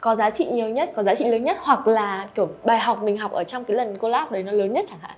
có 0.00 0.14
giá 0.14 0.30
trị 0.30 0.44
nhiều 0.52 0.68
nhất 0.68 0.90
có 0.96 1.02
giá 1.02 1.14
trị 1.14 1.24
lớn 1.24 1.44
nhất 1.44 1.56
hoặc 1.62 1.86
là 1.86 2.28
kiểu 2.34 2.48
bài 2.64 2.78
học 2.78 3.02
mình 3.02 3.16
học 3.16 3.32
ở 3.32 3.44
trong 3.44 3.64
cái 3.64 3.76
lần 3.76 3.98
collab 3.98 4.32
đấy 4.32 4.42
nó 4.42 4.52
lớn 4.52 4.72
nhất 4.72 4.84
chẳng 4.88 4.98
hạn? 5.02 5.16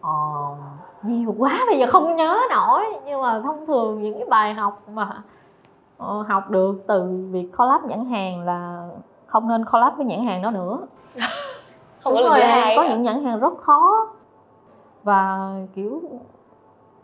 Ờ, 0.00 0.10
nhiều 1.02 1.34
quá 1.38 1.58
bây 1.66 1.78
giờ 1.78 1.86
không 1.90 2.16
nhớ 2.16 2.38
nổi. 2.50 2.84
Nhưng 3.06 3.22
mà 3.22 3.40
thông 3.40 3.66
thường 3.66 4.02
những 4.02 4.14
cái 4.18 4.28
bài 4.30 4.54
học 4.54 4.82
mà 4.88 5.22
uh, 6.02 6.28
học 6.28 6.50
được 6.50 6.84
từ 6.86 7.26
việc 7.30 7.46
collab 7.58 7.84
nhãn 7.84 8.10
hàng 8.10 8.40
là 8.40 8.88
không 9.26 9.48
nên 9.48 9.64
collab 9.64 9.96
với 9.96 10.06
nhãn 10.06 10.26
hàng 10.26 10.42
đó 10.42 10.50
nữa 10.50 10.78
không 12.00 12.14
Đúng 12.14 12.22
có 12.22 12.28
lần 12.28 12.40
thứ 12.40 12.46
hai 12.46 12.76
có 12.76 12.82
những 12.88 13.02
nhãn 13.02 13.24
hàng 13.24 13.40
rất 13.40 13.58
khó. 13.58 14.06
Và 15.02 15.52
kiểu 15.74 16.02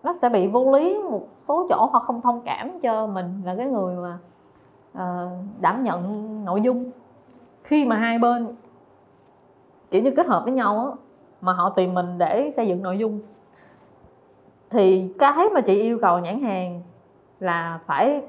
nó 0.02 0.14
sẽ 0.14 0.28
bị 0.28 0.46
vô 0.46 0.72
lý 0.72 1.02
một 1.10 1.28
số 1.48 1.66
chỗ 1.68 1.88
hoặc 1.90 2.02
không 2.02 2.20
thông 2.20 2.40
cảm 2.40 2.80
cho 2.80 3.06
mình 3.06 3.42
là 3.44 3.54
cái 3.54 3.66
người 3.66 3.96
mà 3.96 4.18
uh, 4.92 5.32
đảm 5.60 5.82
nhận 5.82 6.26
nội 6.44 6.60
dung. 6.60 6.90
Khi 7.62 7.84
mà 7.84 7.96
hai 7.96 8.18
bên 8.18 8.56
kiểu 9.90 10.02
như 10.02 10.10
kết 10.10 10.26
hợp 10.26 10.44
với 10.44 10.52
nhau 10.52 10.78
á 10.78 10.96
mà 11.40 11.52
họ 11.52 11.70
tìm 11.70 11.94
mình 11.94 12.18
để 12.18 12.50
xây 12.50 12.68
dựng 12.68 12.82
nội 12.82 12.98
dung 12.98 13.20
thì 14.70 15.12
cái 15.18 15.48
mà 15.54 15.60
chị 15.60 15.82
yêu 15.82 15.98
cầu 16.02 16.18
nhãn 16.18 16.42
hàng 16.42 16.82
là 17.40 17.80
phải 17.86 18.22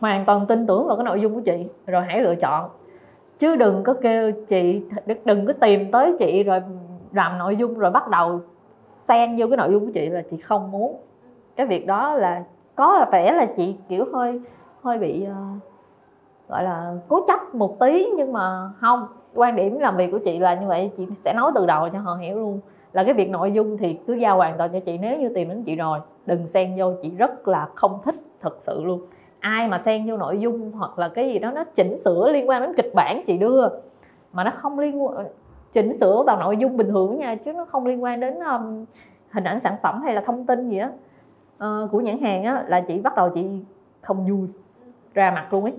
hoàn 0.00 0.24
toàn 0.24 0.46
tin 0.46 0.66
tưởng 0.66 0.86
vào 0.86 0.96
cái 0.96 1.04
nội 1.04 1.20
dung 1.20 1.34
của 1.34 1.40
chị 1.40 1.66
rồi 1.86 2.04
hãy 2.08 2.22
lựa 2.22 2.34
chọn 2.34 2.70
chứ 3.38 3.56
đừng 3.56 3.82
có 3.82 3.94
kêu 4.02 4.32
chị 4.48 4.82
đừng 5.24 5.46
có 5.46 5.52
tìm 5.52 5.90
tới 5.92 6.16
chị 6.18 6.42
rồi 6.42 6.62
làm 7.12 7.38
nội 7.38 7.56
dung 7.56 7.78
rồi 7.78 7.90
bắt 7.90 8.08
đầu 8.08 8.40
xen 8.80 9.36
vô 9.38 9.46
cái 9.46 9.56
nội 9.56 9.72
dung 9.72 9.86
của 9.86 9.92
chị 9.94 10.08
là 10.08 10.22
chị 10.30 10.36
không 10.36 10.70
muốn. 10.70 10.96
Cái 11.56 11.66
việc 11.66 11.86
đó 11.86 12.14
là 12.14 12.44
có 12.74 12.98
là 12.98 13.08
vẻ 13.12 13.32
là 13.32 13.46
chị 13.56 13.76
kiểu 13.88 14.04
hơi 14.12 14.40
hơi 14.82 14.98
bị 14.98 15.26
uh, 15.26 15.62
gọi 16.48 16.64
là 16.64 16.94
cố 17.08 17.24
chấp 17.26 17.54
một 17.54 17.78
tí 17.80 18.06
nhưng 18.16 18.32
mà 18.32 18.70
không. 18.80 19.06
Quan 19.34 19.56
điểm 19.56 19.78
làm 19.78 19.96
việc 19.96 20.10
của 20.12 20.18
chị 20.18 20.38
là 20.38 20.54
như 20.54 20.66
vậy 20.66 20.90
chị 20.96 21.06
sẽ 21.14 21.32
nói 21.36 21.52
từ 21.54 21.66
đầu 21.66 21.88
cho 21.92 21.98
họ 21.98 22.14
hiểu 22.14 22.38
luôn. 22.38 22.60
Là 22.92 23.04
cái 23.04 23.14
việc 23.14 23.30
nội 23.30 23.52
dung 23.52 23.76
thì 23.76 23.98
cứ 24.06 24.14
giao 24.14 24.36
hoàn 24.36 24.58
toàn 24.58 24.72
cho 24.72 24.80
chị 24.80 24.98
nếu 24.98 25.18
như 25.18 25.28
tìm 25.34 25.48
đến 25.48 25.62
chị 25.62 25.76
rồi 25.76 25.98
đừng 26.26 26.46
xen 26.46 26.74
vô 26.78 26.92
chị 27.02 27.10
rất 27.10 27.48
là 27.48 27.68
không 27.74 27.98
thích 28.04 28.14
thật 28.40 28.56
sự 28.58 28.84
luôn 28.84 29.00
ai 29.40 29.68
mà 29.68 29.78
xen 29.78 30.10
vô 30.10 30.16
nội 30.16 30.40
dung 30.40 30.72
hoặc 30.72 30.98
là 30.98 31.08
cái 31.08 31.32
gì 31.32 31.38
đó 31.38 31.50
nó 31.50 31.64
chỉnh 31.64 31.98
sửa 31.98 32.30
liên 32.32 32.48
quan 32.48 32.62
đến 32.62 32.74
kịch 32.76 32.94
bản 32.94 33.22
chị 33.26 33.38
đưa. 33.38 33.68
Mà 34.32 34.44
nó 34.44 34.52
không 34.56 34.78
liên 34.78 35.04
quan 35.04 35.26
chỉnh 35.72 35.98
sửa 35.98 36.22
vào 36.22 36.36
nội 36.36 36.56
dung 36.56 36.76
bình 36.76 36.88
thường 36.88 37.18
nha 37.18 37.34
chứ 37.34 37.52
nó 37.52 37.64
không 37.64 37.86
liên 37.86 38.02
quan 38.02 38.20
đến 38.20 38.34
um, 38.40 38.84
hình 39.30 39.44
ảnh 39.44 39.60
sản 39.60 39.76
phẩm 39.82 40.02
hay 40.02 40.14
là 40.14 40.20
thông 40.26 40.46
tin 40.46 40.70
gì 40.70 40.78
á. 40.78 40.90
Uh, 41.64 41.90
của 41.90 42.00
nhãn 42.00 42.22
hàng 42.22 42.44
á 42.44 42.64
là 42.68 42.80
chị 42.80 42.98
bắt 42.98 43.16
đầu 43.16 43.30
chị 43.34 43.44
không 44.00 44.26
vui 44.30 44.48
ra 45.14 45.30
mặt 45.30 45.52
luôn 45.52 45.64
ấy. 45.64 45.74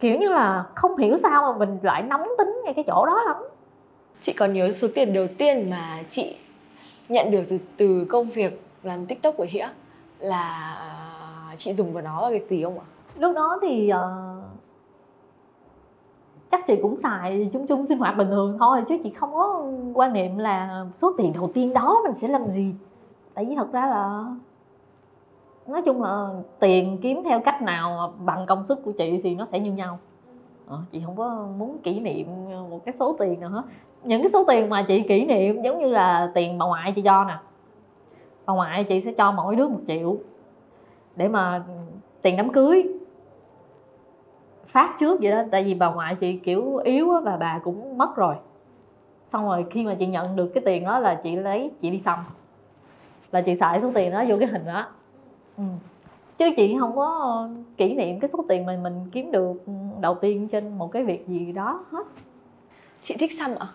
Kiểu 0.00 0.18
như 0.18 0.28
là 0.28 0.64
không 0.74 0.96
hiểu 0.96 1.18
sao 1.18 1.52
mà 1.52 1.58
mình 1.58 1.78
lại 1.82 2.02
nóng 2.02 2.28
tính 2.38 2.60
ngay 2.64 2.74
cái 2.74 2.84
chỗ 2.86 3.06
đó 3.06 3.22
lắm. 3.26 3.36
Chị 4.20 4.32
còn 4.32 4.52
nhớ 4.52 4.70
số 4.70 4.88
tiền 4.94 5.12
đầu 5.12 5.26
tiên 5.38 5.70
mà 5.70 5.98
chị 6.08 6.38
nhận 7.08 7.30
được 7.30 7.42
từ 7.48 7.58
từ 7.76 8.06
công 8.08 8.26
việc 8.26 8.62
làm 8.82 9.06
tiktok 9.06 9.36
của 9.36 9.46
hĩa 9.48 9.66
là 10.18 10.76
chị 11.56 11.74
dùng 11.74 11.92
vào 11.92 12.02
nó 12.02 12.20
là 12.20 12.30
việc 12.30 12.50
gì 12.50 12.62
không 12.62 12.78
ạ? 12.78 12.84
Lúc 13.18 13.34
đó 13.34 13.58
thì 13.62 13.92
uh, 13.92 14.44
chắc 16.50 16.66
chị 16.66 16.78
cũng 16.82 16.96
xài 16.96 17.48
chung 17.52 17.66
chung 17.66 17.86
sinh 17.86 17.98
hoạt 17.98 18.16
bình 18.16 18.30
thường 18.30 18.56
thôi 18.58 18.82
chứ 18.88 18.98
chị 19.02 19.10
không 19.10 19.32
có 19.32 19.64
quan 19.94 20.12
niệm 20.12 20.38
là 20.38 20.86
số 20.94 21.12
tiền 21.18 21.32
đầu 21.32 21.50
tiên 21.54 21.72
đó 21.72 22.00
mình 22.04 22.14
sẽ 22.14 22.28
làm 22.28 22.50
gì. 22.50 22.74
Tại 23.34 23.44
vì 23.44 23.54
thật 23.54 23.72
ra 23.72 23.86
là 23.86 24.24
nói 25.66 25.82
chung 25.82 26.02
là 26.02 26.28
tiền 26.58 26.98
kiếm 27.02 27.22
theo 27.24 27.40
cách 27.40 27.62
nào 27.62 28.14
bằng 28.18 28.46
công 28.46 28.64
sức 28.64 28.84
của 28.84 28.92
chị 28.92 29.20
thì 29.24 29.34
nó 29.34 29.44
sẽ 29.44 29.60
như 29.60 29.72
nhau. 29.72 29.98
Ờ, 30.66 30.78
chị 30.90 31.02
không 31.06 31.16
có 31.16 31.46
muốn 31.58 31.78
kỷ 31.78 32.00
niệm 32.00 32.28
một 32.70 32.84
cái 32.84 32.92
số 32.92 33.16
tiền 33.18 33.40
nào 33.40 33.50
hết. 33.50 33.62
Những 34.04 34.22
cái 34.22 34.30
số 34.32 34.44
tiền 34.48 34.68
mà 34.68 34.84
chị 34.88 35.02
kỷ 35.02 35.24
niệm 35.24 35.62
giống 35.62 35.78
như 35.78 35.86
là 35.86 36.30
tiền 36.34 36.58
bà 36.58 36.66
ngoại 36.66 36.92
chị 36.96 37.02
cho 37.02 37.24
nè. 37.24 37.38
Bà 38.46 38.54
ngoại 38.54 38.84
chị 38.84 39.00
sẽ 39.00 39.12
cho 39.12 39.32
mỗi 39.32 39.56
đứa 39.56 39.68
một 39.68 39.80
triệu 39.88 40.16
để 41.16 41.28
mà 41.28 41.62
tiền 42.22 42.36
đám 42.36 42.52
cưới 42.52 42.88
phát 44.66 44.94
trước 44.98 45.20
vậy 45.22 45.30
đó. 45.30 45.42
Tại 45.50 45.64
vì 45.64 45.74
bà 45.74 45.90
ngoại 45.90 46.14
chị 46.14 46.36
kiểu 46.36 46.76
yếu 46.76 47.12
á, 47.12 47.20
và 47.20 47.36
bà 47.36 47.60
cũng 47.64 47.98
mất 47.98 48.16
rồi. 48.16 48.34
Xong 49.28 49.46
rồi 49.46 49.66
khi 49.70 49.84
mà 49.84 49.94
chị 49.94 50.06
nhận 50.06 50.36
được 50.36 50.50
cái 50.54 50.62
tiền 50.66 50.84
đó 50.84 50.98
là 50.98 51.14
chị 51.14 51.36
lấy 51.36 51.70
chị 51.80 51.90
đi 51.90 51.98
xăm. 51.98 52.18
Là 53.32 53.40
chị 53.40 53.54
xài 53.54 53.80
số 53.80 53.90
tiền 53.94 54.12
đó 54.12 54.24
vô 54.28 54.36
cái 54.40 54.48
hình 54.48 54.66
đó. 54.66 54.86
Ừ. 55.56 55.64
chứ 56.38 56.50
chị 56.56 56.76
không 56.80 56.96
có 56.96 57.48
kỷ 57.76 57.94
niệm 57.94 58.20
cái 58.20 58.28
số 58.32 58.44
tiền 58.48 58.66
mà 58.66 58.78
mình 58.82 59.08
kiếm 59.12 59.30
được 59.30 59.64
đầu 60.00 60.14
tiên 60.14 60.48
trên 60.48 60.78
một 60.78 60.92
cái 60.92 61.04
việc 61.04 61.28
gì 61.28 61.52
đó 61.52 61.84
hết. 61.90 62.04
Chị 63.02 63.16
thích 63.18 63.30
xăm 63.38 63.50
ạ? 63.50 63.56
À? 63.60 63.66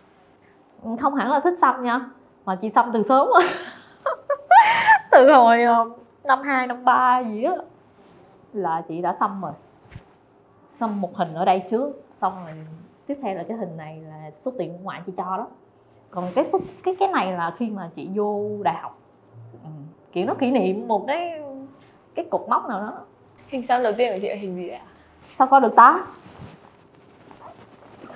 không 0.99 1.15
hẳn 1.15 1.31
là 1.31 1.39
thích 1.39 1.59
xăm 1.61 1.83
nha 1.83 1.99
mà 2.45 2.55
chị 2.55 2.69
xăm 2.69 2.89
từ 2.93 3.03
sớm 3.03 3.27
từ 5.11 5.31
hồi 5.31 5.63
ờ, 5.63 5.89
năm 6.23 6.41
hai 6.41 6.67
năm 6.67 6.85
ba 6.85 7.19
gì 7.19 7.43
á 7.43 7.53
là 8.53 8.81
chị 8.87 9.01
đã 9.01 9.15
xăm 9.19 9.41
rồi. 9.41 9.51
Xong 10.79 11.01
một 11.01 11.15
hình 11.15 11.33
ở 11.33 11.45
đây 11.45 11.63
trước. 11.69 12.03
Xong 12.21 12.45
rồi 12.45 12.55
tiếp 13.07 13.17
theo 13.21 13.35
là 13.35 13.43
cái 13.47 13.57
hình 13.57 13.77
này 13.77 14.01
là 14.09 14.31
số 14.45 14.51
tiền 14.57 14.77
ngoại 14.83 15.01
chị 15.05 15.13
cho 15.17 15.37
đó. 15.37 15.47
Còn 16.11 16.31
cái 16.35 16.45
số 16.51 16.59
cái 16.83 16.95
cái 16.99 17.07
này 17.07 17.31
là 17.31 17.53
khi 17.57 17.69
mà 17.69 17.89
chị 17.95 18.09
vô 18.15 18.49
đại 18.63 18.75
học. 18.81 18.97
Ừ. 19.63 19.69
kiểu 20.11 20.25
nó 20.25 20.33
kỷ 20.33 20.51
niệm 20.51 20.87
một 20.87 21.03
cái 21.07 21.41
cái 22.15 22.25
cục 22.31 22.49
mốc 22.49 22.69
nào 22.69 22.79
đó. 22.79 22.93
Hình 23.47 23.67
xăm 23.67 23.83
đầu 23.83 23.93
tiên 23.97 24.13
của 24.13 24.19
chị 24.21 24.29
là 24.29 24.35
hình 24.35 24.55
gì 24.55 24.69
ạ? 24.69 24.81
Sao 25.37 25.47
coi 25.47 25.61
được 25.61 25.75
ta? 25.75 26.03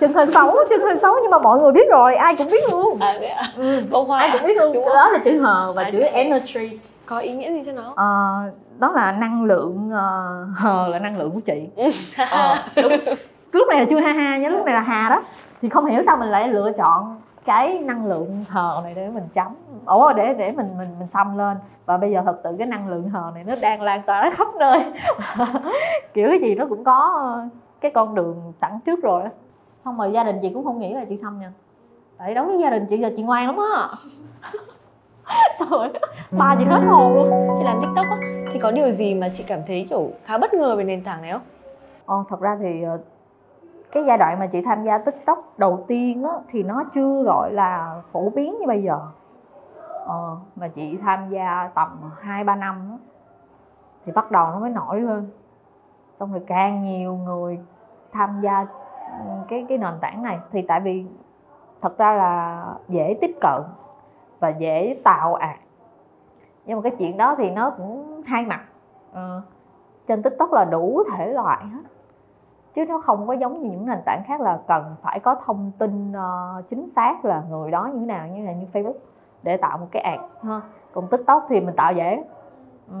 Chân 0.00 0.12
hơi 0.12 0.26
xấu 0.26 0.56
chân 0.68 0.80
hơi 0.80 0.98
xấu 1.02 1.14
nhưng 1.22 1.30
mà 1.30 1.38
mọi 1.38 1.60
người 1.60 1.72
biết 1.72 1.88
rồi 1.90 2.14
ai 2.16 2.36
cũng 2.36 2.46
biết 2.50 2.72
luôn. 2.72 2.98
À 3.00 3.18
ạ. 3.36 3.42
Ừ. 3.56 3.82
bông 3.90 4.06
hoa 4.08 4.18
ai 4.20 4.30
cũng 4.32 4.46
biết 4.46 4.56
luôn. 4.56 4.72
Đúng 4.72 4.84
đó 4.84 5.08
là 5.10 5.18
chữ 5.24 5.40
hờ 5.40 5.72
và 5.72 5.82
à, 5.82 5.90
chữ 5.90 6.00
energy 6.00 6.78
có 7.06 7.18
ý 7.18 7.34
nghĩa 7.34 7.52
gì 7.52 7.62
cho 7.66 7.72
nó? 7.72 7.92
À, 7.96 8.08
đó 8.78 8.92
là 8.92 9.12
năng 9.12 9.44
lượng 9.44 9.88
uh, 9.88 10.58
hờ 10.58 10.88
là 10.92 10.98
năng 10.98 11.18
lượng 11.18 11.30
của 11.30 11.40
chị. 11.40 11.68
À, 12.16 12.54
đúng. 12.82 12.92
lúc 13.52 13.68
này 13.68 13.80
là 13.80 13.86
chưa 13.90 14.00
ha 14.00 14.12
ha 14.12 14.38
nhớ 14.38 14.48
lúc 14.48 14.64
này 14.64 14.74
là 14.74 14.80
hà 14.80 15.08
đó. 15.08 15.22
Thì 15.62 15.68
không 15.68 15.86
hiểu 15.86 16.02
sao 16.06 16.16
mình 16.16 16.28
lại 16.28 16.48
lựa 16.48 16.72
chọn 16.72 17.20
cái 17.44 17.78
năng 17.78 18.06
lượng 18.06 18.44
hờ 18.48 18.80
này 18.84 18.94
để 18.94 19.08
mình 19.08 19.28
chấm. 19.34 19.46
Ủa 19.86 20.12
để 20.12 20.34
để 20.34 20.52
mình 20.52 20.68
mình 20.78 20.88
mình 20.98 21.08
xăm 21.08 21.38
lên. 21.38 21.56
Và 21.86 21.96
bây 21.96 22.12
giờ 22.12 22.22
thật 22.24 22.36
sự 22.44 22.50
cái 22.58 22.66
năng 22.66 22.88
lượng 22.88 23.08
hờ 23.08 23.30
này 23.34 23.44
nó 23.44 23.54
đang 23.62 23.82
lan 23.82 24.02
tỏa 24.06 24.30
khắp 24.36 24.48
nơi. 24.58 24.92
Kiểu 26.14 26.28
cái 26.28 26.38
gì 26.40 26.54
nó 26.54 26.66
cũng 26.68 26.84
có 26.84 27.38
cái 27.80 27.90
con 27.94 28.14
đường 28.14 28.52
sẵn 28.52 28.80
trước 28.84 29.02
rồi 29.02 29.22
xong 29.84 29.98
rồi 29.98 30.12
gia 30.12 30.24
đình 30.24 30.38
chị 30.42 30.50
cũng 30.54 30.64
không 30.64 30.78
nghĩ 30.78 30.94
là 30.94 31.04
chị 31.04 31.16
xăm 31.16 31.40
nha. 31.40 31.52
Tại 32.18 32.34
đối 32.34 32.46
với 32.46 32.58
gia 32.62 32.70
đình 32.70 32.86
chị 32.86 32.96
là 32.96 33.10
chị 33.16 33.22
ngoan 33.22 33.46
lắm 33.46 33.56
á 33.56 33.88
trời 35.58 35.90
bà 36.38 36.56
thì 36.58 36.64
hết 36.64 36.80
hồn 36.84 37.14
luôn. 37.14 37.54
Chị 37.58 37.64
làm 37.64 37.80
tiktok 37.80 38.06
á 38.10 38.16
thì 38.52 38.58
có 38.58 38.70
điều 38.70 38.90
gì 38.90 39.14
mà 39.14 39.28
chị 39.32 39.44
cảm 39.46 39.60
thấy 39.66 39.86
kiểu 39.90 40.10
khá 40.24 40.38
bất 40.38 40.54
ngờ 40.54 40.76
về 40.76 40.84
nền 40.84 41.04
tảng 41.04 41.22
này 41.22 41.32
không? 41.32 41.42
Ờ 42.06 42.24
thật 42.28 42.40
ra 42.40 42.56
thì 42.60 42.82
ờ, 42.82 42.98
cái 43.92 44.04
giai 44.06 44.18
đoạn 44.18 44.38
mà 44.38 44.46
chị 44.46 44.62
tham 44.62 44.84
gia 44.84 44.98
tiktok 44.98 45.58
đầu 45.58 45.84
tiên 45.88 46.22
á 46.22 46.32
thì 46.50 46.62
nó 46.62 46.84
chưa 46.94 47.22
gọi 47.22 47.52
là 47.52 48.00
phổ 48.12 48.30
biến 48.30 48.58
như 48.60 48.66
bây 48.66 48.82
giờ. 48.82 48.98
Ờ, 50.06 50.36
mà 50.56 50.68
chị 50.68 50.98
tham 51.02 51.30
gia 51.30 51.70
tầm 51.74 52.10
hai 52.20 52.44
ba 52.44 52.56
năm 52.56 52.88
á 52.90 52.96
thì 54.06 54.12
bắt 54.12 54.30
đầu 54.30 54.46
nó 54.46 54.58
mới 54.58 54.70
nổi 54.70 55.00
lên. 55.00 55.30
Xong 56.20 56.32
rồi 56.32 56.42
càng 56.46 56.82
nhiều 56.82 57.14
người 57.16 57.58
tham 58.12 58.40
gia 58.42 58.66
ừ, 59.10 59.24
cái 59.48 59.66
cái 59.68 59.78
nền 59.78 59.94
tảng 60.00 60.22
này. 60.22 60.38
Thì 60.52 60.62
tại 60.68 60.80
vì 60.80 61.04
thật 61.82 61.98
ra 61.98 62.14
là 62.14 62.64
dễ 62.88 63.18
tiếp 63.20 63.36
cận 63.40 63.62
và 64.40 64.48
dễ 64.48 65.00
tạo 65.04 65.34
ạt 65.34 65.56
nhưng 66.66 66.76
mà 66.78 66.82
cái 66.82 66.92
chuyện 66.98 67.16
đó 67.16 67.34
thì 67.38 67.50
nó 67.50 67.70
cũng 67.70 68.22
hai 68.26 68.44
mặt. 68.44 68.60
Ừ. 69.12 69.40
trên 70.06 70.22
tiktok 70.22 70.52
là 70.52 70.64
đủ 70.64 71.02
thể 71.12 71.32
loại 71.32 71.64
hết. 71.64 71.82
Chứ 72.74 72.84
nó 72.86 73.00
không 73.00 73.26
có 73.26 73.32
giống 73.32 73.62
như 73.62 73.70
những 73.70 73.86
nền 73.86 73.98
tảng 74.04 74.22
khác 74.26 74.40
là 74.40 74.58
cần 74.66 74.96
phải 75.02 75.20
có 75.20 75.34
thông 75.34 75.72
tin 75.78 76.12
uh, 76.12 76.68
chính 76.68 76.88
xác 76.96 77.24
là 77.24 77.42
người 77.50 77.70
đó 77.70 77.90
như 77.92 78.00
thế 78.00 78.06
nào 78.06 78.26
như 78.26 78.46
là 78.46 78.52
như 78.52 78.66
facebook 78.72 78.98
để 79.42 79.56
tạo 79.56 79.78
một 79.78 79.86
cái 79.90 80.02
ạt 80.02 80.20
ha. 80.42 80.60
Còn 80.92 81.06
tiktok 81.06 81.46
thì 81.48 81.60
mình 81.60 81.76
tạo 81.76 81.92
dễ 81.92 82.24
ừ. 82.90 82.96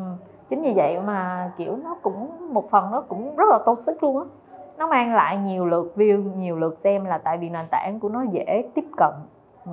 chính 0.48 0.62
vì 0.62 0.72
vậy 0.76 1.00
mà 1.00 1.50
kiểu 1.56 1.76
nó 1.76 1.96
cũng 2.02 2.48
một 2.54 2.70
phần 2.70 2.90
nó 2.90 3.00
cũng 3.00 3.36
rất 3.36 3.48
là 3.50 3.58
toxic 3.66 4.02
luôn 4.02 4.18
á. 4.18 4.24
Nó 4.78 4.86
mang 4.86 5.14
lại 5.14 5.36
nhiều 5.36 5.66
lượt 5.66 5.92
view 5.96 6.34
nhiều 6.36 6.56
lượt 6.56 6.78
xem 6.78 7.04
là 7.04 7.18
tại 7.18 7.38
vì 7.38 7.48
nền 7.48 7.66
tảng 7.70 8.00
của 8.00 8.08
nó 8.08 8.22
dễ 8.22 8.68
tiếp 8.74 8.84
cận. 8.96 9.12
Ừ 9.64 9.72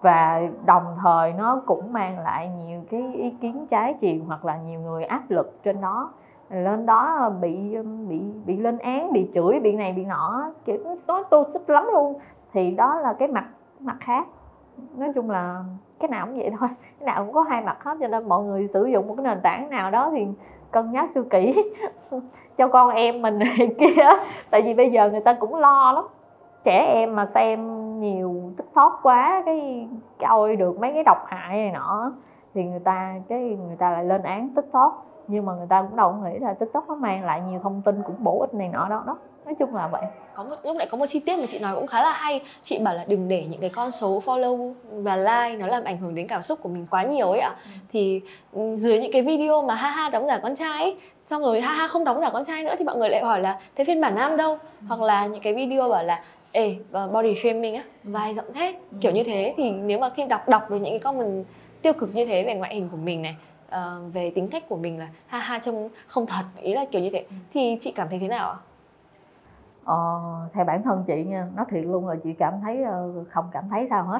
và 0.00 0.42
đồng 0.66 0.96
thời 1.02 1.32
nó 1.32 1.62
cũng 1.66 1.92
mang 1.92 2.18
lại 2.18 2.50
nhiều 2.58 2.80
cái 2.90 3.12
ý 3.14 3.30
kiến 3.30 3.66
trái 3.70 3.94
chiều 4.00 4.20
hoặc 4.26 4.44
là 4.44 4.56
nhiều 4.56 4.80
người 4.80 5.04
áp 5.04 5.22
lực 5.28 5.62
trên 5.62 5.80
đó. 5.80 6.12
Lên 6.50 6.86
đó 6.86 7.30
bị 7.40 7.76
bị 8.08 8.20
bị 8.46 8.56
lên 8.56 8.78
án, 8.78 9.12
bị 9.12 9.30
chửi, 9.34 9.60
bị 9.60 9.72
này, 9.72 9.92
bị 9.92 10.04
nọ, 10.04 10.52
kiểu 10.64 10.96
nó 11.06 11.22
tô 11.22 11.46
xích 11.52 11.70
lắm 11.70 11.84
luôn. 11.92 12.14
Thì 12.52 12.70
đó 12.70 13.00
là 13.00 13.12
cái 13.12 13.28
mặt 13.28 13.44
mặt 13.80 13.96
khác. 14.00 14.26
Nói 14.96 15.12
chung 15.14 15.30
là 15.30 15.64
cái 16.00 16.08
nào 16.08 16.26
cũng 16.26 16.36
vậy 16.36 16.50
thôi. 16.58 16.68
Cái 16.98 17.06
nào 17.06 17.24
cũng 17.24 17.34
có 17.34 17.42
hai 17.42 17.62
mặt 17.62 17.84
hết, 17.84 17.96
cho 18.00 18.08
nên 18.08 18.28
mọi 18.28 18.44
người 18.44 18.66
sử 18.66 18.84
dụng 18.84 19.08
một 19.08 19.14
cái 19.16 19.24
nền 19.24 19.40
tảng 19.42 19.70
nào 19.70 19.90
đó 19.90 20.10
thì 20.12 20.26
cân 20.70 20.92
nhắc 20.92 21.10
cho 21.14 21.22
kỹ. 21.30 21.72
Cho 22.56 22.68
con 22.68 22.88
em 22.88 23.22
mình 23.22 23.38
này 23.38 23.74
kia. 23.78 24.02
Tại 24.50 24.62
vì 24.62 24.74
bây 24.74 24.90
giờ 24.90 25.10
người 25.10 25.20
ta 25.20 25.32
cũng 25.32 25.54
lo 25.54 25.92
lắm 25.92 26.04
trẻ 26.64 26.84
em 26.94 27.16
mà 27.16 27.26
xem 27.26 27.90
nhiều 28.00 28.52
tiktok 28.56 29.00
quá 29.02 29.42
cái 29.46 29.88
coi 30.20 30.56
được 30.56 30.78
mấy 30.78 30.92
cái 30.94 31.02
độc 31.02 31.24
hại 31.26 31.56
này 31.56 31.70
nọ 31.70 32.12
thì 32.54 32.62
người 32.62 32.80
ta 32.84 33.14
cái 33.28 33.38
người 33.38 33.76
ta 33.78 33.90
lại 33.90 34.04
lên 34.04 34.22
án 34.22 34.48
tiktok. 34.56 35.06
Nhưng 35.28 35.46
mà 35.46 35.54
người 35.54 35.66
ta 35.70 35.82
cũng 35.82 35.96
đâu 35.96 36.12
nghĩ 36.12 36.38
là 36.38 36.54
tiktok 36.54 36.88
nó 36.88 36.94
mang 36.94 37.24
lại 37.24 37.40
nhiều 37.50 37.60
thông 37.62 37.82
tin 37.84 38.02
cũng 38.02 38.14
bổ 38.18 38.40
ích 38.40 38.54
này 38.54 38.68
nọ 38.68 38.88
đó 38.88 39.02
đó. 39.06 39.16
Nói 39.44 39.54
chung 39.58 39.74
là 39.74 39.88
vậy. 39.88 40.02
Có 40.34 40.44
một 40.44 40.56
lúc 40.64 40.76
lại 40.76 40.88
có 40.90 40.96
một 40.96 41.06
chi 41.06 41.20
tiết 41.20 41.38
mà 41.38 41.46
chị 41.46 41.58
nói 41.58 41.74
cũng 41.74 41.86
khá 41.86 42.02
là 42.02 42.12
hay. 42.12 42.42
Chị 42.62 42.78
bảo 42.78 42.94
là 42.94 43.04
đừng 43.08 43.28
để 43.28 43.46
những 43.50 43.60
cái 43.60 43.70
con 43.70 43.90
số 43.90 44.20
follow 44.24 44.74
và 44.90 45.16
like 45.16 45.56
nó 45.56 45.66
làm 45.66 45.84
ảnh 45.84 45.98
hưởng 45.98 46.14
đến 46.14 46.26
cảm 46.26 46.42
xúc 46.42 46.58
của 46.62 46.68
mình 46.68 46.86
quá 46.90 47.02
nhiều 47.02 47.30
ấy 47.30 47.40
ạ. 47.40 47.50
Ừ. 47.64 47.70
thì 47.92 48.20
ừ, 48.52 48.76
dưới 48.76 48.98
những 48.98 49.12
cái 49.12 49.22
video 49.22 49.62
mà 49.62 49.74
ha 49.74 49.90
ha 49.90 50.08
đóng 50.08 50.26
giả 50.26 50.38
con 50.38 50.54
trai 50.54 50.82
ấy, 50.82 50.96
xong 51.26 51.42
rồi 51.42 51.60
ha 51.60 51.72
ha 51.72 51.86
không 51.86 52.04
đóng 52.04 52.20
giả 52.20 52.30
con 52.30 52.44
trai 52.44 52.62
nữa 52.64 52.74
thì 52.78 52.84
mọi 52.84 52.96
người 52.96 53.08
lại 53.08 53.24
hỏi 53.24 53.40
là 53.40 53.58
thế 53.76 53.84
phiên 53.84 54.00
bản 54.00 54.14
nam 54.14 54.36
đâu? 54.36 54.52
Ừ. 54.52 54.86
hoặc 54.88 55.00
là 55.00 55.26
những 55.26 55.42
cái 55.42 55.54
video 55.54 55.88
bảo 55.88 56.04
là 56.04 56.22
ê 56.52 56.76
ờ, 56.92 57.08
body 57.08 57.34
shaming 57.34 57.74
á 57.74 57.82
vai 58.04 58.34
rộng 58.34 58.52
thế 58.54 58.76
ừ. 58.90 58.98
kiểu 59.00 59.12
như 59.12 59.24
thế 59.24 59.54
thì 59.56 59.70
nếu 59.70 59.98
mà 59.98 60.10
khi 60.10 60.24
đọc 60.24 60.48
đọc 60.48 60.70
được 60.70 60.76
những 60.76 60.92
cái 60.92 60.98
comment 60.98 61.44
tiêu 61.82 61.92
cực 61.92 62.14
như 62.14 62.26
thế 62.26 62.44
về 62.44 62.54
ngoại 62.54 62.74
hình 62.74 62.88
của 62.88 62.96
mình 62.96 63.22
này 63.22 63.36
uh, 63.68 64.14
về 64.14 64.32
tính 64.34 64.48
cách 64.48 64.68
của 64.68 64.76
mình 64.76 64.98
là 64.98 65.08
ha 65.26 65.38
ha 65.38 65.58
trông 65.58 65.88
không 66.06 66.26
thật 66.26 66.42
ý 66.56 66.74
là 66.74 66.84
kiểu 66.90 67.02
như 67.02 67.10
thế 67.12 67.18
ừ. 67.18 67.34
thì 67.52 67.76
chị 67.80 67.92
cảm 67.92 68.08
thấy 68.10 68.18
thế 68.18 68.28
nào 68.28 68.50
ạ? 68.50 68.56
Ờ, 69.84 69.96
theo 70.52 70.64
bản 70.64 70.82
thân 70.82 71.04
chị 71.06 71.24
nha 71.24 71.46
nói 71.56 71.66
thiệt 71.70 71.84
luôn 71.84 72.08
là 72.08 72.14
chị 72.24 72.32
cảm 72.38 72.54
thấy 72.62 72.78
uh, 72.82 73.28
không 73.30 73.44
cảm 73.52 73.64
thấy 73.70 73.86
sao 73.90 74.04
hết 74.04 74.18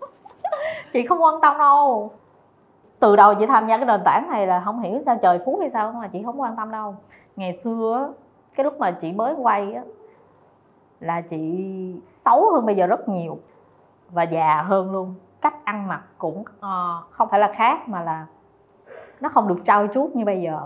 chị 0.92 1.06
không 1.06 1.22
quan 1.22 1.40
tâm 1.40 1.58
đâu 1.58 2.10
từ 2.98 3.16
đầu 3.16 3.34
chị 3.34 3.46
tham 3.46 3.66
gia 3.68 3.76
cái 3.76 3.86
nền 3.86 4.00
tảng 4.04 4.30
này 4.30 4.46
là 4.46 4.62
không 4.64 4.80
hiểu 4.80 5.02
sao 5.06 5.18
trời 5.22 5.38
phú 5.44 5.56
hay 5.60 5.70
sao 5.72 5.92
mà 5.92 6.08
chị 6.08 6.22
không 6.24 6.40
quan 6.40 6.56
tâm 6.56 6.70
đâu 6.70 6.94
ngày 7.36 7.58
xưa 7.64 8.12
cái 8.56 8.64
lúc 8.64 8.78
mà 8.78 8.90
chị 8.90 9.12
mới 9.12 9.34
quay 9.34 9.72
á 9.72 9.82
là 11.04 11.20
chị 11.20 11.66
xấu 12.04 12.52
hơn 12.52 12.66
bây 12.66 12.76
giờ 12.76 12.86
rất 12.86 13.08
nhiều 13.08 13.38
và 14.10 14.22
già 14.22 14.62
hơn 14.62 14.92
luôn. 14.92 15.14
Cách 15.40 15.64
ăn 15.64 15.88
mặc 15.88 16.02
cũng 16.18 16.40
uh, 16.40 17.10
không 17.10 17.28
phải 17.30 17.40
là 17.40 17.52
khác 17.54 17.88
mà 17.88 18.02
là 18.02 18.26
nó 19.20 19.28
không 19.28 19.48
được 19.48 19.58
trau 19.64 19.86
chuốt 19.94 20.16
như 20.16 20.24
bây 20.24 20.42
giờ. 20.42 20.60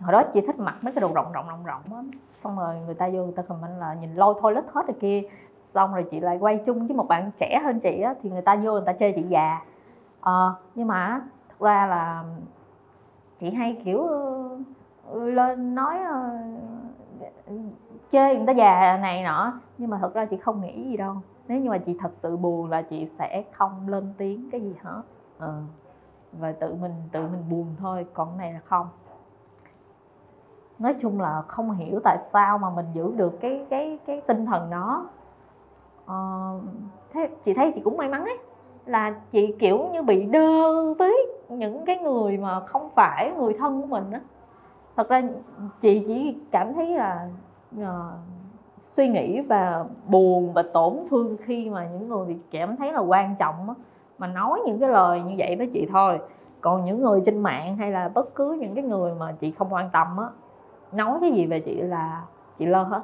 Hồi 0.00 0.12
đó 0.12 0.22
chị 0.34 0.40
thích 0.40 0.58
mặc 0.58 0.76
mấy 0.80 0.92
cái 0.92 1.00
đồ 1.00 1.12
rộng 1.14 1.32
rộng 1.32 1.48
rộng 1.48 1.64
rộng 1.64 1.82
á. 1.94 2.02
Xong 2.42 2.58
rồi 2.58 2.76
người 2.86 2.94
ta 2.94 3.08
vô 3.08 3.22
người 3.22 3.32
ta 3.36 3.42
comment 3.42 3.78
là 3.78 3.94
nhìn 3.94 4.14
lôi 4.14 4.34
thôi 4.40 4.52
lít 4.54 4.64
hết 4.72 4.86
rồi 4.86 4.96
kia. 5.00 5.22
Xong 5.74 5.94
rồi 5.94 6.06
chị 6.10 6.20
lại 6.20 6.38
quay 6.40 6.58
chung 6.66 6.86
với 6.86 6.96
một 6.96 7.08
bạn 7.08 7.30
trẻ 7.38 7.60
hơn 7.64 7.80
chị 7.80 8.00
á 8.00 8.14
thì 8.22 8.30
người 8.30 8.42
ta 8.42 8.56
vô 8.56 8.72
người 8.72 8.82
ta 8.86 8.92
chơi 8.92 9.12
chị 9.12 9.22
già. 9.22 9.60
Ờ, 10.20 10.54
nhưng 10.74 10.88
mà 10.88 11.20
thật 11.48 11.66
ra 11.66 11.86
là 11.86 12.24
chị 13.38 13.50
hay 13.50 13.80
kiểu 13.84 14.06
ờ, 15.12 15.24
lên 15.24 15.74
nói 15.74 15.98
ờ, 15.98 16.38
chê 18.12 18.34
người 18.34 18.46
ta 18.46 18.52
già 18.52 18.98
này 19.02 19.22
nọ. 19.22 19.52
Nhưng 19.78 19.90
mà 19.90 19.98
thật 20.00 20.14
ra 20.14 20.24
chị 20.24 20.36
không 20.36 20.60
nghĩ 20.60 20.90
gì 20.90 20.96
đâu. 20.96 21.16
Nếu 21.48 21.60
như 21.60 21.70
mà 21.70 21.78
chị 21.78 21.96
thật 22.00 22.10
sự 22.12 22.36
buồn 22.36 22.70
là 22.70 22.82
chị 22.82 23.08
sẽ 23.18 23.44
không 23.52 23.88
lên 23.88 24.14
tiếng 24.18 24.48
cái 24.50 24.60
gì 24.60 24.74
hết. 24.82 25.02
Ờ. 25.38 25.62
và 26.32 26.52
tự 26.52 26.74
mình 26.74 26.92
tự 27.12 27.22
mình 27.22 27.44
buồn 27.50 27.66
thôi 27.78 28.06
còn 28.14 28.38
này 28.38 28.52
là 28.52 28.60
không. 28.64 28.88
Nói 30.78 30.94
chung 31.00 31.20
là 31.20 31.42
không 31.42 31.70
hiểu 31.70 32.00
tại 32.04 32.18
sao 32.32 32.58
mà 32.58 32.70
mình 32.70 32.86
giữ 32.94 33.12
được 33.16 33.40
cái 33.40 33.66
cái 33.70 33.98
cái 34.06 34.20
tinh 34.26 34.46
thần 34.46 34.70
đó. 34.70 35.06
Ờ, 36.06 36.14
thế 37.12 37.28
chị 37.44 37.54
thấy 37.54 37.72
chị 37.74 37.80
cũng 37.84 37.96
may 37.96 38.08
mắn 38.08 38.24
ấy 38.24 38.38
là 38.86 39.14
chị 39.32 39.54
kiểu 39.58 39.88
như 39.92 40.02
bị 40.02 40.24
đơ 40.26 40.94
với 40.94 41.26
những 41.48 41.84
cái 41.84 41.96
người 41.96 42.36
mà 42.38 42.60
không 42.60 42.90
phải 42.94 43.32
người 43.38 43.54
thân 43.58 43.80
của 43.80 43.86
mình 43.86 44.10
á. 44.10 44.20
Thật 44.96 45.08
ra 45.08 45.22
chị 45.80 46.04
chỉ 46.06 46.36
cảm 46.50 46.74
thấy 46.74 46.86
là 46.86 47.28
uh, 47.76 47.84
suy 48.80 49.08
nghĩ 49.08 49.40
và 49.40 49.84
buồn 50.06 50.52
và 50.52 50.62
tổn 50.62 50.96
thương 51.10 51.36
khi 51.44 51.70
mà 51.70 51.86
những 51.86 52.08
người 52.08 52.38
cảm 52.50 52.76
thấy 52.76 52.92
là 52.92 53.00
quan 53.00 53.34
trọng 53.38 53.68
á. 53.68 53.74
Mà 54.18 54.26
nói 54.26 54.60
những 54.66 54.80
cái 54.80 54.88
lời 54.88 55.20
như 55.20 55.34
vậy 55.38 55.56
với 55.56 55.70
chị 55.74 55.86
thôi. 55.92 56.18
Còn 56.60 56.84
những 56.84 57.02
người 57.02 57.22
trên 57.26 57.38
mạng 57.38 57.76
hay 57.76 57.90
là 57.90 58.08
bất 58.08 58.34
cứ 58.34 58.52
những 58.60 58.74
cái 58.74 58.84
người 58.84 59.14
mà 59.14 59.32
chị 59.32 59.50
không 59.50 59.72
quan 59.72 59.90
tâm 59.90 60.16
á 60.16 60.28
nói 60.92 61.18
cái 61.20 61.32
gì 61.32 61.46
về 61.46 61.60
chị 61.60 61.74
là 61.74 62.22
chị 62.58 62.66
lơ 62.66 62.82
hết 62.82 63.02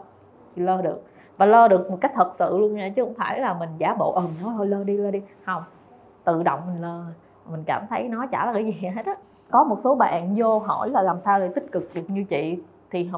chị 0.57 0.63
lơ 0.63 0.83
được. 0.83 1.03
Và 1.37 1.47
lơ 1.47 1.69
được 1.69 1.91
một 1.91 1.99
cách 2.01 2.13
thật 2.15 2.31
sự 2.35 2.59
luôn 2.59 2.75
nha 2.75 2.89
chứ 2.97 3.05
không 3.05 3.15
phải 3.15 3.41
là 3.41 3.55
mình 3.55 3.69
giả 3.79 3.95
bộ 3.99 4.13
ờ, 4.13 4.23
ừm 4.23 4.31
nói 4.43 4.55
thôi 4.57 4.67
lơ 4.67 4.85
đi 4.85 4.97
lơ 4.97 5.11
đi. 5.11 5.23
Không 5.45 5.63
tự 6.25 6.43
động 6.43 6.61
mình 6.67 6.83
lơ. 6.83 7.05
Mình 7.51 7.65
cảm 7.67 7.87
thấy 7.91 8.09
nó 8.09 8.27
chả 8.27 8.47
là 8.47 8.53
cái 8.53 8.65
gì 8.65 8.89
hết 8.89 9.07
á. 9.07 9.15
Có 9.51 9.65
một 9.65 9.77
số 9.85 9.95
bạn 9.95 10.35
vô 10.37 10.59
hỏi 10.59 10.91
là 10.91 11.03
làm 11.03 11.21
sao 11.21 11.41
để 11.41 11.49
tích 11.49 11.73
cực 11.73 11.89
được 11.95 12.11
như 12.11 12.25
chị? 12.25 12.63
Thì 12.91 13.09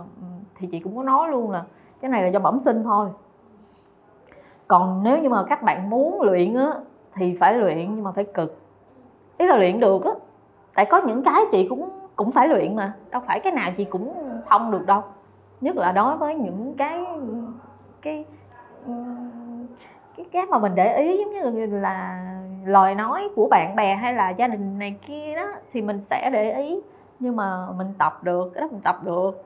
thì 0.58 0.68
chị 0.72 0.80
cũng 0.80 0.96
có 0.96 1.02
nói 1.02 1.28
luôn 1.28 1.50
là 1.50 1.64
cái 2.00 2.10
này 2.10 2.22
là 2.22 2.28
do 2.28 2.40
bẩm 2.40 2.60
sinh 2.60 2.84
thôi. 2.84 3.08
Còn 4.68 5.02
nếu 5.02 5.18
như 5.18 5.28
mà 5.28 5.44
các 5.48 5.62
bạn 5.62 5.90
muốn 5.90 6.22
luyện 6.22 6.54
á, 6.54 6.74
thì 7.14 7.36
phải 7.40 7.54
luyện 7.54 7.94
nhưng 7.94 8.04
mà 8.04 8.12
phải 8.12 8.24
cực. 8.24 8.58
Ý 9.38 9.46
là 9.46 9.56
luyện 9.56 9.80
được 9.80 10.04
á, 10.04 10.10
tại 10.74 10.86
có 10.86 11.02
những 11.06 11.22
cái 11.22 11.42
chị 11.52 11.66
cũng 11.68 11.88
cũng 12.16 12.32
phải 12.32 12.48
luyện 12.48 12.76
mà, 12.76 12.92
đâu 13.10 13.22
phải 13.26 13.40
cái 13.40 13.52
nào 13.52 13.70
chị 13.76 13.84
cũng 13.84 14.14
thông 14.50 14.70
được 14.70 14.86
đâu. 14.86 15.02
Nhất 15.60 15.76
là 15.76 15.92
đối 15.92 16.16
với 16.16 16.34
những 16.34 16.74
cái 16.78 17.04
cái 18.02 18.24
cái 20.16 20.26
cái 20.32 20.46
mà 20.46 20.58
mình 20.58 20.72
để 20.74 20.96
ý, 20.96 21.18
giống 21.18 21.54
như 21.54 21.66
là 21.66 22.26
lời 22.64 22.94
nói 22.94 23.28
của 23.36 23.48
bạn 23.48 23.76
bè 23.76 23.94
hay 23.94 24.14
là 24.14 24.30
gia 24.30 24.48
đình 24.48 24.78
này 24.78 24.96
kia 25.06 25.34
đó, 25.36 25.52
thì 25.72 25.82
mình 25.82 26.00
sẽ 26.00 26.30
để 26.32 26.62
ý. 26.62 26.80
Nhưng 27.20 27.36
mà 27.36 27.66
mình 27.76 27.86
tập 27.98 28.24
được, 28.24 28.50
cái 28.54 28.60
đó 28.60 28.68
mình 28.70 28.80
tập 28.80 28.96
được 29.04 29.45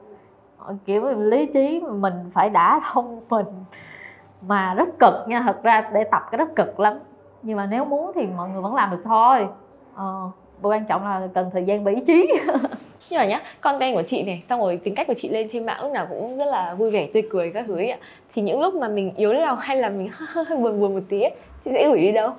kiểu 0.87 1.07
lý 1.07 1.47
trí 1.47 1.81
mình 1.81 2.15
phải 2.35 2.51
đã 2.51 2.81
thông 2.93 3.21
mình 3.29 3.47
mà 4.43 4.75
rất 4.75 4.89
cực 4.99 5.15
nha. 5.29 5.43
Thật 5.47 5.63
ra 5.63 5.91
để 5.93 6.05
tập 6.05 6.23
cái 6.31 6.39
đó 6.39 6.47
cực 6.57 6.81
lắm. 6.81 6.99
Nhưng 7.43 7.57
mà 7.57 7.67
nếu 7.67 7.85
muốn 7.85 8.13
thì 8.15 8.27
mọi 8.27 8.49
người 8.49 8.63
vẫn 8.63 8.75
làm 8.75 8.91
được 8.91 9.03
thôi. 9.05 9.49
Ờ, 9.95 10.31
quan 10.63 10.85
trọng 10.85 11.05
là 11.05 11.29
cần 11.35 11.51
thời 11.53 11.65
gian 11.65 11.85
và 11.85 11.91
ý 11.91 12.01
chí. 12.07 12.33
Nhưng 13.11 13.19
mà 13.19 13.27
nhá 13.27 13.41
content 13.61 13.95
của 13.95 14.03
chị 14.03 14.23
này 14.23 14.43
xong 14.49 14.61
rồi 14.61 14.77
tính 14.77 14.95
cách 14.95 15.07
của 15.07 15.15
chị 15.15 15.29
lên 15.29 15.47
trên 15.51 15.67
mạng 15.67 15.83
lúc 15.83 15.93
nào 15.93 16.07
cũng 16.11 16.37
rất 16.37 16.47
là 16.47 16.75
vui 16.75 16.91
vẻ 16.91 17.09
tươi 17.15 17.23
cười 17.31 17.53
các 17.53 17.65
thứ 17.67 17.77
ấy 17.77 17.91
ạ. 17.91 17.99
Thì 18.35 18.43
những 18.43 18.61
lúc 18.61 18.75
mà 18.75 18.89
mình 18.89 19.15
yếu 19.15 19.33
lòng 19.33 19.59
hay 19.61 19.77
là 19.77 19.89
mình 19.89 20.09
hơi 20.35 20.59
buồn 20.59 20.81
buồn 20.81 20.95
một 20.95 21.03
tí 21.09 21.21
ấy, 21.21 21.35
chị 21.65 21.71
sẽ 21.75 21.89
gửi 21.89 22.01
đi 22.01 22.13
đâu? 22.13 22.31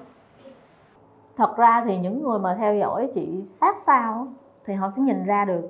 Thật 1.37 1.57
ra 1.57 1.83
thì 1.87 1.97
những 1.97 2.23
người 2.23 2.39
mà 2.39 2.55
theo 2.59 2.75
dõi 2.75 3.09
chị 3.15 3.27
sát 3.45 3.75
sao 3.85 4.27
thì 4.65 4.73
họ 4.73 4.91
sẽ 4.95 5.01
nhìn 5.01 5.25
ra 5.25 5.45
được 5.45 5.61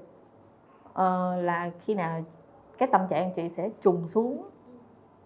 uh, 0.91 1.43
là 1.43 1.69
khi 1.85 1.93
nào 1.95 2.21
cái 2.81 2.89
tâm 2.91 3.01
trạng 3.07 3.31
chị 3.33 3.49
sẽ 3.49 3.69
trùng 3.81 4.07
xuống. 4.07 4.43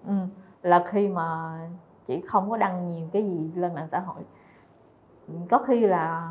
Ừ, 0.08 0.14
là 0.62 0.84
khi 0.88 1.08
mà 1.08 1.60
chị 2.06 2.22
không 2.22 2.50
có 2.50 2.58
đăng 2.58 2.90
nhiều 2.90 3.08
cái 3.14 3.24
gì 3.24 3.52
lên 3.56 3.76
mạng 3.76 3.88
xã 3.88 4.00
hội. 4.00 4.24
Có 5.50 5.58
khi 5.58 5.80
là 5.80 6.30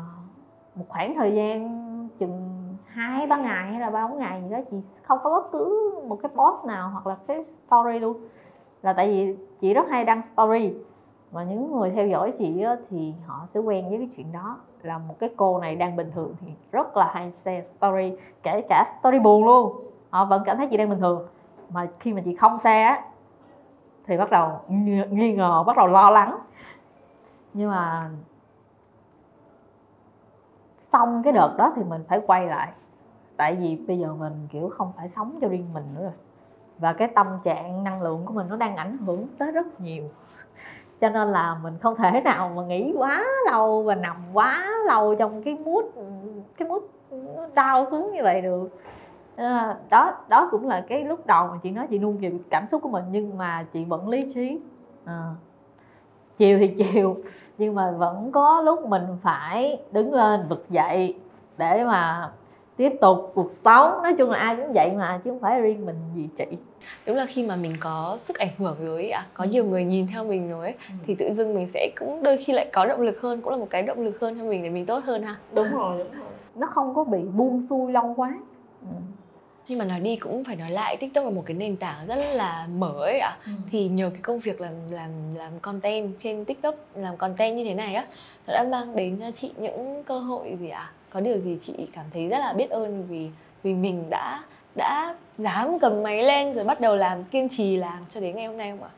một 0.75 0.85
khoảng 0.87 1.15
thời 1.15 1.35
gian 1.35 2.09
chừng 2.19 2.63
hai 2.85 3.27
ba 3.27 3.37
ngày 3.37 3.71
hay 3.71 3.79
là 3.79 3.89
ba 3.89 4.07
bốn 4.07 4.17
ngày 4.17 4.41
gì 4.41 4.49
đó 4.49 4.59
chị 4.71 4.77
không 5.03 5.19
có 5.23 5.29
bất 5.29 5.51
cứ 5.51 5.95
một 6.07 6.19
cái 6.23 6.31
post 6.35 6.65
nào 6.65 6.89
hoặc 6.89 7.07
là 7.07 7.17
cái 7.27 7.43
story 7.43 7.99
luôn. 7.99 8.17
Là 8.81 8.93
tại 8.93 9.07
vì 9.07 9.37
chị 9.61 9.73
rất 9.73 9.85
hay 9.89 10.05
đăng 10.05 10.21
story. 10.21 10.73
Mà 11.31 11.43
những 11.43 11.71
người 11.71 11.91
theo 11.91 12.07
dõi 12.07 12.33
chị 12.39 12.61
á, 12.61 12.75
thì 12.89 13.13
họ 13.25 13.47
sẽ 13.53 13.59
quen 13.59 13.89
với 13.89 13.97
cái 13.97 14.09
chuyện 14.15 14.31
đó. 14.31 14.57
Là 14.81 14.97
một 14.97 15.15
cái 15.19 15.29
cô 15.37 15.59
này 15.59 15.75
đang 15.75 15.95
bình 15.95 16.11
thường 16.15 16.35
thì 16.41 16.47
rất 16.71 16.97
là 16.97 17.11
hay 17.13 17.31
share 17.31 17.63
story 17.63 18.13
kể 18.43 18.61
cả 18.69 18.85
story 18.99 19.19
buồn 19.19 19.45
luôn 19.45 19.85
họ 20.15 20.25
vẫn 20.25 20.43
cảm 20.45 20.57
thấy 20.57 20.67
chị 20.67 20.77
đang 20.77 20.89
bình 20.89 20.99
thường. 20.99 21.27
Mà 21.69 21.87
khi 21.99 22.13
mà 22.13 22.21
chị 22.25 22.35
không 22.35 22.57
share 22.57 23.01
thì 24.05 24.17
bắt 24.17 24.31
đầu 24.31 24.61
nghi 25.09 25.33
ngờ, 25.33 25.63
bắt 25.67 25.77
đầu 25.77 25.87
lo 25.87 26.09
lắng. 26.09 26.37
Nhưng 27.53 27.71
mà 27.71 28.09
xong 30.77 31.23
cái 31.23 31.33
đợt 31.33 31.55
đó 31.57 31.73
thì 31.75 31.83
mình 31.83 32.03
phải 32.07 32.21
quay 32.27 32.47
lại. 32.47 32.71
Tại 33.37 33.55
vì 33.55 33.75
bây 33.75 33.99
giờ 33.99 34.13
mình, 34.13 34.47
kiểu, 34.51 34.69
không 34.69 34.91
phải 34.97 35.09
sống 35.09 35.37
cho 35.41 35.47
riêng 35.47 35.73
mình 35.73 35.83
nữa 35.95 36.03
rồi. 36.03 36.13
Và 36.79 36.93
cái 36.93 37.07
tâm 37.07 37.27
trạng, 37.43 37.83
năng 37.83 38.01
lượng 38.01 38.25
của 38.25 38.33
mình 38.33 38.47
nó 38.49 38.55
đang 38.55 38.75
ảnh 38.75 38.97
hưởng 38.97 39.27
tới 39.37 39.51
rất 39.51 39.81
nhiều. 39.81 40.03
Cho 41.01 41.09
nên 41.09 41.27
là 41.27 41.57
mình 41.63 41.77
không 41.81 41.95
thể 41.95 42.21
nào 42.21 42.51
mà 42.55 42.63
nghĩ 42.63 42.93
quá 42.97 43.25
lâu 43.51 43.83
và 43.83 43.95
nằm 43.95 44.17
quá 44.33 44.67
lâu 44.85 45.15
trong 45.15 45.43
cái 45.43 45.57
mút 45.65 45.91
cái 46.57 46.67
mút 46.67 46.89
đau 47.53 47.85
xuống 47.85 48.11
như 48.13 48.23
vậy 48.23 48.41
được 48.41 48.69
đó 49.89 50.17
đó 50.27 50.47
cũng 50.51 50.67
là 50.67 50.85
cái 50.87 51.03
lúc 51.03 51.27
đầu 51.27 51.47
mà 51.47 51.59
chị 51.63 51.71
nói 51.71 51.87
chị 51.89 51.99
nuông 51.99 52.17
kiều 52.17 52.31
cảm 52.49 52.67
xúc 52.69 52.81
của 52.81 52.89
mình 52.89 53.03
nhưng 53.11 53.37
mà 53.37 53.65
chị 53.73 53.83
vẫn 53.83 54.09
lý 54.09 54.25
trí. 54.33 54.59
À, 55.05 55.29
chiều 56.37 56.59
thì 56.59 56.67
chiều 56.93 57.17
nhưng 57.57 57.75
mà 57.75 57.91
vẫn 57.91 58.31
có 58.31 58.61
lúc 58.61 58.85
mình 58.85 59.03
phải 59.23 59.79
đứng 59.91 60.13
lên 60.13 60.47
vực 60.49 60.65
dậy 60.69 61.15
để 61.57 61.83
mà 61.85 62.31
tiếp 62.77 62.93
tục 63.01 63.31
cuộc 63.35 63.51
sống. 63.63 64.03
Nói 64.03 64.13
chung 64.17 64.29
là 64.29 64.39
ai 64.39 64.55
cũng 64.55 64.73
vậy 64.73 64.91
mà 64.91 65.21
chứ 65.23 65.31
không 65.31 65.39
phải 65.39 65.61
riêng 65.61 65.85
mình 65.85 65.95
gì 66.15 66.29
chị. 66.37 66.45
Đúng 67.07 67.15
là 67.15 67.25
khi 67.25 67.43
mà 67.43 67.55
mình 67.55 67.73
có 67.79 68.15
sức 68.17 68.37
ảnh 68.37 68.49
hưởng 68.57 68.77
rồi 68.79 69.09
ạ 69.09 69.19
à, 69.19 69.27
có 69.33 69.43
nhiều 69.43 69.65
người 69.65 69.83
nhìn 69.83 70.07
theo 70.13 70.25
mình 70.25 70.49
rồi 70.49 70.65
ấy, 70.65 70.75
ừ. 70.89 70.93
thì 71.05 71.15
tự 71.15 71.33
dưng 71.33 71.55
mình 71.55 71.67
sẽ 71.67 71.89
cũng 71.99 72.23
đôi 72.23 72.37
khi 72.37 72.53
lại 72.53 72.69
có 72.73 72.85
động 72.85 73.01
lực 73.01 73.21
hơn 73.21 73.41
cũng 73.41 73.51
là 73.51 73.57
một 73.57 73.67
cái 73.69 73.83
động 73.83 73.99
lực 73.99 74.19
hơn 74.21 74.35
cho 74.39 74.45
mình 74.45 74.63
để 74.63 74.69
mình 74.69 74.85
tốt 74.85 75.03
hơn 75.05 75.23
ha. 75.23 75.35
Đúng 75.51 75.67
rồi 75.71 75.97
đúng 75.97 76.11
rồi. 76.21 76.29
Nó 76.55 76.67
không 76.67 76.95
có 76.95 77.03
bị 77.03 77.19
buông 77.19 77.61
xuôi 77.61 77.91
lâu 77.91 78.13
quá. 78.17 78.33
Ừ 78.81 78.95
nhưng 79.67 79.79
mà 79.79 79.85
nói 79.85 79.99
đi 79.99 80.15
cũng 80.15 80.43
phải 80.43 80.55
nói 80.55 80.71
lại 80.71 80.97
tiktok 80.97 81.25
là 81.25 81.31
một 81.31 81.43
cái 81.45 81.55
nền 81.55 81.77
tảng 81.77 82.05
rất 82.07 82.15
là 82.15 82.67
mở 82.77 82.93
ấy 82.99 83.19
ạ. 83.19 83.37
Ừ. 83.45 83.51
thì 83.71 83.87
nhờ 83.87 84.09
cái 84.09 84.21
công 84.21 84.39
việc 84.39 84.61
làm 84.61 84.73
làm 84.89 85.09
làm 85.35 85.51
content 85.61 86.13
trên 86.17 86.45
tiktok 86.45 86.75
làm 86.95 87.17
content 87.17 87.55
như 87.55 87.63
thế 87.63 87.73
này 87.73 87.95
á 87.95 88.05
nó 88.47 88.53
đã 88.53 88.63
mang 88.63 88.95
đến 88.95 89.17
cho 89.19 89.31
chị 89.31 89.51
những 89.57 90.03
cơ 90.03 90.19
hội 90.19 90.57
gì 90.59 90.69
ạ? 90.69 90.79
À? 90.79 90.91
có 91.09 91.21
điều 91.21 91.37
gì 91.37 91.57
chị 91.61 91.87
cảm 91.93 92.05
thấy 92.13 92.29
rất 92.29 92.39
là 92.39 92.53
biết 92.53 92.69
ơn 92.69 93.07
vì 93.09 93.29
vì 93.63 93.73
mình 93.73 94.09
đã 94.09 94.43
đã 94.75 95.15
dám 95.37 95.79
cầm 95.79 96.03
máy 96.03 96.23
lên 96.23 96.53
rồi 96.53 96.63
bắt 96.63 96.79
đầu 96.79 96.95
làm 96.95 97.23
kiên 97.23 97.49
trì 97.49 97.77
làm 97.77 97.97
cho 98.09 98.19
đến 98.19 98.35
ngày 98.35 98.45
hôm 98.45 98.57
nay 98.57 98.71
không 98.71 98.83
ạ? 98.83 98.89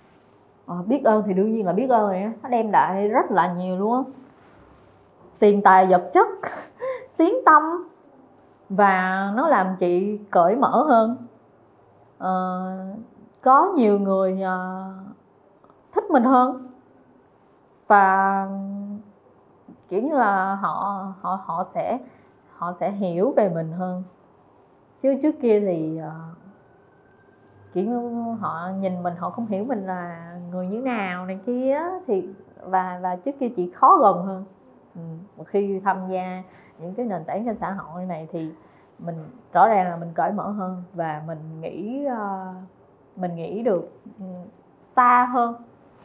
À, 0.68 0.76
biết 0.88 1.04
ơn 1.04 1.24
thì 1.28 1.34
đương 1.34 1.56
nhiên 1.56 1.66
là 1.66 1.74
biết 1.74 1.90
ơn 1.90 2.08
rồi 2.10 2.24
nó 2.44 2.50
đem 2.50 2.72
lại 2.72 3.08
rất 3.08 3.32
là 3.32 3.54
nhiều 3.54 3.76
luôn. 3.76 4.04
Tiền 5.40 5.62
tài 5.62 5.86
vật 5.86 6.10
chất 6.14 6.28
tiếng 7.18 7.36
tâm 7.46 7.87
và 8.70 9.32
nó 9.36 9.48
làm 9.48 9.76
chị 9.80 10.20
cởi 10.32 10.56
mở 10.56 10.84
hơn. 10.88 11.18
À, 12.18 12.32
có 13.42 13.74
nhiều 13.76 14.00
người 14.00 14.42
à, 14.42 14.86
thích 15.92 16.04
mình 16.10 16.24
hơn. 16.24 16.68
Và 17.88 18.48
kiểu 19.90 20.02
như 20.02 20.14
là 20.14 20.56
họ 20.56 21.06
họ 21.22 21.40
họ 21.46 21.64
sẽ 21.74 22.00
họ 22.56 22.74
sẽ 22.74 22.92
hiểu 22.92 23.34
về 23.38 23.50
mình 23.50 23.72
hơn. 23.72 24.04
Chứ 25.02 25.16
trước 25.22 25.36
kia 25.42 25.60
thì 25.60 25.98
à, 25.98 26.12
kiểu 27.74 27.86
như 27.86 28.34
họ 28.40 28.70
nhìn 28.80 29.04
mình 29.04 29.16
họ 29.16 29.30
không 29.30 29.46
hiểu 29.46 29.64
mình 29.64 29.86
là 29.86 30.32
người 30.52 30.68
như 30.68 30.82
nào 30.82 31.26
này 31.26 31.40
kia 31.46 31.80
thì 32.08 32.30
và 32.62 33.00
và 33.02 33.16
trước 33.16 33.32
kia 33.40 33.50
chị 33.50 33.72
khó 33.72 33.98
gần 33.98 34.26
hơn. 34.26 34.46
Ừ, 34.96 35.02
một 35.38 35.44
khi 35.48 35.82
tham 35.84 35.98
gia 36.10 36.44
những 36.80 36.94
cái 36.94 37.06
nền 37.06 37.24
tảng 37.24 37.46
trên 37.46 37.58
xã 37.62 37.72
hội 37.72 38.06
này 38.06 38.28
thì 38.32 38.52
mình 39.00 39.16
rõ 39.54 39.68
ràng 39.68 39.90
là 39.90 39.98
mình 39.98 40.10
cởi 40.14 40.32
mở 40.32 40.50
hơn 40.50 40.84
và 40.94 41.22
mình 41.28 41.62
nghĩ 41.62 42.08
uh, 42.08 42.56
mình 43.16 43.36
nghĩ 43.36 43.64
được 43.64 43.92
ừ, 44.20 44.26
xa 44.80 45.30
hơn. 45.34 45.56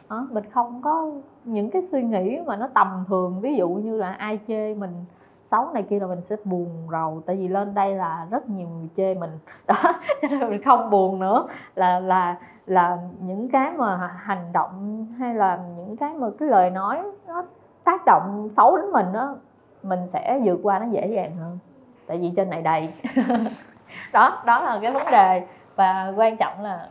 Đó, 0.09 0.27
mình 0.31 0.43
không 0.51 0.81
có 0.81 1.11
những 1.43 1.69
cái 1.69 1.81
suy 1.91 2.03
nghĩ 2.03 2.39
mà 2.45 2.55
nó 2.55 2.67
tầm 2.73 3.03
thường. 3.07 3.41
Ví 3.41 3.55
dụ 3.55 3.69
như 3.69 3.97
là 3.97 4.13
ai 4.13 4.39
chê 4.47 4.73
mình 4.73 5.05
xấu 5.43 5.73
này 5.73 5.83
kia 5.83 5.99
là 5.99 6.07
mình 6.07 6.21
sẽ 6.21 6.35
buồn 6.43 6.87
rầu 6.91 7.21
tại 7.25 7.35
vì 7.35 7.47
lên 7.47 7.73
đây 7.73 7.95
là 7.95 8.27
rất 8.31 8.49
nhiều 8.49 8.67
người 8.67 8.89
chê 8.95 9.13
mình. 9.13 9.31
Đó 9.67 9.75
cho 10.21 10.27
nên 10.31 10.49
mình 10.49 10.63
không 10.63 10.89
buồn 10.89 11.19
nữa. 11.19 11.47
Là 11.75 11.99
là 11.99 12.37
là 12.65 12.97
những 13.19 13.49
cái 13.49 13.71
mà 13.71 14.17
hành 14.17 14.51
động 14.53 15.05
hay 15.19 15.35
là 15.35 15.59
những 15.77 15.97
cái 15.97 16.13
mà 16.13 16.27
cái 16.39 16.49
lời 16.49 16.69
nói 16.69 17.03
nó 17.27 17.43
tác 17.83 18.05
động 18.05 18.49
xấu 18.51 18.77
đến 18.77 18.91
mình 18.91 19.05
đó 19.13 19.35
mình 19.83 20.07
sẽ 20.07 20.39
vượt 20.43 20.59
qua 20.63 20.79
nó 20.79 20.85
dễ 20.85 21.07
dàng 21.07 21.35
hơn. 21.35 21.59
Tại 22.07 22.17
vì 22.17 22.31
trên 22.35 22.49
này 22.49 22.61
đầy. 22.61 22.93
Đó 24.13 24.41
đó 24.45 24.61
là 24.61 24.79
cái 24.81 24.91
vấn 24.91 25.11
đề. 25.11 25.47
Và 25.75 26.13
quan 26.17 26.37
trọng 26.37 26.61
là 26.61 26.89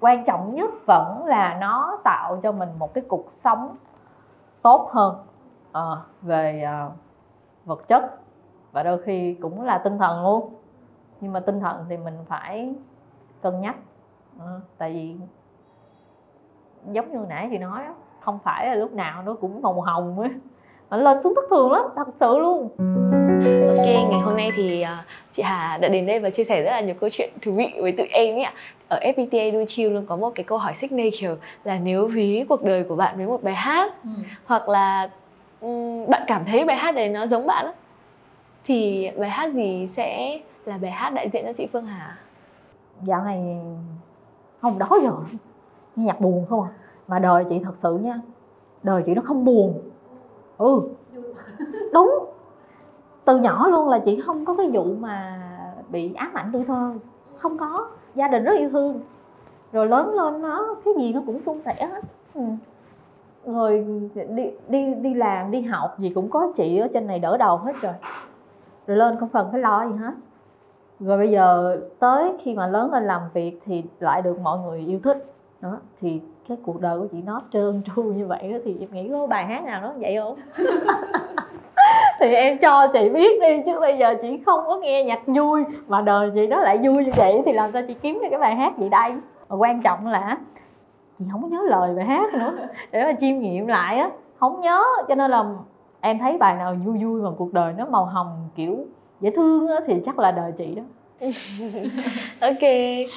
quan 0.00 0.24
trọng 0.24 0.54
nhất 0.54 0.70
vẫn 0.86 1.26
là 1.26 1.56
nó 1.60 1.98
tạo 2.04 2.38
cho 2.42 2.52
mình 2.52 2.68
một 2.78 2.94
cái 2.94 3.04
cuộc 3.08 3.26
sống 3.30 3.76
tốt 4.62 4.90
hơn 4.92 5.24
à, 5.72 5.82
về 6.22 6.62
à, 6.62 6.88
vật 7.64 7.88
chất. 7.88 8.18
Và 8.72 8.82
đôi 8.82 9.02
khi 9.02 9.34
cũng 9.34 9.62
là 9.62 9.78
tinh 9.78 9.98
thần 9.98 10.22
luôn. 10.22 10.54
Nhưng 11.20 11.32
mà 11.32 11.40
tinh 11.40 11.60
thần 11.60 11.86
thì 11.88 11.96
mình 11.96 12.18
phải 12.28 12.74
cân 13.42 13.60
nhắc. 13.60 13.76
À, 14.40 14.46
tại 14.78 14.92
vì 14.92 15.16
giống 16.92 17.12
như 17.12 17.26
nãy 17.28 17.48
chị 17.50 17.58
nói 17.58 17.84
không 18.20 18.38
phải 18.38 18.66
là 18.66 18.74
lúc 18.74 18.92
nào 18.92 19.22
nó 19.22 19.34
cũng 19.40 19.62
màu 19.62 19.80
hồng 19.80 20.18
ấy 20.18 20.30
nó 20.90 20.96
lên 20.96 21.22
xuống 21.22 21.34
thất 21.34 21.44
thường 21.50 21.72
lắm 21.72 21.82
thật 21.96 22.08
sự 22.16 22.38
luôn 22.38 22.68
Ok, 23.68 23.86
ngày 23.86 24.20
hôm 24.24 24.36
nay 24.36 24.50
thì 24.54 24.82
uh, 24.82 25.06
chị 25.32 25.42
Hà 25.42 25.78
đã 25.78 25.88
đến 25.88 26.06
đây 26.06 26.20
và 26.20 26.30
chia 26.30 26.44
sẻ 26.44 26.62
rất 26.62 26.70
là 26.70 26.80
nhiều 26.80 26.94
câu 27.00 27.10
chuyện 27.10 27.30
thú 27.42 27.52
vị 27.52 27.72
với 27.80 27.92
tụi 27.92 28.06
em 28.06 28.34
ấy 28.34 28.42
ạ. 28.42 28.52
Ở 28.88 28.98
FPTA 29.00 29.52
Do 29.52 29.64
Chill 29.66 29.94
luôn 29.94 30.06
có 30.06 30.16
một 30.16 30.30
cái 30.34 30.44
câu 30.44 30.58
hỏi 30.58 30.74
signature 30.74 31.34
là 31.64 31.78
nếu 31.82 32.06
ví 32.06 32.44
cuộc 32.48 32.62
đời 32.64 32.84
của 32.84 32.96
bạn 32.96 33.16
với 33.16 33.26
một 33.26 33.42
bài 33.42 33.54
hát 33.54 33.92
ừ. 34.04 34.10
hoặc 34.44 34.68
là 34.68 35.10
um, 35.60 36.06
bạn 36.10 36.22
cảm 36.26 36.42
thấy 36.44 36.64
bài 36.64 36.76
hát 36.76 36.94
đấy 36.94 37.08
nó 37.08 37.26
giống 37.26 37.46
bạn 37.46 37.66
thì 38.64 39.10
bài 39.16 39.30
hát 39.30 39.52
gì 39.52 39.88
sẽ 39.92 40.38
là 40.64 40.78
bài 40.78 40.90
hát 40.90 41.14
đại 41.14 41.28
diện 41.32 41.44
cho 41.46 41.52
chị 41.52 41.68
Phương 41.72 41.86
Hà? 41.86 42.18
Dạo 43.02 43.24
này 43.24 43.38
không 44.62 44.78
đó 44.78 44.88
giờ 45.02 45.12
nghe 45.96 46.04
nhạc 46.04 46.20
buồn 46.20 46.46
không 46.48 46.62
à 46.62 46.70
mà 47.08 47.18
đời 47.18 47.44
chị 47.48 47.60
thật 47.64 47.74
sự 47.82 47.98
nha 48.02 48.20
đời 48.82 49.02
chị 49.06 49.14
nó 49.14 49.22
không 49.24 49.44
buồn 49.44 49.80
ừ. 50.58 50.82
Đúng. 51.92 52.24
Từ 53.24 53.38
nhỏ 53.38 53.68
luôn 53.68 53.88
là 53.88 53.98
chị 53.98 54.20
không 54.20 54.44
có 54.44 54.54
cái 54.54 54.70
vụ 54.72 54.84
mà 54.84 55.40
bị 55.88 56.14
ám 56.14 56.34
ảnh 56.34 56.50
tuổi 56.52 56.64
thơ. 56.64 56.92
Không 57.36 57.58
có. 57.58 57.86
Gia 58.14 58.28
đình 58.28 58.44
rất 58.44 58.58
yêu 58.58 58.70
thương. 58.70 59.00
Rồi 59.72 59.86
lớn 59.86 60.14
lên 60.14 60.42
nó, 60.42 60.74
cái 60.84 60.94
gì 60.98 61.12
nó 61.12 61.22
cũng 61.26 61.40
suôn 61.40 61.60
sẻ 61.60 61.86
hết. 61.86 62.04
Ừ. 62.34 62.42
rồi 63.46 63.86
đi 64.28 64.50
đi 64.68 64.94
đi 64.94 65.14
làm, 65.14 65.50
đi 65.50 65.60
học 65.60 65.98
gì 65.98 66.12
cũng 66.14 66.30
có 66.30 66.52
chị 66.56 66.78
ở 66.78 66.88
trên 66.94 67.06
này 67.06 67.18
đỡ 67.18 67.36
đầu 67.36 67.56
hết 67.56 67.72
rồi. 67.80 67.92
Rồi 68.86 68.96
lên 68.96 69.16
không 69.20 69.28
cần 69.28 69.48
phải 69.52 69.60
lo 69.60 69.86
gì 69.88 69.96
hết. 69.96 70.12
Rồi 71.00 71.18
bây 71.18 71.30
giờ 71.30 71.80
tới 71.98 72.32
khi 72.42 72.54
mà 72.54 72.66
lớn 72.66 72.92
lên 72.92 73.04
làm 73.06 73.22
việc 73.34 73.60
thì 73.64 73.84
lại 74.00 74.22
được 74.22 74.40
mọi 74.40 74.58
người 74.58 74.80
yêu 74.80 75.00
thích 75.04 75.32
đó 75.60 75.76
thì 76.00 76.20
cái 76.48 76.58
cuộc 76.62 76.80
đời 76.80 76.98
của 76.98 77.06
chị 77.12 77.22
nó 77.22 77.42
trơn 77.52 77.82
tru 77.96 78.02
như 78.02 78.26
vậy 78.26 78.52
đó, 78.52 78.58
thì 78.64 78.76
em 78.80 78.88
nghĩ 78.92 79.08
có 79.12 79.26
bài 79.26 79.46
hát 79.46 79.64
nào 79.64 79.80
nó 79.82 79.92
vậy 80.00 80.16
không? 80.16 80.36
Thì 82.20 82.34
em 82.34 82.58
cho 82.58 82.86
chị 82.92 83.08
biết 83.08 83.40
đi 83.40 83.62
chứ 83.66 83.80
bây 83.80 83.98
giờ 83.98 84.14
chị 84.22 84.42
không 84.46 84.60
có 84.66 84.76
nghe 84.76 85.04
nhạc 85.04 85.22
vui 85.26 85.64
mà 85.88 86.00
đời 86.00 86.30
chị 86.34 86.46
nó 86.46 86.60
lại 86.60 86.78
vui 86.78 87.04
như 87.04 87.10
vậy 87.16 87.42
thì 87.46 87.52
làm 87.52 87.72
sao 87.72 87.82
chị 87.88 87.94
kiếm 87.94 88.18
được 88.22 88.28
cái 88.30 88.38
bài 88.38 88.56
hát 88.56 88.78
gì 88.78 88.88
đây? 88.88 89.12
Và 89.48 89.56
quan 89.56 89.82
trọng 89.82 90.06
là 90.06 90.38
chị 91.18 91.24
không 91.32 91.42
có 91.42 91.48
nhớ 91.48 91.62
lời 91.66 91.94
bài 91.94 92.04
hát 92.04 92.34
nữa. 92.34 92.52
Để 92.90 93.04
mà 93.04 93.12
chiêm 93.20 93.38
nghiệm 93.38 93.66
lại 93.66 93.98
á 93.98 94.10
không 94.38 94.60
nhớ 94.60 94.82
cho 95.08 95.14
nên 95.14 95.30
là 95.30 95.44
em 96.00 96.18
thấy 96.18 96.38
bài 96.38 96.54
nào 96.54 96.74
vui 96.84 97.04
vui 97.04 97.22
mà 97.22 97.30
cuộc 97.38 97.52
đời 97.52 97.74
nó 97.78 97.86
màu 97.86 98.04
hồng 98.04 98.48
kiểu 98.54 98.76
dễ 99.20 99.30
thương 99.30 99.68
á 99.68 99.76
thì 99.86 100.02
chắc 100.04 100.18
là 100.18 100.32
đời 100.32 100.52
chị 100.52 100.74
đó. 100.74 100.82
ok 102.40 102.60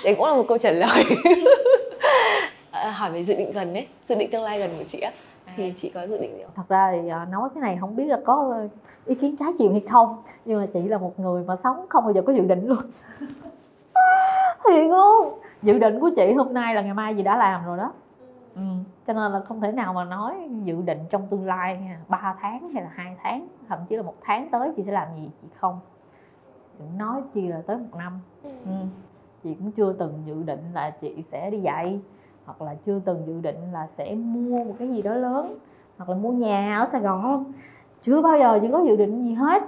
đấy 0.04 0.16
cũng 0.18 0.26
là 0.26 0.34
một 0.34 0.46
câu 0.48 0.58
trả 0.58 0.72
lời 0.72 1.04
à, 2.72 2.92
hỏi 2.92 3.12
về 3.12 3.24
dự 3.24 3.36
định 3.36 3.52
gần 3.52 3.74
đấy 3.74 3.88
dự 4.10 4.16
định 4.16 4.30
tương 4.32 4.44
lai 4.44 4.60
gần 4.60 4.72
của 4.78 4.84
chị 4.88 5.00
á 5.00 5.12
thì 5.56 5.70
à. 5.70 5.74
chị 5.78 5.90
có 5.90 6.08
dự 6.08 6.18
định 6.18 6.38
gì 6.38 6.44
không? 6.44 6.52
Thật 6.56 6.64
ra 6.70 6.92
thì 6.92 7.10
à, 7.10 7.28
nói 7.32 7.50
cái 7.56 7.62
này 7.62 7.78
không 7.82 7.96
biết 7.96 8.06
là 8.06 8.20
có 8.26 8.56
ý 9.06 9.16
kiến 9.16 9.36
trái 9.40 9.50
chiều 9.60 9.72
hay 9.72 9.82
không 9.92 10.24
nhưng 10.46 10.60
mà 10.60 10.68
chị 10.74 10.82
là 10.82 10.98
một 10.98 11.20
người 11.20 11.44
mà 11.44 11.56
sống 11.64 11.86
không 11.90 12.04
bao 12.04 12.14
giờ 12.14 12.22
có 12.28 12.34
dự 12.34 12.42
định 12.42 12.68
luôn 12.68 12.82
thiệt 14.66 14.86
luôn 14.90 15.40
dự 15.62 15.80
định 15.80 16.00
của 16.00 16.10
chị 16.16 16.34
hôm 16.34 16.54
nay 16.54 16.76
là 16.76 16.82
ngày 16.82 16.94
mai 16.94 17.16
gì 17.16 17.24
đã 17.24 17.38
làm 17.38 17.66
rồi 17.66 17.78
đó 17.78 17.92
ừ. 18.56 18.62
cho 19.08 19.14
nên 19.14 19.32
là 19.32 19.40
không 19.40 19.62
thể 19.62 19.72
nào 19.72 19.94
mà 19.94 20.04
nói 20.04 20.50
dự 20.64 20.76
định 20.86 21.00
trong 21.10 21.28
tương 21.28 21.46
lai 21.46 21.78
nha 21.78 22.00
ba 22.08 22.36
tháng 22.42 22.70
hay 22.74 22.84
là 22.84 22.90
hai 22.96 23.16
tháng 23.24 23.48
thậm 23.70 23.80
chí 23.90 23.96
là 23.96 24.02
một 24.02 24.16
tháng 24.22 24.50
tới 24.52 24.70
chị 24.78 24.84
sẽ 24.86 24.92
làm 24.92 25.08
gì 25.16 25.30
chị 25.42 25.48
không 25.60 25.80
đừng 26.82 26.98
nói 26.98 27.22
chi 27.34 27.48
là 27.48 27.62
tới 27.68 27.78
một 27.78 27.98
năm. 27.98 28.20
Ừ. 28.44 28.50
ừ. 28.66 28.72
chị 29.44 29.54
cũng 29.54 29.72
chưa 29.72 29.94
từng 29.94 30.14
dự 30.26 30.44
định 30.44 30.60
là 30.74 30.90
chị 30.90 31.24
sẽ 31.32 31.50
đi 31.50 31.60
dạy 31.60 32.00
hoặc 32.46 32.62
là 32.62 32.76
chưa 32.86 33.00
từng 33.06 33.24
dự 33.28 33.42
định 33.42 33.58
là 33.74 33.88
sẽ 33.98 34.16
mua 34.16 34.64
một 34.64 34.76
cái 34.80 34.90
gì 34.90 35.02
đó 35.02 35.14
lớn 35.14 35.58
hoặc 35.98 36.10
là 36.10 36.16
mua 36.16 36.32
nhà 36.32 36.78
ở 36.78 36.86
Sài 36.86 37.02
Gòn. 37.02 37.54
Chưa 38.02 38.22
bao 38.22 38.38
giờ 38.38 38.60
chị 38.62 38.70
có 38.72 38.84
dự 38.88 38.96
định 38.96 39.24
gì 39.24 39.34
hết. 39.34 39.64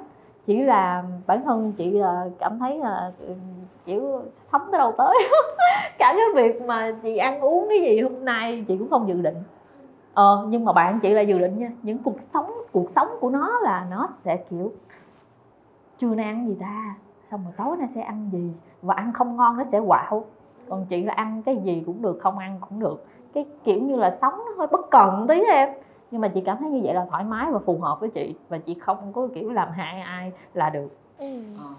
Chỉ 0.46 0.62
là 0.62 1.04
bản 1.28 1.44
thân 1.46 1.74
chị 1.78 1.92
là 1.92 2.30
cảm 2.40 2.60
thấy 2.60 2.78
là 2.78 3.12
ừ, 3.20 3.34
kiểu 3.86 4.22
sống 4.52 4.62
tới 4.72 4.80
đâu 4.80 4.94
tới. 4.98 5.16
Cả 5.98 6.16
cái 6.18 6.26
việc 6.36 6.62
mà 6.62 6.96
chị 7.04 7.18
ăn 7.18 7.42
uống 7.42 7.66
cái 7.70 7.82
gì 7.82 8.02
hôm 8.02 8.26
nay 8.26 8.66
chị 8.68 8.78
cũng 8.78 8.90
không 8.90 9.08
dự 9.08 9.22
định. 9.22 9.38
Ờ 10.14 10.46
nhưng 10.50 10.66
mà 10.66 10.74
bạn 10.74 11.00
chị 11.00 11.14
là 11.14 11.22
dự 11.22 11.40
định 11.40 11.60
nha 11.60 11.72
những 11.84 11.98
cuộc 11.98 12.22
sống 12.22 12.52
cuộc 12.72 12.90
sống 12.90 13.08
của 13.20 13.30
nó 13.30 13.60
là 13.60 13.88
nó 13.90 14.08
sẽ 14.24 14.38
kiểu 14.50 14.72
trưa 15.98 16.16
nay 16.16 16.26
ăn 16.26 16.48
gì 16.48 16.56
ta 16.60 16.96
xong 17.34 17.44
rồi 17.44 17.54
tối 17.58 17.78
nay 17.78 17.88
sẽ 17.96 18.02
ăn 18.02 18.30
gì 18.32 18.52
và 18.82 18.94
ăn 18.94 19.14
không 19.14 19.38
ngon 19.38 19.58
nó 19.58 19.64
sẽ 19.64 19.80
quạo. 19.88 20.26
Còn 20.70 20.86
chị 20.86 21.04
là 21.04 21.14
ăn 21.14 21.44
cái 21.46 21.58
gì 21.64 21.84
cũng 21.86 22.02
được 22.02 22.20
không 22.22 22.38
ăn 22.38 22.58
cũng 22.70 22.80
được. 22.80 23.06
Cái 23.34 23.46
kiểu 23.64 23.82
như 23.82 23.96
là 23.96 24.18
sống 24.22 24.34
nó 24.34 24.52
hơi 24.58 24.68
bất 24.68 24.90
cần 24.92 25.26
tí 25.28 25.42
em. 25.44 25.70
Nhưng 26.12 26.22
mà 26.22 26.28
chị 26.28 26.42
cảm 26.46 26.58
thấy 26.60 26.70
như 26.70 26.82
vậy 26.84 26.94
là 26.94 27.06
thoải 27.10 27.24
mái 27.24 27.52
và 27.52 27.60
phù 27.66 27.78
hợp 27.78 28.00
với 28.00 28.10
chị 28.10 28.36
và 28.50 28.58
chị 28.58 28.74
không 28.74 29.14
có 29.14 29.28
kiểu 29.36 29.52
làm 29.52 29.72
hại 29.72 30.02
ai 30.02 30.32
là 30.54 30.70
được. 30.70 30.98
Ừ. 31.18 31.44
Ờ. 31.58 31.70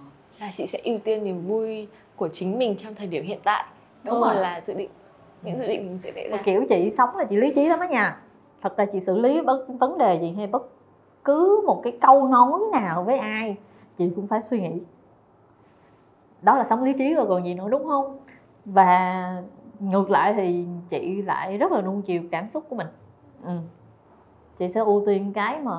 là 0.41 0.51
chị 0.55 0.67
sẽ 0.67 0.79
ưu 0.85 0.99
tiên 0.99 1.25
niềm 1.25 1.47
vui 1.47 1.89
của 2.17 2.29
chính 2.29 2.59
mình 2.59 2.77
trong 2.77 2.95
thời 2.95 3.07
điểm 3.07 3.25
hiện 3.25 3.39
tại. 3.45 3.65
Đúng 4.05 4.21
rồi. 4.21 4.35
là 4.35 4.61
dự 4.65 4.75
định 4.75 4.91
những 5.43 5.57
dự 5.57 5.67
định 5.67 5.87
mình 5.87 5.99
sẽ 5.99 6.13
vẽ 6.13 6.29
ra. 6.29 6.39
Kiểu 6.45 6.65
chị 6.69 6.91
sống 6.91 7.17
là 7.17 7.25
chị 7.25 7.37
lý 7.37 7.53
trí 7.55 7.69
lắm 7.69 7.81
á 7.81 7.87
nha. 7.87 8.21
Thật 8.63 8.77
ra 8.77 8.87
chị 8.93 9.01
xử 9.01 9.19
lý 9.19 9.41
bất 9.41 9.67
vấn 9.81 9.99
đề 9.99 10.19
gì 10.21 10.33
hay 10.37 10.47
bất 10.47 10.69
cứ 11.25 11.63
một 11.67 11.81
cái 11.85 11.99
câu 12.01 12.29
nói 12.29 12.61
nào 12.73 13.05
với 13.05 13.19
ai 13.19 13.57
chị 13.99 14.11
cũng 14.17 14.27
phải 14.27 14.43
suy 14.43 14.61
nghĩ 14.61 14.81
đó 16.45 16.57
là 16.57 16.65
sống 16.65 16.85
lý 16.85 16.93
trí 16.93 17.15
rồi 17.15 17.27
còn 17.29 17.45
gì 17.45 17.55
nữa 17.55 17.69
đúng 17.71 17.85
không? 17.85 18.19
Và 18.65 19.43
ngược 19.81 20.11
lại 20.11 20.35
thì 20.37 20.65
chị 20.91 21.23
lại 21.23 21.59
rất 21.59 21.73
là 21.73 21.81
nuông 21.81 22.03
chiều 22.03 22.23
cảm 22.31 22.49
xúc 22.49 22.65
của 22.69 22.77
mình. 22.77 22.87
Ừ. 23.45 23.59
chị 24.59 24.69
sẽ 24.69 24.81
ưu 24.81 25.03
tiên 25.07 25.33
cái 25.33 25.61
mà 25.61 25.73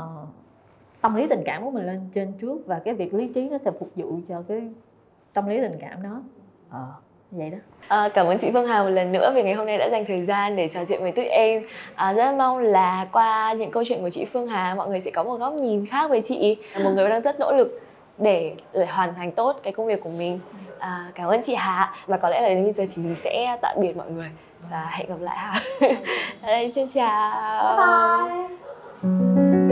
tâm 1.01 1.15
lý 1.15 1.27
tình 1.27 1.43
cảm 1.45 1.63
của 1.63 1.71
mình 1.71 1.85
lên 1.85 2.09
trên 2.13 2.33
trước 2.41 2.57
và 2.65 2.79
cái 2.79 2.93
việc 2.93 3.13
lý 3.13 3.27
trí 3.27 3.49
nó 3.49 3.57
sẽ 3.57 3.71
phục 3.79 3.89
vụ 3.95 4.19
cho 4.29 4.43
cái 4.47 4.69
tâm 5.33 5.47
lý 5.47 5.61
tình 5.61 5.77
cảm 5.81 6.03
đó. 6.03 6.21
À 6.69 6.85
vậy 7.31 7.49
đó. 7.49 7.57
À, 7.87 8.09
cảm 8.13 8.27
ơn 8.27 8.37
chị 8.37 8.51
Phương 8.53 8.67
Hà 8.67 8.83
một 8.83 8.89
lần 8.89 9.11
nữa 9.11 9.31
vì 9.35 9.43
ngày 9.43 9.53
hôm 9.53 9.65
nay 9.65 9.77
đã 9.77 9.89
dành 9.89 10.05
thời 10.05 10.25
gian 10.25 10.55
để 10.55 10.67
trò 10.67 10.85
chuyện 10.87 11.01
với 11.01 11.11
tụi 11.11 11.25
em. 11.25 11.63
À, 11.95 12.13
rất 12.13 12.35
mong 12.35 12.57
là 12.57 13.07
qua 13.11 13.53
những 13.53 13.71
câu 13.71 13.83
chuyện 13.87 14.01
của 14.01 14.09
chị 14.09 14.25
Phương 14.25 14.47
Hà 14.47 14.75
mọi 14.75 14.87
người 14.87 14.99
sẽ 14.99 15.11
có 15.11 15.23
một 15.23 15.35
góc 15.35 15.53
nhìn 15.53 15.85
khác 15.85 16.11
về 16.11 16.21
chị. 16.21 16.57
Một 16.83 16.91
người 16.95 17.09
đang 17.09 17.21
rất 17.21 17.39
nỗ 17.39 17.51
lực 17.51 17.81
để, 18.17 18.55
để 18.73 18.85
hoàn 18.85 19.15
thành 19.15 19.31
tốt 19.31 19.59
cái 19.63 19.73
công 19.73 19.87
việc 19.87 20.01
của 20.01 20.09
mình 20.09 20.39
à, 20.79 20.99
cảm 21.15 21.29
ơn 21.29 21.41
chị 21.43 21.55
Hà 21.55 21.93
và 22.05 22.17
có 22.17 22.29
lẽ 22.29 22.41
là 22.41 22.49
đến 22.49 22.63
bây 22.63 22.73
giờ 22.73 22.85
thì 22.95 23.03
mình 23.03 23.15
sẽ 23.15 23.57
tạm 23.61 23.77
biệt 23.81 23.97
mọi 23.97 24.11
người 24.11 24.29
và 24.71 24.85
hẹn 24.91 25.09
gặp 25.09 25.19
lại 25.19 25.37
ha. 25.37 25.59
Đây, 26.41 26.71
xin 26.75 26.87
chào. 26.93 27.77
Bye. 27.77 28.57
bye. 29.03 29.64